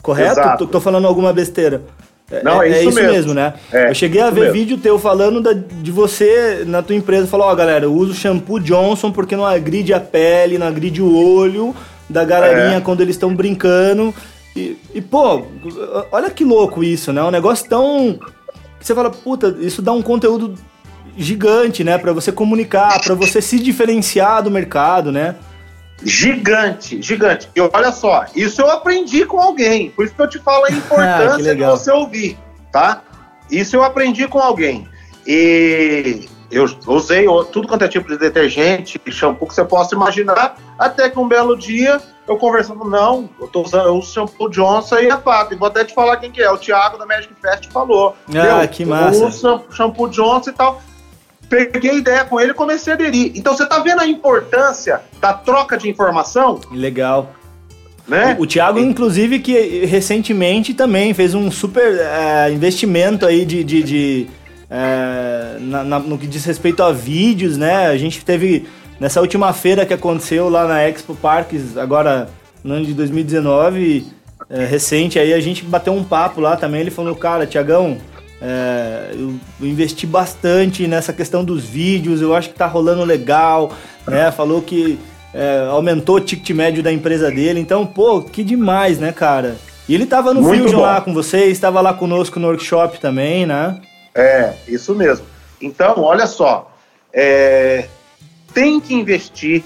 Correto? 0.01 0.57
Tô, 0.57 0.67
tô, 0.67 0.81
falando 0.81 1.07
alguma 1.07 1.31
besteira. 1.31 1.81
É, 2.29 2.43
Não, 2.43 2.61
é, 2.61 2.69
é, 2.69 2.71
é 2.73 2.83
isso, 2.83 2.95
mesmo, 2.95 3.11
mesmo 3.11 3.33
né? 3.33 3.53
É, 3.71 3.89
eu 3.89 3.95
cheguei 3.95 4.21
a 4.21 4.29
ver 4.29 4.41
mesmo. 4.41 4.53
vídeo 4.53 4.77
teu 4.77 4.99
falando 4.99 5.39
da, 5.39 5.53
de 5.53 5.91
você 5.91 6.63
na 6.65 6.81
tua 6.81 6.95
empresa. 6.95 7.27
Falou, 7.27 7.47
ó, 7.47 7.53
oh, 7.53 7.55
galera, 7.55 7.85
eu 7.85 7.93
uso 7.93 8.13
shampoo 8.13 8.59
Johnson 8.59 9.11
porque 9.11 9.35
não 9.35 9.45
agride 9.45 9.93
a 9.93 9.99
pele, 9.99 10.57
não 10.57 10.67
agride 10.67 11.01
o 11.01 11.15
olho 11.15 11.73
da 12.09 12.25
galerinha 12.25 12.77
é. 12.77 12.81
quando 12.81 13.01
eles 13.01 13.15
estão 13.15 13.33
brincando. 13.33 14.13
E, 14.55 14.77
e, 14.93 15.01
pô, 15.01 15.43
olha 16.11 16.29
que 16.29 16.43
louco 16.43 16.83
isso, 16.83 17.13
né? 17.13 17.23
Um 17.23 17.31
negócio 17.31 17.67
tão. 17.67 18.19
Você 18.79 18.93
fala, 18.93 19.09
puta, 19.09 19.55
isso 19.59 19.81
dá 19.81 19.93
um 19.93 20.01
conteúdo 20.01 20.53
gigante, 21.17 21.83
né? 21.83 21.97
Para 21.97 22.13
você 22.13 22.31
comunicar, 22.31 23.01
para 23.01 23.15
você 23.15 23.41
se 23.41 23.59
diferenciar 23.59 24.43
do 24.43 24.51
mercado, 24.51 25.11
né? 25.11 25.35
Gigante, 26.03 27.01
gigante. 27.01 27.49
E 27.55 27.61
olha 27.61 27.91
só, 27.91 28.25
isso 28.35 28.61
eu 28.61 28.69
aprendi 28.69 29.25
com 29.25 29.39
alguém. 29.39 29.89
Por 29.91 30.05
isso 30.05 30.13
que 30.13 30.21
eu 30.21 30.29
te 30.29 30.39
falo 30.39 30.65
a 30.65 30.71
importância 30.71 31.51
ah, 31.51 31.55
de 31.55 31.63
você 31.63 31.91
ouvir, 31.91 32.37
tá? 32.71 33.01
Isso 33.49 33.75
eu 33.75 33.83
aprendi 33.83 34.27
com 34.27 34.39
alguém. 34.39 34.87
E 35.25 36.27
eu 36.51 36.65
usei 36.87 37.25
tudo 37.51 37.67
quanto 37.67 37.85
é 37.85 37.87
tipo 37.87 38.09
de 38.09 38.17
detergente, 38.17 38.99
shampoo 39.09 39.47
que 39.47 39.55
você 39.55 39.63
possa 39.63 39.95
imaginar, 39.95 40.57
até 40.77 41.09
que 41.09 41.17
um 41.17 41.27
belo 41.27 41.57
dia 41.57 42.01
eu 42.27 42.37
conversando, 42.37 42.85
não, 42.85 43.29
eu 43.39 43.47
tô 43.47 43.61
usando 43.61 43.87
eu 43.87 43.95
uso 43.95 44.13
shampoo 44.13 44.49
Johnson 44.49 44.99
e 44.99 45.07
é 45.07 45.17
fato. 45.17 45.53
E 45.53 45.57
vou 45.57 45.67
até 45.67 45.83
te 45.83 45.93
falar 45.93 46.17
quem 46.17 46.31
que 46.31 46.41
é. 46.41 46.49
O 46.49 46.57
Thiago 46.57 46.97
da 46.97 47.05
Magic 47.05 47.33
Fest 47.41 47.69
falou. 47.71 48.15
Ah, 48.33 48.65
que 48.65 48.85
massa. 48.85 49.23
Eu 49.23 49.27
uso 49.27 49.63
shampoo 49.71 50.07
Johnson 50.07 50.49
e 50.49 50.53
tal 50.53 50.81
peguei 51.49 51.97
ideia 51.97 52.25
com 52.25 52.39
ele 52.39 52.51
e 52.51 52.53
comecei 52.53 52.93
a 52.93 52.95
aderir. 52.95 53.31
Então 53.35 53.55
você 53.55 53.65
tá 53.65 53.79
vendo 53.79 54.01
a 54.01 54.07
importância 54.07 55.01
da 55.19 55.33
troca 55.33 55.77
de 55.77 55.89
informação? 55.89 56.59
Legal. 56.71 57.33
Né? 58.07 58.35
O, 58.37 58.43
o 58.43 58.47
Thiago, 58.47 58.79
inclusive, 58.79 59.39
que 59.39 59.85
recentemente 59.85 60.73
também 60.73 61.13
fez 61.13 61.33
um 61.33 61.49
super 61.49 61.97
é, 61.99 62.51
investimento 62.51 63.25
aí 63.25 63.45
de. 63.45 63.63
de, 63.63 63.83
de 63.83 64.27
é, 64.69 65.57
na, 65.59 65.83
na, 65.83 65.99
no 65.99 66.17
que 66.17 66.27
diz 66.27 66.43
respeito 66.45 66.81
a 66.81 66.91
vídeos, 66.91 67.57
né? 67.57 67.87
A 67.87 67.97
gente 67.97 68.23
teve 68.25 68.67
nessa 68.99 69.21
última 69.21 69.53
feira 69.53 69.85
que 69.85 69.93
aconteceu 69.93 70.49
lá 70.49 70.67
na 70.67 70.87
Expo 70.87 71.15
Parques, 71.15 71.77
agora 71.77 72.29
no 72.63 72.75
ano 72.75 72.85
de 72.85 72.93
2019, 72.93 74.07
é, 74.49 74.65
recente, 74.65 75.19
aí 75.19 75.33
a 75.33 75.39
gente 75.39 75.63
bateu 75.63 75.93
um 75.93 76.03
papo 76.03 76.41
lá 76.41 76.55
também. 76.55 76.81
Ele 76.81 76.91
falou, 76.91 77.15
cara, 77.15 77.45
Tiagão, 77.45 77.97
é, 78.45 79.11
eu, 79.13 79.39
investi 79.61 80.05
bastante 80.05 80.85
nessa 80.85 81.13
questão 81.13 81.45
dos 81.45 81.63
vídeos, 81.63 82.21
eu 82.21 82.35
acho 82.35 82.49
que 82.49 82.55
tá 82.55 82.67
rolando 82.67 83.05
legal, 83.05 83.71
né? 84.05 84.29
Falou 84.33 84.61
que 84.61 84.99
é, 85.33 85.65
aumentou 85.69 86.17
o 86.17 86.19
ticket 86.19 86.49
médio 86.53 86.83
da 86.83 86.91
empresa 86.91 87.31
dele, 87.31 87.61
então, 87.61 87.85
pô, 87.85 88.21
que 88.21 88.43
demais, 88.43 88.99
né, 88.99 89.13
cara? 89.13 89.55
E 89.87 89.95
ele 89.95 90.05
tava 90.05 90.33
no 90.33 90.41
Muito 90.41 90.63
Fusion 90.63 90.79
bom. 90.79 90.83
lá 90.83 90.99
com 90.99 91.13
vocês, 91.13 91.53
estava 91.53 91.79
lá 91.79 91.93
conosco 91.93 92.37
no 92.37 92.47
workshop 92.47 92.99
também, 92.99 93.45
né? 93.45 93.79
É, 94.13 94.53
isso 94.67 94.93
mesmo. 94.93 95.25
Então, 95.61 96.01
olha 96.01 96.27
só, 96.27 96.69
é, 97.13 97.87
tem 98.53 98.77
que 98.81 98.93
investir. 98.93 99.63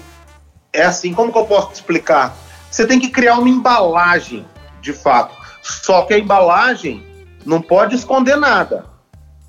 É 0.72 0.84
assim, 0.84 1.12
como 1.12 1.32
que 1.32 1.38
eu 1.38 1.46
posso 1.46 1.70
te 1.70 1.74
explicar? 1.74 2.36
Você 2.70 2.86
tem 2.86 3.00
que 3.00 3.08
criar 3.08 3.38
uma 3.38 3.48
embalagem, 3.48 4.46
de 4.80 4.92
fato. 4.92 5.34
Só 5.62 6.02
que 6.02 6.14
a 6.14 6.18
embalagem 6.18 7.07
não 7.48 7.62
pode 7.62 7.96
esconder 7.96 8.36
nada. 8.36 8.84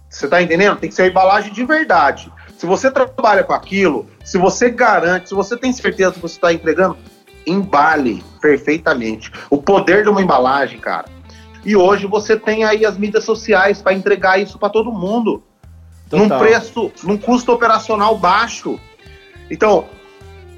Você 0.10 0.26
está 0.26 0.42
entendendo? 0.42 0.78
Tem 0.78 0.90
que 0.90 0.96
ser 0.96 1.04
a 1.04 1.08
embalagem 1.08 1.52
de 1.52 1.64
verdade. 1.66 2.32
Se 2.58 2.66
você 2.66 2.90
trabalha 2.90 3.44
com 3.44 3.54
aquilo, 3.54 4.08
se 4.24 4.38
você 4.38 4.70
garante, 4.70 5.30
se 5.30 5.36
você 5.36 5.56
tem 5.58 5.72
certeza 5.72 6.14
que 6.14 6.20
você 6.20 6.36
está 6.36 6.52
entregando, 6.52 6.98
embale 7.46 8.24
perfeitamente. 8.42 9.32
O 9.50 9.62
poder 9.62 10.04
de 10.04 10.10
uma 10.10 10.22
embalagem, 10.22 10.80
cara. 10.80 11.08
E 11.66 11.76
hoje 11.76 12.08
você 12.08 12.38
tem 12.38 12.64
aí 12.64 12.86
as 12.86 12.98
mídias 12.98 13.26
sociais 13.26 13.82
para 13.82 13.94
entregar 13.94 14.40
isso 14.40 14.58
para 14.58 14.70
todo 14.70 14.92
mundo. 14.92 15.44
Total. 16.10 16.28
Num 16.28 16.40
preço, 16.40 16.92
num 17.04 17.18
custo 17.18 17.52
operacional 17.52 18.18
baixo. 18.18 18.80
Então, 19.52 19.86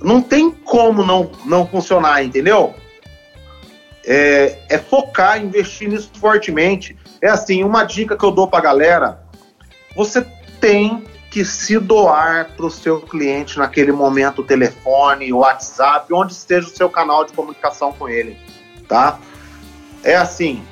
não 0.01 0.21
tem 0.21 0.51
como 0.51 1.03
não, 1.03 1.31
não 1.45 1.67
funcionar, 1.67 2.23
entendeu? 2.23 2.73
É, 4.05 4.59
é 4.69 4.77
focar, 4.77 5.41
investir 5.43 5.89
nisso 5.89 6.09
fortemente. 6.13 6.95
É 7.21 7.29
assim, 7.29 7.63
uma 7.63 7.83
dica 7.83 8.17
que 8.17 8.25
eu 8.25 8.31
dou 8.31 8.47
pra 8.47 8.59
galera, 8.59 9.21
você 9.95 10.25
tem 10.59 11.03
que 11.29 11.45
se 11.45 11.79
doar 11.79 12.49
para 12.57 12.69
seu 12.69 12.99
cliente 12.99 13.57
naquele 13.57 13.91
momento, 13.91 14.43
telefone, 14.43 15.31
WhatsApp, 15.31 16.11
onde 16.13 16.33
esteja 16.33 16.67
o 16.67 16.71
seu 16.71 16.89
canal 16.89 17.23
de 17.23 17.31
comunicação 17.31 17.93
com 17.93 18.09
ele, 18.09 18.37
tá? 18.87 19.19
É 20.03 20.15
assim, 20.15 20.63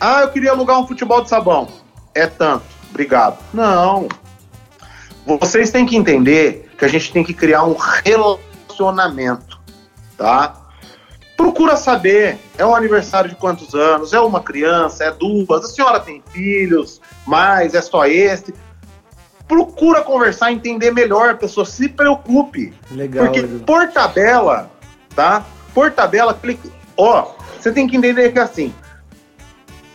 ah, 0.00 0.22
eu 0.22 0.30
queria 0.30 0.50
alugar 0.50 0.80
um 0.80 0.86
futebol 0.86 1.22
de 1.22 1.28
sabão, 1.28 1.68
é 2.14 2.26
tanto, 2.26 2.64
obrigado. 2.90 3.38
Não, 3.52 4.08
vocês 5.24 5.70
têm 5.70 5.86
que 5.86 5.96
entender 5.96 6.70
que 6.76 6.84
a 6.84 6.88
gente 6.88 7.12
tem 7.12 7.22
que 7.22 7.32
criar 7.32 7.62
um 7.64 7.76
relacionamento, 7.76 9.60
tá? 10.16 10.63
Procura 11.36 11.76
saber, 11.76 12.38
é 12.56 12.64
o 12.64 12.74
aniversário 12.74 13.28
de 13.28 13.36
quantos 13.36 13.74
anos, 13.74 14.12
é 14.12 14.20
uma 14.20 14.40
criança, 14.40 15.04
é 15.04 15.10
duas, 15.10 15.64
a 15.64 15.68
senhora 15.68 15.98
tem 15.98 16.22
filhos, 16.30 17.00
mais, 17.26 17.74
é 17.74 17.82
só 17.82 18.06
esse. 18.06 18.54
Procura 19.48 20.02
conversar, 20.02 20.52
entender 20.52 20.92
melhor 20.92 21.30
a 21.30 21.34
pessoa, 21.34 21.66
se 21.66 21.88
preocupe. 21.88 22.72
Legal. 22.90 23.26
Porque 23.26 23.42
por 23.42 23.88
tabela, 23.88 24.70
tá? 25.14 25.44
Por 25.74 25.90
tabela, 25.90 26.38
ó, 26.96 27.32
você 27.58 27.72
tem 27.72 27.86
que 27.86 27.96
entender 27.96 28.32
que 28.32 28.38
assim, 28.38 28.72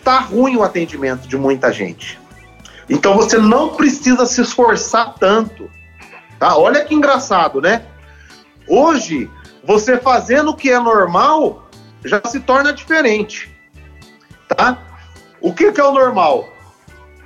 tá 0.03 0.19
ruim 0.19 0.57
o 0.57 0.63
atendimento 0.63 1.27
de 1.27 1.37
muita 1.37 1.71
gente. 1.71 2.19
Então 2.89 3.15
você 3.15 3.37
não 3.37 3.69
precisa 3.75 4.25
se 4.25 4.41
esforçar 4.41 5.15
tanto. 5.19 5.69
Tá? 6.39 6.57
Olha 6.57 6.83
que 6.83 6.95
engraçado, 6.95 7.61
né? 7.61 7.83
Hoje, 8.67 9.29
você 9.63 9.97
fazendo 9.97 10.51
o 10.51 10.55
que 10.55 10.71
é 10.71 10.79
normal 10.79 11.69
já 12.03 12.21
se 12.25 12.39
torna 12.39 12.73
diferente. 12.73 13.51
Tá? 14.47 14.81
O 15.41 15.53
que, 15.53 15.71
que 15.71 15.79
é 15.79 15.83
o 15.83 15.91
normal? 15.91 16.49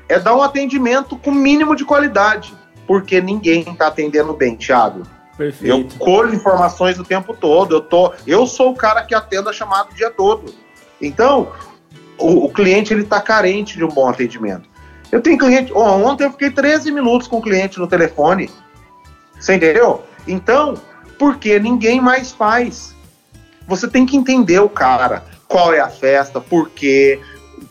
É 0.09 0.19
dar 0.19 0.35
um 0.35 0.41
atendimento 0.41 1.17
com 1.17 1.31
mínimo 1.31 1.75
de 1.75 1.85
qualidade. 1.85 2.53
Porque 2.85 3.21
ninguém 3.21 3.61
está 3.61 3.87
atendendo 3.87 4.33
bem, 4.33 4.55
Thiago. 4.55 5.03
Perfeito. 5.37 5.65
Eu 5.65 5.87
colho 5.97 6.33
informações 6.33 6.99
o 6.99 7.03
tempo 7.03 7.33
todo. 7.33 7.75
Eu, 7.75 7.81
tô, 7.81 8.13
eu 8.27 8.45
sou 8.45 8.71
o 8.71 8.75
cara 8.75 9.03
que 9.03 9.15
atendo 9.15 9.49
a 9.49 9.53
chamada 9.53 9.89
o 9.89 9.93
dia 9.93 10.11
todo. 10.11 10.53
Então, 11.01 11.51
o, 12.17 12.45
o 12.45 12.49
cliente 12.51 12.93
ele 12.93 13.03
está 13.03 13.21
carente 13.21 13.77
de 13.77 13.83
um 13.83 13.87
bom 13.87 14.09
atendimento. 14.09 14.69
Eu 15.11 15.21
tenho 15.21 15.37
cliente. 15.37 15.71
Oh, 15.73 15.81
ontem 15.81 16.25
eu 16.25 16.31
fiquei 16.31 16.51
13 16.51 16.91
minutos 16.91 17.27
com 17.27 17.37
o 17.37 17.41
cliente 17.41 17.79
no 17.79 17.87
telefone. 17.87 18.49
Você 19.39 19.55
entendeu? 19.55 20.03
Então, 20.27 20.75
porque 21.17 21.59
ninguém 21.59 22.01
mais 22.01 22.31
faz. 22.31 22.95
Você 23.67 23.87
tem 23.87 24.05
que 24.05 24.17
entender 24.17 24.59
o 24.59 24.69
cara. 24.69 25.23
Qual 25.47 25.73
é 25.73 25.79
a 25.79 25.89
festa, 25.89 26.41
por 26.41 26.69
quê, 26.69 27.21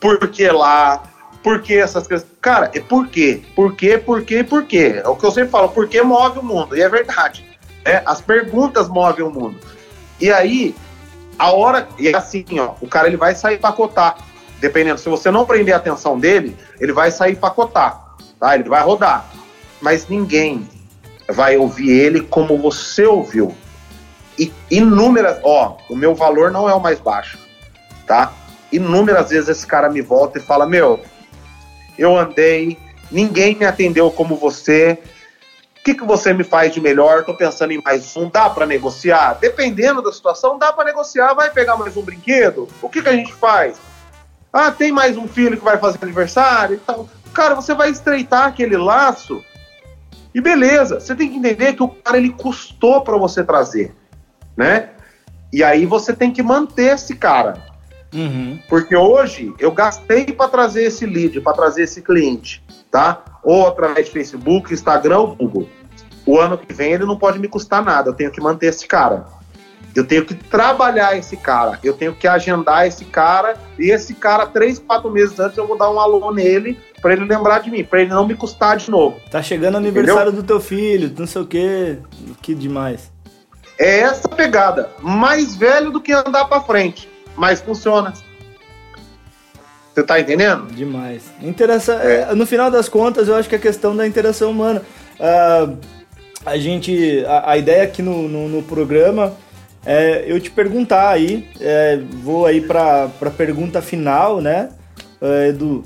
por 0.01 0.29
que 0.29 0.49
lá, 0.49 1.03
por 1.43 1.61
que 1.61 1.75
essas 1.75 2.07
coisas. 2.07 2.27
Cara, 2.41 2.71
é 2.75 2.81
por 2.81 3.09
quê? 3.09 3.43
Por 3.55 3.75
quê, 3.75 3.99
por 3.99 4.23
quê, 4.23 4.45
por 4.45 4.65
quê? 4.65 5.01
É 5.05 5.09
o 5.09 5.17
que 5.17 5.27
eu 5.27 5.33
sempre 5.33 5.51
falo, 5.51 5.69
por 5.69 5.89
que 5.89 6.01
move 6.03 6.39
o 6.39 6.43
mundo? 6.43 6.77
E 6.77 6.83
é 6.83 6.89
verdade. 6.89 7.45
É, 7.85 8.03
as 8.07 8.21
perguntas 8.21 8.89
movem 8.89 9.25
o 9.25 9.31
mundo. 9.31 9.59
E 10.21 10.31
aí, 10.31 10.75
a 11.39 11.51
hora. 11.51 11.89
E 11.99 12.09
é 12.09 12.17
assim, 12.17 12.45
ó, 12.59 12.75
o 12.81 12.87
cara 12.87 13.09
ele 13.09 13.17
vai 13.17 13.35
sair 13.35 13.59
para 13.59 13.73
cotar 13.73 14.17
dependendo, 14.63 14.97
se 14.97 15.09
você 15.09 15.29
não 15.29 15.45
prender 15.45 15.75
a 15.75 15.77
atenção 15.77 16.17
dele, 16.17 16.57
ele 16.81 16.93
vai 16.93 17.11
sair 17.11 17.35
pacotar, 17.35 18.15
tá? 18.39 18.55
Ele 18.55 18.69
vai 18.69 18.81
rodar. 18.81 19.29
Mas 19.81 20.09
ninguém 20.09 20.69
vai 21.33 21.57
ouvir 21.57 21.91
ele 21.91 22.21
como 22.21 22.59
você 22.59 23.05
ouviu. 23.05 23.55
E 24.39 24.53
inúmeras, 24.71 25.39
ó, 25.43 25.77
o 25.91 25.97
meu 25.97 26.15
valor 26.15 26.51
não 26.51 26.69
é 26.69 26.75
o 26.75 26.81
mais 26.81 27.01
baixo, 27.01 27.39
tá? 28.07 28.33
Inúmeras 28.71 29.31
vezes 29.31 29.49
esse 29.49 29.67
cara 29.67 29.91
me 29.91 30.01
volta 30.01 30.39
e 30.39 30.43
fala: 30.43 30.67
Meu, 30.67 31.01
eu 31.99 32.17
andei, 32.17 32.79
ninguém 33.11 33.55
me 33.55 33.65
atendeu 33.65 34.11
como 34.11 34.37
você. 34.37 34.99
O 35.79 35.85
que, 35.85 35.95
que 35.95 36.05
você 36.05 36.33
me 36.33 36.45
faz 36.45 36.73
de 36.73 36.81
melhor? 36.81 37.25
Tô 37.25 37.35
pensando 37.35 37.73
em 37.73 37.83
mais 37.83 38.17
um. 38.17 38.31
Dá 38.31 38.49
para 38.49 38.65
negociar? 38.65 39.35
Dependendo 39.41 40.01
da 40.01 40.13
situação, 40.13 40.57
dá 40.57 40.73
para 40.73 40.85
negociar. 40.85 41.35
Vai 41.35 41.51
pegar 41.51 41.77
mais 41.77 41.97
um 41.97 42.03
brinquedo? 42.03 42.69
O 42.81 42.89
que, 42.89 43.03
que 43.03 43.09
a 43.09 43.17
gente 43.17 43.35
faz? 43.35 43.79
Ah, 44.53 44.71
tem 44.71 44.93
mais 44.93 45.17
um 45.17 45.27
filho 45.27 45.57
que 45.57 45.65
vai 45.65 45.79
fazer 45.79 45.99
aniversário 46.01 46.77
e 46.77 46.79
tal. 46.79 47.09
Cara, 47.35 47.55
você 47.55 47.75
vai 47.75 47.91
estreitar 47.91 48.45
aquele 48.45 48.77
laço 48.77 49.45
e 50.35 50.41
beleza. 50.41 51.01
Você 51.01 51.15
tem 51.15 51.29
que 51.29 51.37
entender 51.37 51.75
que 51.75 51.83
o 51.83 51.89
cara 51.89 52.17
ele 52.17 52.31
custou 52.31 53.03
para 53.03 53.17
você 53.17 53.45
trazer, 53.45 53.95
né? 54.57 54.91
E 55.53 55.63
aí 55.63 55.85
você 55.85 56.13
tem 56.13 56.31
que 56.31 56.43
manter 56.43 56.95
esse 56.95 57.15
cara. 57.15 57.73
Uhum. 58.15 58.59
Porque 58.69 58.95
hoje 58.95 59.55
eu 59.59 59.73
gastei 59.73 60.27
para 60.27 60.49
trazer 60.49 60.85
esse 60.85 61.07
lead, 61.07 61.41
para 61.41 61.53
trazer 61.53 61.83
esse 61.83 62.03
cliente, 62.03 62.63
tá? 62.91 63.23
Ou 63.43 63.67
através 63.67 64.07
de 64.07 64.13
Facebook, 64.13 64.73
Instagram 64.73 65.19
ou 65.19 65.37
Google. 65.37 65.69
O 66.25 66.39
ano 66.39 66.57
que 66.57 66.73
vem 66.73 66.93
ele 66.93 67.05
não 67.05 67.19
pode 67.19 67.39
me 67.39 67.49
custar 67.49 67.83
nada, 67.83 68.11
eu 68.11 68.15
tenho 68.15 68.31
que 68.31 68.41
manter 68.41 68.67
esse 68.67 68.87
cara. 68.87 69.27
Eu 69.95 70.07
tenho 70.07 70.25
que 70.25 70.35
trabalhar 70.35 71.17
esse 71.17 71.37
cara, 71.37 71.79
eu 71.85 71.93
tenho 71.93 72.15
que 72.15 72.27
agendar 72.27 72.87
esse 72.87 73.05
cara, 73.05 73.57
e 73.79 73.91
esse 73.91 74.15
cara, 74.15 74.47
três, 74.47 74.79
quatro 74.79 75.11
meses 75.11 75.39
antes, 75.39 75.59
eu 75.59 75.67
vou 75.67 75.77
dar 75.77 75.91
um 75.91 76.01
alô 76.01 76.33
nele 76.33 76.79
para 77.01 77.13
ele 77.13 77.25
lembrar 77.25 77.59
de 77.59 77.71
mim, 77.71 77.85
para 77.85 78.01
ele 78.01 78.11
não 78.11 78.27
me 78.27 78.35
custar 78.35 78.77
de 78.79 78.91
novo. 78.91 79.21
Tá 79.31 79.43
chegando 79.43 79.75
o 79.75 79.79
aniversário 79.79 80.29
Entendeu? 80.29 80.43
do 80.43 80.47
teu 80.47 80.61
filho, 80.61 81.13
não 81.19 81.27
sei 81.27 81.43
o 81.43 81.47
que, 81.47 81.99
que 82.41 82.55
demais. 82.55 83.13
É 83.79 84.01
essa 84.01 84.29
pegada, 84.29 84.91
mais 85.01 85.57
velho 85.57 85.91
do 85.91 86.01
que 86.01 86.13
andar 86.13 86.47
para 86.47 86.63
frente, 86.63 87.09
mas 87.37 87.61
funciona. 87.61 88.15
Você 89.93 90.03
tá 90.03 90.19
entendendo? 90.19 90.73
Demais. 90.73 91.25
Interessa, 91.43 91.93
é. 91.95 92.35
No 92.35 92.47
final 92.47 92.71
das 92.71 92.89
contas, 92.89 93.29
eu 93.29 93.35
acho 93.35 93.47
que 93.47 93.57
a 93.57 93.59
questão 93.59 93.95
da 93.95 94.07
interação 94.07 94.51
humana. 94.51 94.81
Uh, 95.21 95.77
a 96.47 96.57
gente. 96.57 97.23
A, 97.27 97.51
a 97.51 97.59
ideia 97.59 97.83
aqui 97.83 98.01
no, 98.01 98.27
no, 98.27 98.49
no 98.49 98.63
programa 98.63 99.37
é, 99.85 100.25
eu 100.27 100.39
te 100.39 100.51
perguntar 100.51 101.11
aí, 101.11 101.49
é, 101.61 101.99
vou 102.23 102.47
aí 102.47 102.61
para 102.61 103.11
a 103.21 103.31
pergunta 103.31 103.83
final, 103.83 104.41
né, 104.41 104.69
é, 105.21 105.49
Edu? 105.49 105.85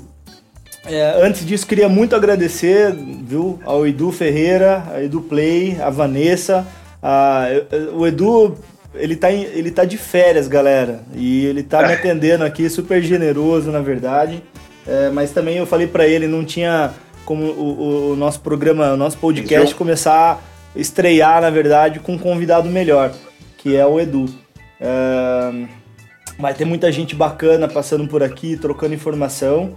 É, 0.85 1.21
antes 1.21 1.45
disso, 1.45 1.67
queria 1.67 1.89
muito 1.89 2.15
agradecer, 2.15 2.93
viu, 2.93 3.59
ao 3.65 3.85
Edu 3.85 4.11
Ferreira, 4.11 4.83
a 4.93 5.03
Edu 5.03 5.21
Play, 5.21 5.77
a 5.81 5.89
Vanessa, 5.89 6.65
a, 7.01 7.47
o 7.93 8.07
Edu, 8.07 8.55
ele 8.95 9.15
tá, 9.15 9.31
em, 9.31 9.43
ele 9.43 9.71
tá 9.71 9.83
de 9.83 9.97
férias, 9.97 10.47
galera, 10.47 11.01
e 11.13 11.45
ele 11.45 11.63
tá 11.63 11.85
me 11.85 11.91
atendendo 11.93 12.43
aqui, 12.43 12.69
super 12.69 13.01
generoso, 13.01 13.71
na 13.71 13.81
verdade, 13.81 14.41
é, 14.87 15.09
mas 15.09 15.31
também 15.31 15.57
eu 15.57 15.65
falei 15.65 15.87
para 15.87 16.07
ele, 16.07 16.27
não 16.27 16.45
tinha 16.45 16.91
como 17.25 17.43
o, 17.43 18.11
o, 18.11 18.15
nosso 18.15 18.39
programa, 18.39 18.93
o 18.93 18.97
nosso 18.97 19.17
podcast 19.17 19.75
começar 19.75 20.41
a 20.73 20.79
estrear, 20.79 21.41
na 21.41 21.49
verdade, 21.49 21.99
com 21.99 22.13
um 22.13 22.17
convidado 22.17 22.69
melhor 22.69 23.11
que 23.57 23.75
é 23.75 23.85
o 23.85 23.99
Edu. 23.99 24.25
Vai 26.39 26.53
ter 26.53 26.65
muita 26.65 26.91
gente 26.91 27.15
bacana 27.15 27.67
passando 27.67 28.07
por 28.07 28.21
aqui, 28.21 28.55
trocando 28.55 28.93
informação. 28.93 29.73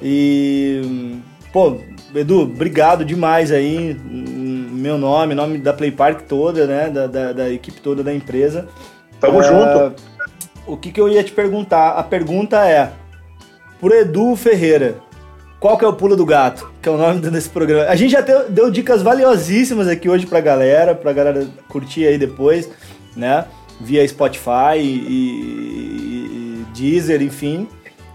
E, 0.00 1.18
pô, 1.52 1.76
Edu, 2.14 2.42
obrigado 2.42 3.04
demais 3.04 3.52
aí. 3.52 3.94
Meu 4.02 4.96
nome, 4.96 5.34
nome 5.34 5.58
da 5.58 5.72
Play 5.72 5.90
Park 5.90 6.22
toda, 6.22 6.66
né? 6.66 6.88
Da, 6.88 7.06
da, 7.06 7.32
da 7.32 7.50
equipe 7.50 7.80
toda 7.80 8.02
da 8.02 8.14
empresa. 8.14 8.66
Tamo 9.20 9.42
junto. 9.42 9.94
O 10.66 10.76
que, 10.76 10.90
que 10.90 11.00
eu 11.00 11.08
ia 11.08 11.22
te 11.22 11.32
perguntar? 11.32 11.90
A 11.90 12.02
pergunta 12.02 12.66
é: 12.66 12.90
pro 13.78 13.94
Edu 13.94 14.34
Ferreira, 14.34 14.96
qual 15.60 15.76
que 15.76 15.84
é 15.84 15.88
o 15.88 15.92
pulo 15.92 16.16
do 16.16 16.24
gato? 16.24 16.70
Que 16.80 16.88
é 16.88 16.92
o 16.92 16.96
nome 16.96 17.20
desse 17.20 17.50
programa. 17.50 17.90
A 17.90 17.96
gente 17.96 18.12
já 18.12 18.20
deu 18.20 18.70
dicas 18.70 19.02
valiosíssimas 19.02 19.88
aqui 19.88 20.08
hoje 20.08 20.26
pra 20.26 20.40
galera, 20.40 20.94
pra 20.94 21.12
galera 21.12 21.46
curtir 21.68 22.06
aí 22.06 22.16
depois 22.16 22.70
né? 23.18 23.44
Via 23.80 24.06
Spotify 24.06 24.78
e, 24.78 24.82
e, 24.82 26.62
e 26.62 26.66
Deezer, 26.74 27.20
enfim. 27.22 27.68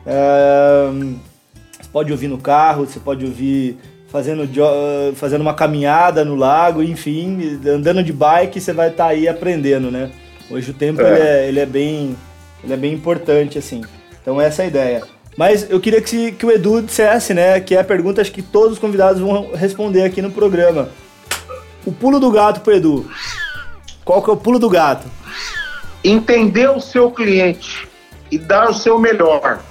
você 0.04 1.90
pode 1.92 2.12
ouvir 2.12 2.28
no 2.28 2.38
carro, 2.38 2.86
você 2.86 3.00
pode 3.00 3.26
ouvir 3.26 3.78
fazendo, 4.08 4.48
fazendo 5.16 5.42
uma 5.42 5.54
caminhada 5.54 6.24
no 6.24 6.36
lago, 6.36 6.84
enfim, 6.84 7.60
andando 7.68 8.04
de 8.04 8.14
bike, 8.14 8.62
você 8.62 8.72
vai 8.72 8.90
estar 8.90 9.06
tá 9.06 9.10
aí 9.10 9.28
aprendendo, 9.28 9.90
né? 9.90 10.12
Hoje 10.52 10.72
o 10.72 10.74
tempo 10.74 11.02
é. 11.02 11.06
Ele, 11.06 11.22
é, 11.22 11.48
ele, 11.48 11.60
é, 11.60 11.66
bem, 11.66 12.16
ele 12.64 12.74
é 12.74 12.78
bem 12.78 12.94
importante, 12.94 13.58
assim. 13.58 13.82
Então 14.22 14.40
essa 14.40 14.62
é 14.62 14.66
a 14.66 14.68
ideia. 14.68 15.04
Mas 15.36 15.68
eu 15.70 15.80
queria 15.80 16.00
que, 16.00 16.32
que 16.32 16.46
o 16.46 16.52
Edu 16.52 16.82
dissesse, 16.82 17.34
né? 17.34 17.60
Que 17.60 17.76
é 17.76 17.80
a 17.80 17.84
pergunta 17.84 18.22
acho 18.22 18.32
que 18.32 18.44
todos 18.44 18.74
os 18.74 18.80
convidados 18.80 19.20
vão 19.20 19.52
responder 19.56 20.04
aqui 20.04 20.22
no 20.22 20.32
programa. 20.32 20.90
O 21.86 21.92
pulo 21.92 22.20
do 22.20 22.32
gato 22.32 22.62
pro 22.62 22.76
Edu. 22.76 23.10
Qual 24.06 24.22
que 24.22 24.30
é 24.30 24.34
o 24.34 24.38
pulo 24.38 24.60
do 24.60 24.70
gato? 24.70 25.08
Entender 26.04 26.70
o 26.70 26.80
seu 26.80 27.10
cliente 27.12 27.88
e 28.30 28.38
dar 28.38 28.70
o 28.70 28.74
seu 28.74 29.00
melhor. 29.00 29.62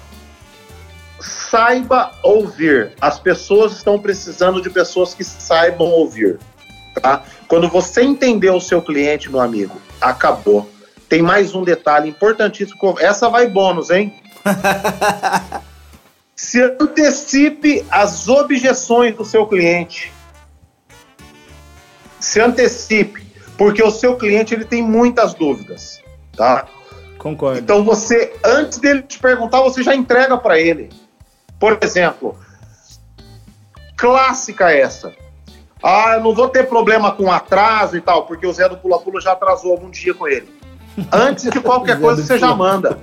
Saiba 1.20 2.12
ouvir. 2.22 2.92
As 3.00 3.18
pessoas 3.18 3.72
estão 3.72 3.98
precisando 3.98 4.62
de 4.62 4.70
pessoas 4.70 5.14
que 5.14 5.22
saibam 5.22 5.88
ouvir. 5.88 6.38
Tá? 7.00 7.22
Quando 7.46 7.68
você 7.68 8.02
entender 8.02 8.50
o 8.50 8.60
seu 8.60 8.80
cliente, 8.80 9.30
meu 9.30 9.40
amigo, 9.40 9.80
acabou. 10.00 10.68
Tem 11.08 11.20
mais 11.20 11.54
um 11.54 11.62
detalhe 11.62 12.08
importantíssimo. 12.08 12.96
Essa 12.98 13.28
vai 13.28 13.46
bônus, 13.46 13.90
hein? 13.90 14.14
Se 16.34 16.60
antecipe 16.62 17.84
as 17.90 18.28
objeções 18.28 19.14
do 19.14 19.24
seu 19.24 19.46
cliente. 19.46 20.12
Se 22.18 22.40
antecipe, 22.40 23.21
porque 23.56 23.82
o 23.82 23.90
seu 23.90 24.16
cliente 24.16 24.54
ele 24.54 24.64
tem 24.64 24.82
muitas 24.82 25.34
dúvidas, 25.34 26.02
tá? 26.36 26.66
Concordo. 27.18 27.58
Então 27.58 27.84
você, 27.84 28.34
antes 28.44 28.78
dele 28.78 29.02
te 29.02 29.18
perguntar, 29.18 29.60
você 29.60 29.82
já 29.82 29.94
entrega 29.94 30.36
para 30.36 30.58
ele. 30.58 30.90
Por 31.58 31.78
exemplo, 31.80 32.36
clássica 33.96 34.72
essa. 34.72 35.12
Ah, 35.82 36.14
eu 36.14 36.20
não 36.24 36.34
vou 36.34 36.48
ter 36.48 36.68
problema 36.68 37.12
com 37.12 37.30
atraso 37.30 37.96
e 37.96 38.00
tal, 38.00 38.26
porque 38.26 38.46
o 38.46 38.52
Zé 38.52 38.68
do 38.68 38.76
Pula 38.76 38.98
Pula 38.98 39.20
já 39.20 39.32
atrasou 39.32 39.72
algum 39.72 39.90
dia 39.90 40.14
com 40.14 40.26
ele. 40.26 40.48
Antes 41.10 41.50
de 41.50 41.60
qualquer 41.60 41.98
coisa, 42.02 42.22
você 42.22 42.38
já 42.38 42.54
manda. 42.54 42.98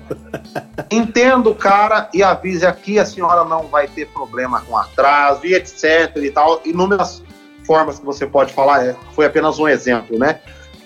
Entenda 0.91 1.49
o 1.49 1.55
cara 1.55 2.09
e 2.13 2.21
avise 2.21 2.65
aqui, 2.65 2.99
a 2.99 3.05
senhora 3.05 3.43
não 3.43 3.67
vai 3.67 3.87
ter 3.87 4.07
problema 4.07 4.61
com 4.61 4.77
atraso 4.77 5.45
e 5.45 5.53
etc 5.53 6.15
e 6.17 6.31
tal. 6.31 6.61
Inúmeras 6.65 7.23
formas 7.69 7.99
que 7.99 8.05
você 8.05 8.25
pode 8.25 8.51
falar, 8.51 8.83
é, 8.83 8.95
foi 9.13 9.27
apenas 9.27 9.59
um 9.59 9.67
exemplo, 9.67 10.17
né? 10.17 10.39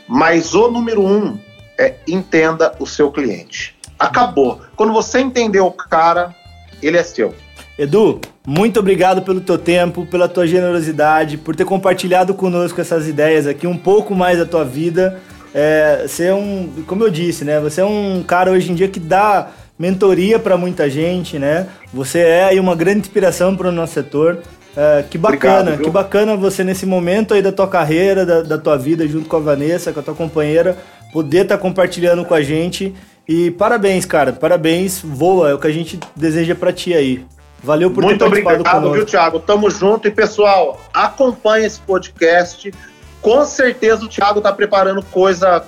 Mas 0.06 0.54
o 0.54 0.70
número 0.70 1.02
um 1.02 1.40
é 1.80 1.96
entenda 2.06 2.76
o 2.78 2.86
seu 2.86 3.10
cliente. 3.10 3.74
Acabou. 3.98 4.60
Quando 4.76 4.92
você 4.92 5.22
entendeu 5.22 5.66
o 5.66 5.72
cara, 5.72 6.36
ele 6.82 6.98
é 6.98 7.04
seu. 7.04 7.34
Edu, 7.80 8.20
muito 8.46 8.82
obrigado 8.82 9.22
pelo 9.22 9.40
teu 9.40 9.58
tempo, 9.58 10.06
pela 10.06 10.28
tua 10.28 10.46
generosidade, 10.46 11.38
por 11.38 11.56
ter 11.56 11.64
compartilhado 11.64 12.34
conosco 12.34 12.82
essas 12.82 13.08
ideias 13.08 13.48
aqui, 13.48 13.66
um 13.66 13.78
pouco 13.78 14.14
mais 14.14 14.38
da 14.38 14.46
tua 14.46 14.66
vida. 14.66 15.22
É, 15.56 16.06
você 16.06 16.26
é 16.26 16.34
um, 16.34 16.84
como 16.86 17.06
eu 17.06 17.10
disse, 17.10 17.46
né? 17.46 17.62
Você 17.62 17.80
é 17.80 17.86
um 17.86 18.22
cara 18.28 18.52
hoje 18.52 18.74
em 18.74 18.76
dia 18.76 18.90
que 18.90 19.00
dá 19.00 19.52
mentoria 19.80 20.38
para 20.38 20.58
muita 20.58 20.90
gente, 20.90 21.40
né? 21.40 21.66
Você 21.94 22.20
é 22.20 22.60
uma 22.60 22.76
grande 22.76 23.00
inspiração 23.00 23.56
para 23.56 23.70
o 23.70 23.72
nosso 23.72 23.94
setor. 23.94 24.40
É, 24.76 25.03
que 25.07 25.17
bacana, 25.17 25.59
Obrigado, 25.59 25.84
que 25.84 25.89
bacana 25.89 26.36
você 26.36 26.63
nesse 26.63 26.86
momento 26.86 27.34
aí 27.34 27.41
da 27.41 27.51
tua 27.51 27.67
carreira, 27.67 28.26
da, 28.26 28.41
da, 28.41 28.57
tua 28.57 28.76
vida, 28.76 29.07
junto 29.07 29.30
com 29.30 29.36
a 29.36 29.39
Vanessa, 29.39 29.93
com 29.93 29.99
a 29.99 30.03
tua 30.03 30.15
companheira, 30.15 30.78
poder 31.11 31.43
estar 31.43 31.57
tá 31.57 31.61
compartilhando 31.61 32.26
com 32.26 32.34
a 32.34 32.41
gente. 32.41 32.93
E 33.28 33.51
parabéns, 33.51 34.05
cara, 34.05 34.34
parabéns, 34.34 34.99
voa, 35.03 35.51
é 35.51 35.53
o 35.53 35.59
que 35.59 35.67
a 35.67 35.71
gente 35.71 35.99
deseja 36.15 36.55
para 36.55 36.74
ti 36.74 36.93
aí. 36.93 37.26
Valeu 37.63 37.91
por 37.91 38.03
Muito 38.03 38.19
ter 38.19 38.26
participado 38.26 38.55
obrigado, 38.55 38.76
conosco. 38.76 38.95
viu, 38.95 39.05
Thiago? 39.05 39.39
Tamo 39.39 39.69
junto. 39.69 40.07
E, 40.07 40.11
pessoal, 40.11 40.82
acompanhe 40.93 41.65
esse 41.65 41.80
podcast. 41.80 42.74
Com 43.21 43.45
certeza 43.45 44.03
o 44.03 44.09
Thiago 44.09 44.41
tá 44.41 44.51
preparando 44.51 45.01
coisa 45.03 45.63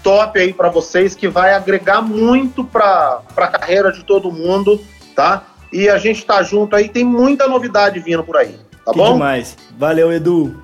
top 0.00 0.38
aí 0.38 0.52
para 0.52 0.68
vocês 0.68 1.14
que 1.16 1.26
vai 1.26 1.54
agregar 1.54 2.02
muito 2.02 2.62
para 2.62 3.22
a 3.36 3.46
carreira 3.48 3.90
de 3.90 4.04
todo 4.04 4.30
mundo, 4.30 4.80
tá? 5.16 5.42
E 5.74 5.88
a 5.88 5.98
gente 5.98 6.24
tá 6.24 6.40
junto 6.40 6.76
aí, 6.76 6.88
tem 6.88 7.02
muita 7.02 7.48
novidade 7.48 7.98
vindo 7.98 8.22
por 8.22 8.36
aí, 8.36 8.54
tá 8.86 8.92
que 8.92 8.96
bom? 8.98 9.14
demais. 9.14 9.56
Valeu, 9.76 10.12
Edu. 10.12 10.54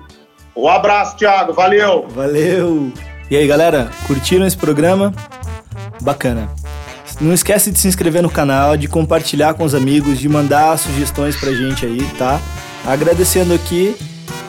Um 0.55 0.69
abraço, 0.69 1.17
Thiago. 1.17 1.51
Valeu. 1.51 2.07
Valeu. 2.07 2.93
E 3.29 3.35
aí, 3.35 3.45
galera, 3.45 3.91
curtiram 4.07 4.47
esse 4.47 4.55
programa? 4.55 5.13
Bacana. 6.01 6.49
Não 7.19 7.33
esquece 7.33 7.71
de 7.71 7.77
se 7.77 7.89
inscrever 7.89 8.23
no 8.23 8.29
canal, 8.29 8.77
de 8.77 8.87
compartilhar 8.87 9.53
com 9.53 9.65
os 9.65 9.75
amigos, 9.75 10.17
de 10.17 10.29
mandar 10.29 10.77
sugestões 10.79 11.35
pra 11.35 11.51
gente 11.51 11.85
aí, 11.85 12.01
tá? 12.17 12.39
Agradecendo 12.85 13.53
aqui 13.53 13.93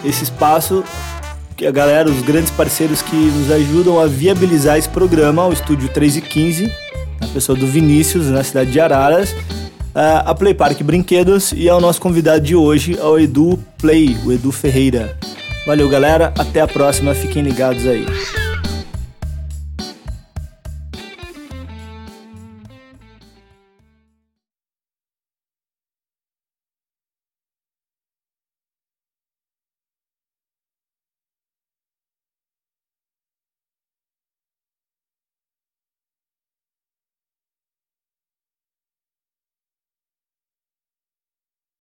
esse 0.04 0.22
espaço, 0.22 0.84
que 1.56 1.66
a 1.66 1.72
galera, 1.72 2.08
os 2.08 2.22
grandes 2.22 2.52
parceiros 2.52 3.02
que 3.02 3.16
nos 3.16 3.50
ajudam 3.50 3.98
a 3.98 4.06
viabilizar 4.06 4.78
esse 4.78 4.88
programa, 4.88 5.44
o 5.44 5.52
Estúdio 5.52 5.88
3 5.88 6.18
e 6.18 6.20
15, 6.20 6.72
a 7.20 7.26
pessoa 7.26 7.58
do 7.58 7.66
Vinícius, 7.66 8.28
na 8.28 8.44
cidade 8.44 8.70
de 8.70 8.78
Araras, 8.80 9.34
a 9.94 10.34
Play 10.34 10.54
Park 10.54 10.82
Brinquedos 10.82 11.52
e 11.52 11.68
ao 11.68 11.80
nosso 11.80 12.00
convidado 12.00 12.40
de 12.40 12.54
hoje, 12.54 12.98
ao 13.00 13.18
Edu 13.18 13.58
Play, 13.78 14.16
o 14.24 14.32
Edu 14.32 14.50
Ferreira. 14.50 15.16
Valeu, 15.66 15.88
galera. 15.88 16.32
Até 16.38 16.60
a 16.60 16.66
próxima. 16.66 17.14
Fiquem 17.14 17.42
ligados 17.42 17.86
aí. 17.86 18.04